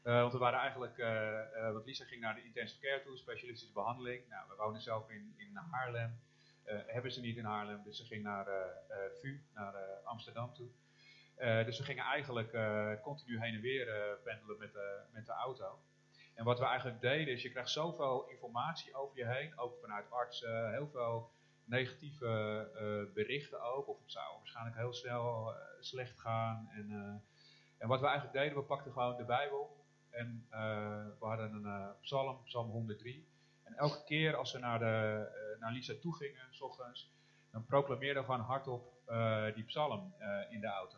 Eh, 0.06 0.20
want 0.22 0.34
we 0.34 0.40
waren 0.40 0.60
eigenlijk, 0.60 0.98
eh, 0.98 1.40
eh, 1.40 1.74
want 1.74 1.86
Lisa 1.86 2.06
ging 2.06 2.22
naar 2.22 2.36
de 2.36 2.44
intensive 2.44 2.82
care 2.82 3.02
toe, 3.02 3.18
specialistische 3.18 3.74
behandeling. 3.74 4.28
Nou, 4.30 4.48
we 4.50 4.56
wonen 4.56 4.82
zelf 4.82 5.10
in, 5.10 5.34
in 5.38 5.56
Haarlem. 5.72 6.20
Hebben 6.66 7.12
ze 7.12 7.22
niet 7.22 7.38
in 7.38 7.46
Haarlem, 7.46 7.84
dus 7.84 7.98
ze 7.98 8.06
ging 8.06 8.24
naar 8.24 8.48
VU, 9.22 9.42
naar 9.54 9.74
Amsterdam 10.04 10.54
toe. 10.54 10.68
Dus 11.66 11.78
we 11.78 11.84
gingen 11.84 12.04
eigenlijk 12.04 12.58
continu 13.02 13.40
heen 13.40 13.54
en 13.54 13.62
weer 13.62 14.18
pendelen 14.24 14.58
met, 14.58 14.72
met 15.12 15.26
de 15.26 15.32
auto. 15.32 15.80
En 16.34 16.44
wat 16.44 16.60
we 16.60 16.66
eigenlijk 16.66 17.02
deden 17.02 17.34
is, 17.34 17.42
je 17.42 17.50
krijgt 17.52 17.70
zoveel 17.70 18.30
informatie 18.30 18.96
over 18.96 19.18
je 19.18 19.26
heen, 19.26 19.60
ook 19.60 19.78
vanuit 19.82 20.12
artsen, 20.12 20.72
heel 20.72 20.88
veel 20.88 21.32
negatieve 21.66 22.28
eh, 22.76 23.14
berichten 23.14 23.62
ook, 23.62 23.88
of 23.88 24.00
het 24.02 24.12
zou 24.12 24.38
waarschijnlijk 24.38 24.78
heel 24.78 24.94
snel 24.94 25.54
eh, 25.54 25.60
slecht 25.80 26.20
gaan. 26.20 26.70
En, 26.72 26.92
eh, 26.92 27.38
en 27.78 27.88
wat 27.88 28.00
we 28.00 28.06
eigenlijk 28.06 28.38
deden, 28.38 28.58
we 28.58 28.64
pakten 28.64 28.92
gewoon 28.92 29.18
de 29.18 29.26
Bijbel 29.26 29.84
en 30.10 30.48
we 31.20 31.26
hadden 31.26 31.54
een 31.54 31.94
psalm, 32.02 32.44
psalm 32.44 32.70
103. 32.70 33.28
En 33.64 33.74
elke 33.74 34.04
keer 34.04 34.36
als 34.36 34.52
we 34.52 34.60
naar, 34.60 34.80
de, 34.80 35.56
naar 35.60 35.72
Lisa 35.72 35.94
toe 36.02 36.16
gingen, 36.16 36.48
s 36.52 36.62
ochtends, 36.62 37.12
dan 37.52 37.66
proclameerden 37.66 38.22
we 38.22 38.30
gewoon 38.30 38.46
hardop 38.46 38.94
die 39.56 39.64
psalm 39.64 40.14
in 40.50 40.60
de 40.60 40.68
auto. 40.68 40.98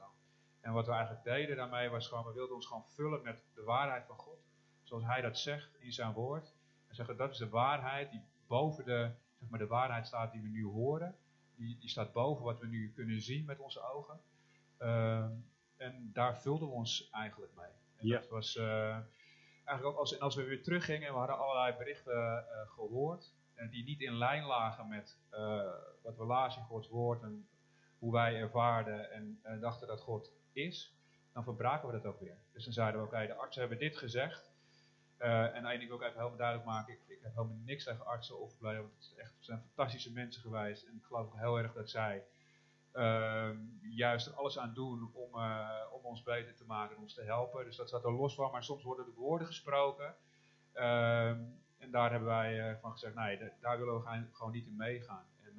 En 0.61 0.74
wat 0.74 0.86
we 0.86 0.91
eigenlijk 0.91 1.24
deden 1.24 1.55
daarmee 1.55 1.89
was 1.89 2.07
gewoon, 2.07 2.26
we 2.26 2.34
wilden 2.34 2.55
ons 2.55 2.65
gewoon 2.65 2.86
vullen 2.86 3.22
met 3.24 3.39
de 3.53 3.63
waarheid 3.63 4.05
van 4.05 4.18
God. 4.18 4.39
Zoals 4.84 5.03
hij 5.03 5.22
dat 5.22 5.38
zegt 5.38 5.76
in 5.80 5.93
zijn 5.93 6.13
woord. 6.13 6.53
En 6.88 6.95
zeggen, 6.95 7.18
dat 7.18 7.32
is 7.32 7.38
de 7.38 7.49
waarheid 7.49 8.11
die 8.11 8.22
boven 8.47 8.86
de, 8.86 9.11
zeg 9.40 9.50
maar, 9.50 9.60
de 9.60 9.68
waarheid 9.68 10.08
staat 10.08 10.32
die 10.32 10.42
we 10.42 10.48
nu 10.48 10.66
horen. 10.66 11.16
Die, 11.56 11.78
die 11.80 11.90
staat 11.90 12.14
boven 12.14 12.44
wat 12.44 12.60
we 12.60 12.68
nu 12.68 12.92
kunnen 12.96 13.22
zien 13.22 13.46
met 13.46 13.60
onze 13.60 13.82
ogen. 13.94 14.20
Ehm, 14.78 15.32
en 15.78 16.10
daar 16.14 16.38
vulden 16.38 16.68
we 16.68 16.74
ons 16.74 17.10
eigenlijk 17.12 17.52
mee. 17.56 17.72
En 17.96 18.08
Ja. 18.08 18.20
dat 18.20 18.30
was 18.30 18.56
eh, 18.56 18.98
eigenlijk 19.66 19.86
ook 19.86 19.98
als, 19.98 20.14
en 20.16 20.20
als 20.20 20.36
we 20.36 20.44
weer 20.44 20.64
teruggingen 20.64 21.08
en 21.08 21.14
we 21.14 21.20
hadden 21.20 21.38
allerlei 21.38 21.78
berichten 21.78 22.38
eh, 22.38 22.70
gehoord. 22.70 23.36
En 23.54 23.70
die 23.70 23.84
niet 23.84 24.02
in 24.02 24.14
lijn 24.18 24.44
lagen 24.44 24.88
met 24.88 25.18
eh, 25.30 25.74
wat 26.04 26.18
we 26.18 26.24
lazen 26.26 26.62
in 26.62 26.68
Gods 26.68 26.88
woord 26.90 27.22
en 27.24 27.48
hoe 28.00 28.12
wij 28.12 28.36
ervaarden 28.40 29.12
en 29.12 29.40
eh, 29.44 29.60
dachten 29.60 29.88
dat 29.88 30.02
God 30.02 30.32
is, 30.54 30.96
dan 31.34 31.44
verbraken 31.44 31.88
we 31.88 31.94
dat 31.94 32.06
ook 32.06 32.20
weer. 32.20 32.38
Dus 32.54 32.64
dan 32.64 32.74
zeiden 32.74 33.02
we, 33.02 33.08
oké, 33.08 33.28
de 33.28 33.34
artsen 33.36 33.62
hebben 33.62 33.80
dit 33.80 33.98
gezegd. 33.98 34.52
Eh, 35.18 35.55
en 35.55 35.65
wil 35.88 35.95
ik 35.97 36.01
even 36.03 36.18
helemaal 36.18 36.38
duidelijk 36.38 36.68
maken, 36.68 36.93
ik, 36.93 36.99
ik 37.07 37.20
heb 37.22 37.36
helemaal 37.36 37.57
niks 37.65 37.84
tegen 37.84 38.05
artsen 38.05 38.39
of 38.39 38.59
want 38.82 38.93
het 38.93 39.03
echt, 39.18 39.34
zijn 39.39 39.59
fantastische 39.59 40.11
mensen 40.11 40.41
geweest. 40.41 40.84
En 40.84 40.95
ik 40.95 41.03
geloof 41.03 41.26
ook 41.26 41.38
heel 41.38 41.57
erg 41.57 41.74
dat 41.74 41.89
zij 41.89 42.24
ehm, 42.91 43.57
juist 43.82 44.28
er 44.28 44.34
alles 44.34 44.59
aan 44.59 44.74
doen 44.74 45.11
om, 45.13 45.36
eh, 45.36 45.70
om 45.91 46.03
ons 46.03 46.24
beter 46.24 46.55
te 46.55 46.65
maken 46.65 46.95
en 46.95 47.01
ons 47.01 47.13
te 47.13 47.22
helpen. 47.22 47.65
Dus 47.65 47.76
dat 47.76 47.88
staat 47.88 48.03
er 48.03 48.11
los 48.11 48.36
van, 48.36 48.51
maar 48.51 48.63
soms 48.63 48.84
worden 48.84 49.05
de 49.05 49.13
woorden 49.15 49.47
gesproken. 49.47 50.15
Ehm, 50.74 51.39
en 51.78 51.91
daar 51.91 52.09
hebben 52.11 52.30
wij 52.30 52.70
eh, 52.70 52.78
van 52.82 52.91
gezegd, 52.91 53.15
nee, 53.15 53.38
da- 53.38 53.51
daar 53.59 53.78
willen 53.78 54.01
we 54.03 54.26
gewoon 54.32 54.51
niet 54.51 54.65
in 54.65 54.76
meegaan. 54.76 55.26
En 55.43 55.55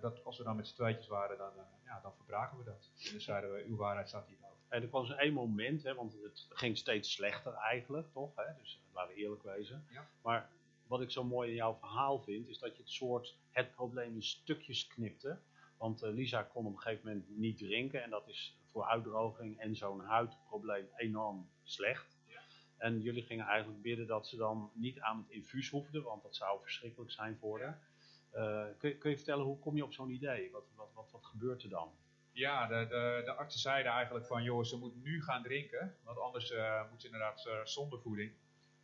dat, 0.00 0.24
als 0.24 0.38
we 0.38 0.44
dan 0.44 0.56
met 0.56 0.66
z'n 0.68 0.74
tweetjes 0.74 1.06
waren, 1.06 1.38
dan, 1.38 1.52
ja, 1.84 2.00
dan 2.00 2.12
verbraken 2.16 2.58
we 2.58 2.64
dat. 2.64 2.90
En 3.04 3.10
dan 3.10 3.20
zeiden 3.20 3.52
we, 3.52 3.64
uw 3.66 3.76
waarheid 3.76 4.08
staat 4.08 4.26
hierboven. 4.26 4.57
En 4.68 4.82
er 4.82 4.88
was 4.90 5.10
één 5.10 5.32
moment, 5.32 5.82
hè, 5.82 5.94
want 5.94 6.12
het 6.22 6.46
ging 6.48 6.76
steeds 6.76 7.12
slechter 7.12 7.52
eigenlijk, 7.52 8.12
toch? 8.12 8.36
Hè? 8.36 8.44
Dus 8.60 8.80
laten 8.92 9.14
we 9.14 9.20
eerlijk 9.20 9.42
wezen. 9.42 9.86
Ja. 9.90 10.08
Maar 10.22 10.50
wat 10.86 11.00
ik 11.00 11.10
zo 11.10 11.24
mooi 11.24 11.48
in 11.48 11.54
jouw 11.54 11.74
verhaal 11.74 12.20
vind, 12.20 12.48
is 12.48 12.58
dat 12.58 12.76
je 12.76 12.82
het 12.82 12.90
soort 12.90 13.36
het 13.50 13.74
probleem 13.74 14.14
in 14.14 14.22
stukjes 14.22 14.86
knipte. 14.86 15.38
Want 15.76 16.02
eh, 16.02 16.12
Lisa 16.12 16.42
kon 16.42 16.66
op 16.66 16.72
een 16.72 16.80
gegeven 16.80 17.06
moment 17.06 17.38
niet 17.38 17.58
drinken 17.58 18.02
en 18.02 18.10
dat 18.10 18.28
is 18.28 18.56
voor 18.64 18.84
uitdroging 18.84 19.58
en 19.58 19.76
zo'n 19.76 20.00
huidprobleem 20.00 20.88
enorm 20.96 21.48
slecht. 21.62 22.16
En 22.76 23.00
jullie 23.00 23.22
gingen 23.22 23.46
eigenlijk 23.46 23.82
bidden 23.82 24.06
dat 24.06 24.26
ze 24.26 24.36
dan 24.36 24.70
niet 24.74 25.00
aan 25.00 25.18
het 25.18 25.30
infuus 25.30 25.70
hoefden, 25.70 26.02
want 26.02 26.22
dat 26.22 26.36
zou 26.36 26.60
verschrikkelijk 26.60 27.10
zijn 27.10 27.36
voor 27.36 27.62
haar. 27.62 27.80
Eh, 28.30 28.66
kun, 28.78 28.88
je, 28.88 28.98
kun 28.98 29.10
je 29.10 29.16
vertellen, 29.16 29.44
hoe 29.44 29.58
kom 29.58 29.76
je 29.76 29.84
op 29.84 29.92
zo'n 29.92 30.10
idee? 30.10 30.50
Wat, 30.50 30.64
wat, 30.74 30.92
wat, 30.94 31.10
wat 31.10 31.24
gebeurt 31.24 31.62
er 31.62 31.68
dan? 31.68 31.90
Ja, 32.38 32.66
de, 32.66 32.86
de, 32.88 33.22
de 33.24 33.32
artsen 33.32 33.60
zeiden 33.60 33.92
eigenlijk 33.92 34.26
van, 34.26 34.42
joh, 34.42 34.64
ze 34.64 34.76
moet 34.76 35.02
nu 35.02 35.22
gaan 35.22 35.42
drinken, 35.42 35.96
want 36.02 36.18
anders 36.18 36.50
eh, 36.50 36.90
moet 36.90 37.00
ze 37.00 37.06
inderdaad 37.06 37.44
uh, 37.48 37.64
zondevoeding 37.64 38.32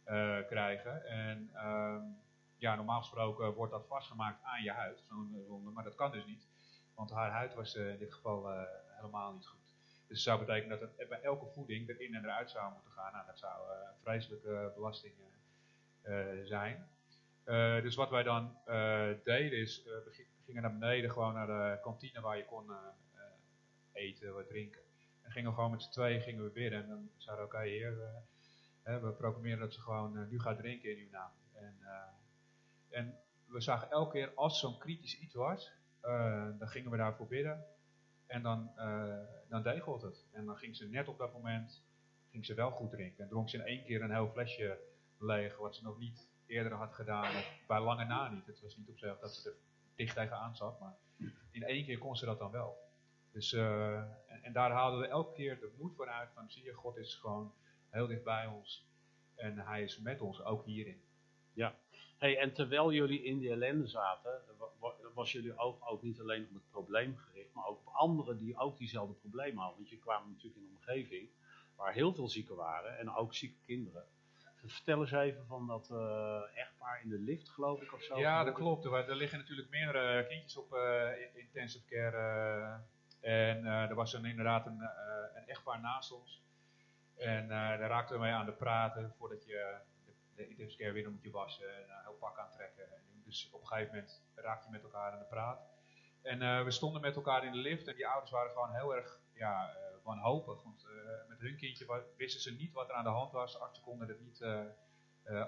eh, 0.05 0.39
krijgen. 0.47 1.05
En 1.05 1.51
ehm, 1.55 2.03
ja, 2.57 2.75
normaal 2.75 3.01
gesproken 3.01 3.53
wordt 3.53 3.73
dat 3.73 3.87
vastgemaakt 3.87 4.43
aan 4.43 4.63
je 4.63 4.71
huid, 4.71 5.03
zo'n 5.09 5.73
maar 5.75 5.85
dat 5.85 5.95
kan 5.95 6.11
dus 6.11 6.27
niet, 6.27 6.47
want 6.95 7.11
haar 7.11 7.31
huid 7.31 7.55
was 7.55 7.77
eh, 7.77 7.89
in 7.89 7.99
dit 7.99 8.15
geval 8.15 8.51
eh, 8.51 8.63
helemaal 8.87 9.33
niet 9.33 9.47
goed. 9.47 9.73
Dus 10.09 10.25
dat 10.25 10.35
zou 10.35 10.39
betekenen 10.47 10.81
dat 10.81 10.91
het 10.97 11.09
bij 11.09 11.21
elke 11.21 11.47
voeding 11.47 11.89
erin 11.89 12.15
en 12.15 12.25
eruit 12.25 12.51
zou 12.51 12.73
moeten 12.73 12.91
gaan. 12.91 13.13
Nou, 13.13 13.27
dat 13.27 13.39
zou 13.39 13.53
uh, 13.53 13.89
vreselijke 14.03 14.73
belasting 14.75 15.15
zijn. 16.45 16.89
Dus 17.83 17.95
wat 17.95 18.11
wij 18.11 18.23
dan 18.23 18.57
deden 19.25 19.59
is, 19.59 19.83
we 19.85 20.27
gingen 20.45 20.63
naar 20.63 20.79
beneden 20.79 21.11
gewoon 21.11 21.35
naar 21.35 21.47
de 21.47 21.81
kantine 21.83 22.21
waar 22.21 22.37
je 22.37 22.45
kon 22.45 22.67
eten, 23.95 24.35
wat 24.35 24.47
drinken. 24.47 24.81
En 25.23 25.31
gingen 25.31 25.51
we 25.51 25.55
gewoon 25.55 25.71
met 25.71 25.83
z'n 25.83 25.91
tweeën 25.91 26.21
gingen 26.21 26.45
we 26.45 26.51
bidden. 26.51 26.83
En 26.83 26.89
dan 26.89 27.11
zeiden 27.17 27.45
we, 27.45 27.51
oké 27.51 27.57
okay, 27.57 27.71
heer, 27.71 27.97
we 29.03 29.13
proclameren 29.13 29.59
dat 29.59 29.75
ze 29.75 29.81
gewoon 29.81 30.29
nu 30.29 30.41
gaat 30.41 30.59
drinken 30.59 30.91
in 30.91 31.05
uw 31.05 31.11
naam. 31.11 31.31
En, 31.53 31.77
en 32.89 33.19
we 33.47 33.61
zagen 33.61 33.91
elke 33.91 34.13
keer 34.13 34.35
als 34.35 34.61
zo'n 34.61 34.79
kritisch 34.79 35.19
iets 35.19 35.35
was, 35.35 35.73
dan 36.59 36.69
gingen 36.69 36.91
we 36.91 36.97
daarvoor 36.97 37.27
bidden. 37.27 37.65
En 38.27 38.43
dan, 38.43 38.71
dan 39.49 39.63
deed 39.63 39.85
het. 39.85 40.25
En 40.33 40.45
dan 40.45 40.57
ging 40.57 40.77
ze 40.77 40.89
net 40.89 41.09
op 41.09 41.19
dat 41.19 41.33
moment 41.33 41.83
ging 42.31 42.47
ze 42.47 42.55
wel 42.55 42.71
goed 42.71 42.91
drinken. 42.91 43.25
En 43.25 43.29
dronk 43.31 43.49
ze 43.49 43.57
in 43.57 43.65
één 43.65 43.85
keer 43.85 44.03
een 44.03 44.11
heel 44.11 44.31
flesje 44.31 44.79
leeg, 45.19 45.57
wat 45.57 45.77
ze 45.77 45.83
nog 45.83 45.99
niet 45.99 46.29
eerder 46.47 46.73
had 46.73 46.95
gedaan. 46.95 47.45
Bij 47.67 47.81
lange 47.81 48.05
na 48.05 48.29
niet. 48.29 48.47
Het 48.47 48.61
was 48.61 48.77
niet 48.77 48.89
op 48.89 48.99
zich 48.99 49.19
dat 49.19 49.35
ze 49.35 49.49
er 49.49 49.57
dicht 49.95 50.15
tegenaan 50.15 50.57
zat, 50.57 50.81
maar 50.81 50.97
in 51.51 51.63
één 51.63 51.85
keer 51.85 51.99
kon 51.99 52.17
ze 52.17 52.25
dat 52.25 52.39
dan 52.39 52.51
wel. 52.51 52.79
Dus, 53.35 53.53
uh, 53.53 53.97
en, 54.27 54.43
en, 54.43 54.53
daar 54.53 54.71
haalden 54.71 55.01
we 55.01 55.07
elke 55.07 55.35
keer 55.35 55.61
de 55.61 55.71
moed 55.79 55.95
voor 55.95 56.09
uit 56.09 56.31
van 56.35 56.51
zie 56.51 56.65
je, 56.65 56.73
God 56.73 56.97
is 56.97 57.15
gewoon 57.15 57.53
heel 57.91 58.07
dicht 58.07 58.25
bij 58.25 58.47
ons. 58.47 58.87
En 59.35 59.59
hij 59.59 59.83
is 59.83 59.99
met 59.99 60.21
ons, 60.21 60.43
ook 60.45 60.65
hierin. 60.65 61.01
Ja, 61.53 61.75
hey, 62.19 62.39
en 62.39 62.53
terwijl 62.53 62.93
jullie 62.93 63.23
in 63.23 63.39
die 63.39 63.51
ellende 63.51 63.87
zaten, 63.87 64.41
was 65.15 65.33
jullie 65.33 65.59
oog 65.59 65.89
ook 65.89 66.03
niet 66.03 66.21
alleen 66.21 66.47
op 66.49 66.55
het 66.55 66.71
probleem 66.71 67.17
gericht, 67.17 67.53
maar 67.53 67.67
ook 67.67 67.79
op 67.79 67.95
anderen 67.95 68.39
die 68.39 68.57
ook 68.57 68.79
diezelfde 68.79 69.15
problemen 69.15 69.59
hadden. 69.59 69.77
Want 69.77 69.91
je 69.91 69.99
kwam 69.99 70.31
natuurlijk 70.31 70.57
in 70.57 70.63
een 70.63 70.77
omgeving 70.77 71.29
waar 71.77 71.93
heel 71.93 72.15
veel 72.15 72.29
zieken 72.29 72.57
waren 72.57 72.99
en 72.99 73.15
ook 73.15 73.35
zieke 73.35 73.59
kinderen. 73.67 74.05
Vertel 74.67 75.01
eens 75.01 75.13
even 75.13 75.47
van 75.47 75.67
dat 75.67 75.89
uh, 75.93 76.41
echtpaar 76.55 77.01
in 77.03 77.09
de 77.09 77.19
lift, 77.19 77.49
geloof 77.49 77.83
ik, 77.83 77.93
of 77.93 78.03
zo. 78.03 78.19
Ja, 78.19 78.45
dat 78.45 78.55
klopt. 78.55 78.85
Er, 78.85 78.93
er 78.93 79.17
liggen 79.17 79.39
natuurlijk 79.39 79.71
meerdere 79.71 80.27
kindjes 80.27 80.57
op 80.57 80.75
uh, 80.75 81.09
intensive 81.35 81.85
care. 81.85 82.81
En 83.25 83.67
er 83.67 83.95
was 83.95 84.13
een, 84.13 84.25
inderdaad 84.25 84.67
een, 84.67 84.81
een, 85.35 85.47
echtpaar 85.47 85.81
naast 85.81 86.13
ons. 86.13 86.43
En 87.17 87.49
daar 87.49 87.79
raakten 87.79 88.17
we 88.17 88.23
mee 88.23 88.33
aan 88.33 88.47
de 88.47 88.53
praten 88.53 89.15
voordat 89.19 89.45
je 89.45 89.77
de, 90.35 90.75
care 90.77 90.93
weer 90.93 91.11
moet 91.11 91.23
je 91.23 91.31
wassen 91.31 91.75
en 91.75 91.83
een 91.83 92.03
heel 92.03 92.17
pak 92.21 92.39
aantrekken. 92.39 92.85
Dus 93.25 93.51
op 93.53 93.61
een 93.61 93.67
gegeven 93.67 93.95
moment 93.95 94.23
raak 94.35 94.65
je 94.65 94.71
met 94.71 94.83
elkaar 94.83 95.13
aan 95.13 95.19
de 95.19 95.25
praat. 95.25 95.61
En 96.23 96.65
we 96.65 96.71
stonden 96.71 97.01
met 97.01 97.17
elkaar 97.17 97.45
in 97.45 97.53
de 97.53 97.59
lift 97.59 97.89
en 97.89 97.95
die 97.95 98.07
ouders 98.07 98.31
waren 98.31 98.51
gewoon 98.51 98.75
heel 98.75 98.97
erg 98.97 99.21
ja, 99.33 99.77
wanhopig. 100.03 100.63
Want 100.63 100.87
met 101.29 101.41
hun 101.41 101.57
kindje 101.57 102.05
wisten 102.17 102.41
ze 102.41 102.53
niet 102.53 102.73
wat 102.73 102.89
er 102.89 102.95
aan 102.95 103.05
de 103.05 103.11
hand 103.11 103.33
was. 103.33 103.61
Artsen 103.61 103.85
konden 103.85 104.09
het 104.09 104.21
niet 104.21 104.45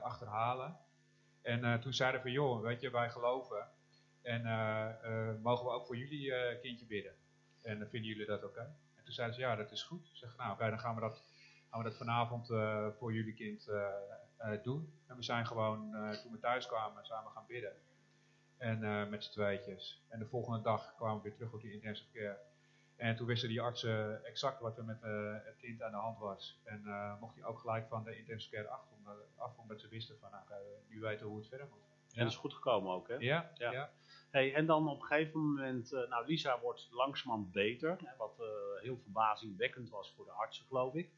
achterhalen. 0.02 0.78
En 1.42 1.80
toen 1.80 1.92
zeiden 1.92 2.20
we 2.20 2.26
van, 2.26 2.36
joh, 2.36 2.62
weet 2.62 2.80
je, 2.80 2.90
wij 2.90 3.10
geloven. 3.10 3.68
En 4.22 4.42
mogen 5.42 5.64
we 5.64 5.70
ook 5.70 5.86
voor 5.86 5.96
jullie 5.96 6.58
kindje 6.60 6.86
bidden? 6.86 7.14
En 7.66 7.88
vinden 7.88 8.10
jullie 8.10 8.26
dat 8.26 8.44
oké? 8.44 8.46
Okay? 8.46 8.64
En 8.96 9.04
toen 9.04 9.14
zeiden 9.14 9.36
ze, 9.36 9.42
ja, 9.42 9.56
dat 9.56 9.70
is 9.70 9.82
goed. 9.82 10.06
Ze 10.06 10.16
zeggen, 10.16 10.38
nou, 10.38 10.50
oké, 10.50 10.58
okay, 10.58 10.70
dan 10.70 10.80
gaan 10.80 10.94
we 10.94 11.00
dat, 11.00 11.22
gaan 11.70 11.82
we 11.82 11.88
dat 11.88 11.96
vanavond 11.96 12.46
voor 12.98 13.12
jullie 13.12 13.34
kind 13.34 13.70
doen. 14.62 14.92
En 15.06 15.16
we 15.16 15.22
zijn 15.22 15.46
gewoon, 15.46 15.90
toen 16.22 16.32
we 16.32 16.38
thuis 16.40 16.66
kwamen, 16.66 17.06
samen 17.06 17.32
gaan 17.32 17.46
bidden. 17.46 17.72
En 18.56 19.08
met 19.10 19.24
z'n 19.24 19.32
tweetjes. 19.32 20.04
En 20.08 20.18
de 20.18 20.26
volgende 20.26 20.62
dag 20.62 20.94
kwamen 20.94 21.16
we 21.16 21.22
weer 21.22 21.34
terug 21.34 21.52
op 21.52 21.60
die 21.60 21.72
intensive 21.72 22.10
care. 22.12 22.38
En 22.96 23.16
toen 23.16 23.26
wisten 23.26 23.48
die 23.48 23.60
artsen 23.60 24.24
exact 24.24 24.60
wat 24.60 24.78
er 24.78 24.84
met 24.84 25.02
het 25.44 25.56
kind 25.56 25.82
aan 25.82 25.90
de 25.90 25.96
hand 25.96 26.18
was. 26.18 26.60
En 26.64 26.82
mocht 27.20 27.34
hij 27.34 27.44
ook 27.44 27.58
gelijk 27.58 27.88
van 27.88 28.04
de 28.04 28.18
intensive 28.18 28.54
care 28.54 28.68
af, 28.68 28.80
omdat, 28.98 29.16
af, 29.36 29.58
omdat 29.58 29.80
ze 29.80 29.88
wisten 29.88 30.18
van, 30.18 30.30
nou, 30.30 30.44
nu 30.88 31.00
weten 31.00 31.26
hoe 31.26 31.38
het 31.38 31.48
verder 31.48 31.66
moet. 31.66 31.84
En 32.12 32.22
dat 32.22 32.32
is 32.32 32.38
goed 32.38 32.54
gekomen 32.54 32.92
ook, 32.92 33.08
hè? 33.08 33.14
Ja, 33.14 33.50
ja. 33.54 33.70
ja. 33.70 33.90
Hey, 34.36 34.54
en 34.54 34.66
dan 34.66 34.88
op 34.88 35.00
een 35.00 35.06
gegeven 35.06 35.40
moment, 35.40 35.90
nou 35.90 36.26
Lisa 36.26 36.60
wordt 36.60 36.88
langzamerhand 36.90 37.52
beter, 37.52 37.90
hè, 37.90 38.16
wat 38.18 38.42
heel 38.80 38.98
verbazingwekkend 39.02 39.90
was 39.90 40.12
voor 40.16 40.24
de 40.24 40.30
artsen, 40.30 40.64
geloof 40.66 40.94
ik. 40.94 41.10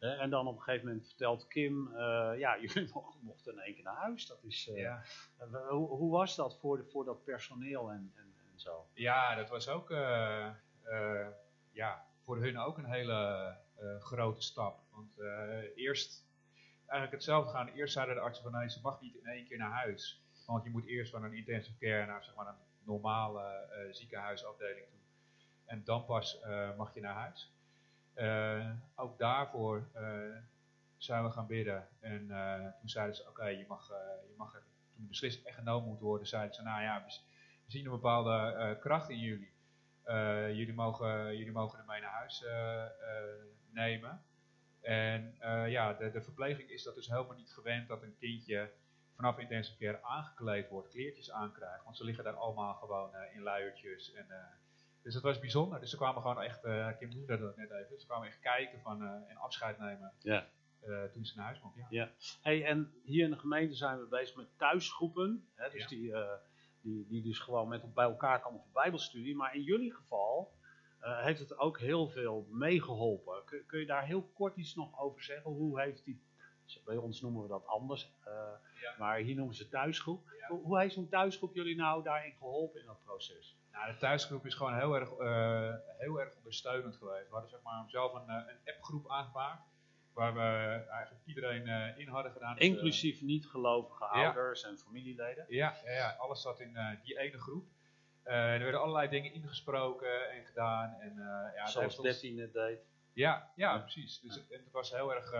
Ja. 0.00 0.16
en 0.16 0.30
dan 0.30 0.46
op 0.46 0.56
een 0.56 0.62
gegeven 0.62 0.86
moment 0.86 1.06
vertelt 1.06 1.48
Kim, 1.48 1.88
uh, 1.92 2.32
ja, 2.36 2.58
jullie 2.60 2.90
mochten 3.20 3.52
in 3.52 3.58
één 3.58 3.74
keer 3.74 3.84
naar 3.84 3.96
huis. 3.96 4.26
Dat 4.26 4.42
is, 4.42 4.64
ja. 4.64 5.02
hoe, 5.68 5.88
hoe, 5.88 6.10
was 6.10 6.36
dat 6.36 6.58
voor, 6.58 6.76
de, 6.76 6.84
voor 6.84 7.04
dat 7.04 7.24
personeel 7.24 7.90
en, 7.90 8.12
en, 8.16 8.34
en 8.52 8.60
zo? 8.60 8.86
Ja, 8.94 9.34
dat 9.34 9.48
was 9.48 9.68
ook 9.68 9.90
eh, 9.90 10.50
ja, 11.72 12.04
voor 12.20 12.36
hun 12.36 12.58
ook 12.58 12.78
een 12.78 12.90
hele 12.90 13.54
grote 14.00 14.42
stap. 14.42 14.80
Want 14.90 15.18
eerst 15.74 16.26
eigenlijk 16.86 17.12
hetzelfde 17.12 17.50
gaan. 17.50 17.68
Eerst 17.68 17.92
zeiden 17.92 18.14
de 18.14 18.20
artsen 18.20 18.42
van 18.44 18.52
nee, 18.52 18.70
ze 18.70 18.80
mag 18.82 19.00
niet 19.00 19.14
in 19.14 19.26
één 19.26 19.46
keer 19.46 19.58
naar 19.58 19.72
huis. 19.72 20.21
Want 20.46 20.64
je 20.64 20.70
moet 20.70 20.86
eerst 20.86 21.10
van 21.10 21.24
een 21.24 21.34
intensive 21.34 21.78
care 21.78 22.06
naar 22.06 22.24
zeg 22.24 22.34
maar, 22.34 22.46
een 22.46 22.54
normale 22.84 23.68
ziekenhuisafdeling 23.90 24.86
toe. 24.86 24.98
En 25.64 25.84
dan 25.84 26.04
pas 26.04 26.40
mag 26.76 26.94
je 26.94 27.00
naar 27.00 27.14
huis. 27.14 27.52
Uh, 28.14 28.70
ook 28.94 29.18
daarvoor 29.18 29.88
zijn 30.96 31.24
we 31.24 31.30
gaan 31.30 31.46
bidden. 31.46 31.88
En 32.00 32.26
toen 32.80 32.88
zeiden 32.88 33.16
ze, 33.16 33.28
oké, 33.28 33.46
je, 33.46 33.64
mag, 33.68 33.88
je 34.28 34.34
mag 34.36 34.54
er, 34.54 34.62
toen 34.94 35.02
de 35.02 35.08
beslissing 35.08 35.46
echt 35.46 35.56
genomen 35.56 35.88
moet 35.88 36.00
worden, 36.00 36.26
zeiden 36.26 36.54
ze, 36.54 36.62
nou 36.62 36.82
ja, 36.82 37.04
we, 37.04 37.12
zien 37.66 37.84
een 37.84 37.90
bepaalde 37.90 38.76
kracht 38.80 39.08
in 39.08 39.18
jullie. 39.18 39.52
jullie, 40.56 40.74
mogen, 40.74 41.36
jullie 41.36 41.52
mogen 41.52 41.78
er 41.78 41.84
mee 41.84 42.00
naar 42.00 42.12
huis 42.12 42.44
nemen. 43.70 44.22
En 44.80 45.34
ja, 45.68 45.92
de, 45.92 46.10
de 46.10 46.22
verpleging 46.22 46.70
is 46.70 46.82
dat 46.82 46.94
dus 46.94 47.08
helemaal 47.08 47.36
niet 47.36 47.52
gewend 47.52 47.88
dat 47.88 48.02
een 48.02 48.16
kindje 48.18 48.70
vanaf 49.16 49.38
intensive 49.38 49.78
care 49.78 50.02
aangekleed 50.02 50.68
wordt, 50.68 50.88
kleertjes 50.88 51.30
aankrijgt. 51.30 51.84
Want 51.84 51.96
ze 51.96 52.04
liggen 52.04 52.24
daar 52.24 52.34
allemaal 52.36 52.74
gewoon 52.74 53.10
in 53.34 53.42
luiertjes 53.42 54.12
en 54.12 54.26
Dus 55.02 55.14
het 55.14 55.22
was 55.22 55.38
bijzonder. 55.40 55.80
Dus 55.80 55.90
ze 55.90 55.96
kwamen 55.96 56.22
gewoon 56.22 56.42
echt, 56.42 56.64
uh, 56.64 56.88
Kim 56.98 57.08
noemde 57.08 57.38
dat 57.38 57.56
net 57.56 57.70
even, 57.70 58.00
ze 58.00 58.06
kwamen 58.06 58.28
echt 58.28 58.40
kijken 58.40 58.80
van, 58.80 59.02
en 59.28 59.36
afscheid 59.36 59.78
nemen 59.78 60.12
Ja. 60.18 60.46
toen 61.12 61.24
ze 61.24 61.36
naar 61.36 61.44
huis 61.44 61.60
mochten. 61.60 61.86
Ja. 61.90 62.10
Hey, 62.42 62.64
en 62.64 62.92
hier 63.04 63.24
in 63.24 63.30
de 63.30 63.38
gemeente 63.38 63.74
zijn 63.74 63.98
we 64.00 64.06
bezig 64.06 64.36
met 64.36 64.58
thuisgroepen. 64.58 65.48
Hè, 65.54 65.70
dus 65.70 65.82
Ja. 65.82 65.88
die, 65.88 66.12
eh, 66.12 66.32
die, 66.80 67.06
die 67.08 67.22
dus 67.22 67.38
gewoon 67.38 67.68
met 67.68 67.94
bij 67.94 68.04
elkaar 68.04 68.40
komen 68.40 68.60
voor 68.60 68.72
bijbelstudie. 68.72 69.36
Maar 69.36 69.54
in 69.54 69.62
jullie 69.62 69.94
geval 69.94 70.52
eh, 71.00 71.22
heeft 71.24 71.38
het 71.40 71.58
ook 71.58 71.78
heel 71.78 72.08
veel 72.08 72.46
meegeholpen. 72.50 73.44
Kun, 73.44 73.66
kun 73.66 73.80
je 73.80 73.86
daar 73.86 74.04
heel 74.04 74.22
kort 74.22 74.56
iets 74.56 74.74
nog 74.74 75.00
over 75.00 75.22
zeggen? 75.22 75.50
Hoe 75.50 75.80
heeft 75.80 76.04
die, 76.04 76.22
bij 76.84 76.96
ons 76.96 77.20
noemen 77.20 77.42
we 77.42 77.48
dat 77.48 77.66
anders, 77.66 78.12
eh, 78.24 78.32
Ja. 78.80 78.94
maar 78.98 79.16
hier 79.18 79.36
noemen 79.36 79.54
ze 79.54 79.68
thuisgroep. 79.68 80.22
Ja. 80.40 80.46
Hoe, 80.48 80.62
hoe 80.62 80.78
heeft 80.80 80.94
zo'n 80.94 81.08
thuisgroep 81.08 81.54
jullie 81.54 81.76
nou 81.76 82.02
daarin 82.02 82.32
geholpen 82.38 82.80
in 82.80 82.86
dat 82.86 83.02
proces? 83.04 83.56
Nou, 83.72 83.92
de 83.92 83.98
thuisgroep 83.98 84.46
is 84.46 84.54
gewoon 84.54 84.74
heel 84.78 84.94
erg, 84.94 85.10
eh, 85.10 85.74
heel 85.98 86.20
erg 86.20 86.36
ondersteunend 86.36 86.96
geweest. 86.96 87.26
We 87.26 87.32
hadden 87.32 87.50
zeg 87.50 87.62
maar, 87.62 87.84
zelf 87.86 88.14
een, 88.14 88.28
eh, 88.28 88.42
een 88.48 88.74
appgroep 88.74 89.10
aangemaakt. 89.10 89.70
Waar 90.12 90.34
we 90.34 90.40
eigenlijk 90.90 91.26
iedereen 91.26 91.66
eh, 91.66 91.98
in 91.98 92.08
hadden 92.08 92.32
gedaan. 92.32 92.54
Dus, 92.56 92.64
Inclusief 92.64 93.20
niet-gelovige 93.22 94.04
Ja. 94.04 94.24
ouders 94.24 94.62
en 94.64 94.78
familieleden. 94.78 95.44
Ja, 95.48 95.76
ja, 95.84 95.90
ja, 95.92 96.16
alles 96.18 96.42
zat 96.42 96.60
in 96.60 96.76
die 97.04 97.18
ene 97.18 97.38
groep. 97.38 97.66
Er 98.22 98.58
werden 98.58 98.80
allerlei 98.80 99.08
dingen 99.08 99.32
ingesproken 99.32 100.30
en 100.30 100.44
gedaan. 100.44 100.94
En, 101.00 101.14
ja, 101.56 101.66
Zoals 101.66 101.98
ons- 101.98 102.02
13 102.06 102.38
het 102.38 102.52
deed. 102.52 102.78
Ja, 103.12 103.50
ja, 103.56 103.78
precies. 103.78 104.20
Dus 104.20 104.34
het, 104.34 104.48
het 104.48 104.70
was 104.72 104.90
heel 104.90 105.14
erg. 105.14 105.30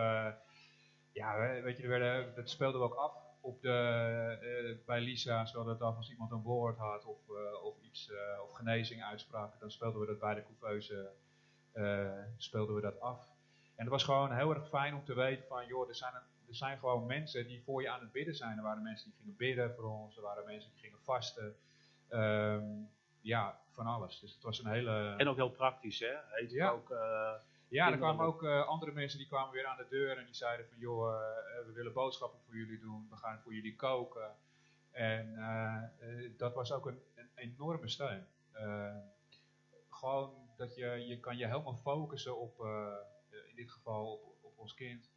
Ja, 1.23 1.39
we- 1.39 1.61
weet 1.61 1.77
je, 1.77 1.83
er 1.83 1.89
werden, 1.89 2.35
dat 2.35 2.51
speelden 2.51 2.81
we 2.81 2.87
ook 2.87 2.95
af 2.95 3.15
op 3.41 3.61
de, 3.63 3.71
eh, 4.41 4.87
bij 4.87 5.01
Lisa. 5.01 5.45
We 5.53 5.71
het 5.71 5.83
af 5.83 5.97
als 5.97 6.11
iemand 6.11 6.31
een 6.31 6.43
woord 6.43 6.77
had 6.79 7.05
of, 7.05 7.19
eh, 7.29 7.65
of 7.65 7.75
iets, 7.81 8.11
eh, 8.11 8.43
of 8.43 8.53
genezing 8.53 9.03
uitspraken. 9.05 9.61
Dan 9.61 9.71
speelden 9.71 10.01
we 10.01 10.07
dat 10.07 10.19
bij 10.19 10.35
de 10.35 10.45
couveuse. 10.45 11.11
speelden 12.37 12.75
we 12.75 12.81
dat 12.81 13.01
af. 13.01 13.21
En 13.75 13.83
het 13.85 13.89
was 13.89 14.05
gewoon 14.05 14.33
heel 14.33 14.55
erg 14.55 14.69
fijn 14.69 14.95
om 14.95 15.05
te 15.05 15.15
weten 15.15 15.45
van, 15.49 15.67
joh, 15.67 15.89
er 15.89 15.95
zijn, 15.95 16.13
er 16.49 16.55
zijn 16.55 16.79
gewoon 16.79 17.07
mensen 17.07 17.47
die 17.47 17.63
voor 17.63 17.83
je 17.83 17.91
aan 17.91 18.01
het 18.01 18.13
bidden 18.13 18.35
zijn. 18.35 18.57
Er 18.57 18.63
waren 18.63 18.83
mensen 18.83 19.11
die 19.11 19.19
gingen 19.19 19.37
bidden 19.37 19.75
voor 19.75 19.85
ons, 19.85 20.17
er 20.17 20.23
waren 20.23 20.45
mensen 20.45 20.71
die 20.73 20.81
gingen 20.81 20.99
vasten. 21.03 21.57
Ehm, 22.09 22.65
ja, 23.21 23.59
van 23.71 23.87
alles. 23.87 24.21
Dus 24.21 24.33
het 24.35 24.43
was 24.43 24.59
een 24.59 24.71
hele... 24.71 25.15
En 25.17 25.29
ook 25.29 25.37
heel 25.37 25.51
praktisch, 25.51 25.99
hè? 25.99 26.15
Heet 26.31 26.51
Ja. 26.51 26.71
ook, 26.71 26.91
Ja, 27.73 27.91
er 27.91 27.97
kwamen 27.99 28.27
ook. 28.27 28.43
eh, 28.45 28.67
andere 28.67 28.93
mensen 28.93 29.19
die 29.19 29.27
kwamen 29.29 29.53
weer 29.53 29.67
aan 29.67 29.77
de 29.77 29.87
deur 29.89 30.19
en 30.19 30.25
die 30.25 30.35
zeiden 30.35 30.67
van 30.69 30.79
joh, 30.79 31.15
eh, 31.15 31.67
we 31.67 31.73
willen 31.73 31.93
boodschappen 31.93 32.41
voor 32.41 32.57
jullie 32.57 32.79
doen, 32.81 33.07
we 33.11 33.17
gaan 33.17 33.41
voor 33.41 33.55
jullie 33.55 33.77
koken. 33.77 34.35
En 34.91 35.37
eh, 35.37 35.83
eh, 36.25 36.33
dat 36.37 36.55
was 36.55 36.73
ook 36.73 36.87
een, 36.87 37.03
een 37.15 37.31
enorme 37.35 37.89
steun. 37.89 38.27
Eh, 38.53 38.97
gewoon 39.91 40.35
dat 40.57 40.75
je, 40.75 40.87
je 40.87 41.21
kan 41.21 41.37
je 41.37 41.47
helemaal 41.47 41.77
focussen 41.77 42.39
op, 42.39 42.61
eh, 42.61 42.95
in 43.49 43.55
dit 43.55 43.71
geval 43.71 44.13
op, 44.13 44.37
op 44.45 44.59
ons 44.59 44.75
kind. 44.75 45.11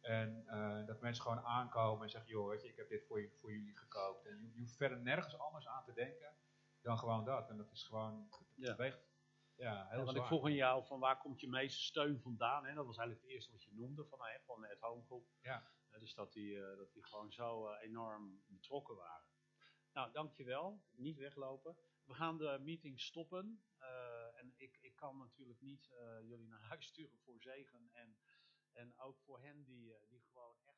En 0.00 0.44
eh, 0.46 0.86
dat 0.86 1.00
mensen 1.00 1.22
gewoon 1.22 1.40
aankomen 1.44 2.02
en 2.04 2.10
zeggen, 2.10 2.30
joh, 2.30 2.48
weet 2.48 2.62
je, 2.62 2.68
ik 2.68 2.76
heb 2.76 2.88
dit 2.88 3.04
voor, 3.06 3.20
je, 3.20 3.30
voor 3.40 3.52
jullie 3.52 3.76
gekookt. 3.76 4.26
En 4.26 4.38
je, 4.42 4.50
je 4.54 4.60
hoeft 4.60 4.76
verder 4.76 4.98
nergens 4.98 5.38
anders 5.38 5.68
aan 5.68 5.84
te 5.84 5.92
denken 5.92 6.28
dan 6.82 6.98
gewoon 6.98 7.24
dat. 7.24 7.48
En 7.50 7.56
dat 7.56 7.70
is 7.72 7.82
gewoon, 7.84 8.28
Ja. 8.54 8.76
weegt 8.76 8.98
ja, 9.56 9.86
heel 9.88 10.04
want 10.04 10.16
ik 10.16 10.24
vroeg 10.24 10.44
aan 10.44 10.54
jou 10.54 10.86
van 10.86 11.00
waar 11.00 11.18
komt 11.18 11.40
je 11.40 11.48
meeste 11.48 11.82
steun 11.82 12.20
vandaan? 12.20 12.64
Hè? 12.64 12.74
Dat 12.74 12.86
was 12.86 12.96
eigenlijk 12.96 13.26
het 13.26 13.34
eerste 13.34 13.52
wat 13.52 13.62
je 13.62 13.72
noemde 13.72 14.04
van, 14.04 14.18
hè, 14.22 14.40
van 14.44 14.64
het 14.64 14.80
home 14.80 15.04
groep. 15.04 15.26
Ja. 15.40 15.70
Eh, 15.96 16.00
dus 16.00 16.14
dat 16.14 16.32
die, 16.32 16.60
eh, 16.60 16.76
dat 16.76 16.92
die 16.92 17.04
gewoon 17.04 17.32
zo 17.32 17.66
eh, 17.66 17.82
enorm 17.82 18.42
betrokken 18.46 18.96
waren. 18.96 19.26
Nou, 19.92 20.12
dankjewel. 20.12 20.84
Niet 20.90 21.18
weglopen. 21.18 21.76
We 22.04 22.14
gaan 22.14 22.38
de 22.38 22.58
meeting 22.60 23.00
stoppen. 23.00 23.64
En 24.36 24.54
ik, 24.56 24.78
ik 24.80 24.96
kan 24.96 25.18
natuurlijk 25.18 25.60
niet 25.60 25.90
jullie 26.22 26.48
naar 26.48 26.60
huis 26.60 26.86
sturen 26.92 27.18
voor 27.18 27.40
zegen. 27.40 27.90
En, 27.92 28.18
en 28.72 28.98
ook 28.98 29.20
voor 29.20 29.40
hen 29.40 29.64
die, 29.64 29.94
die 30.08 30.22
gewoon 30.32 30.56
echt 30.64 30.75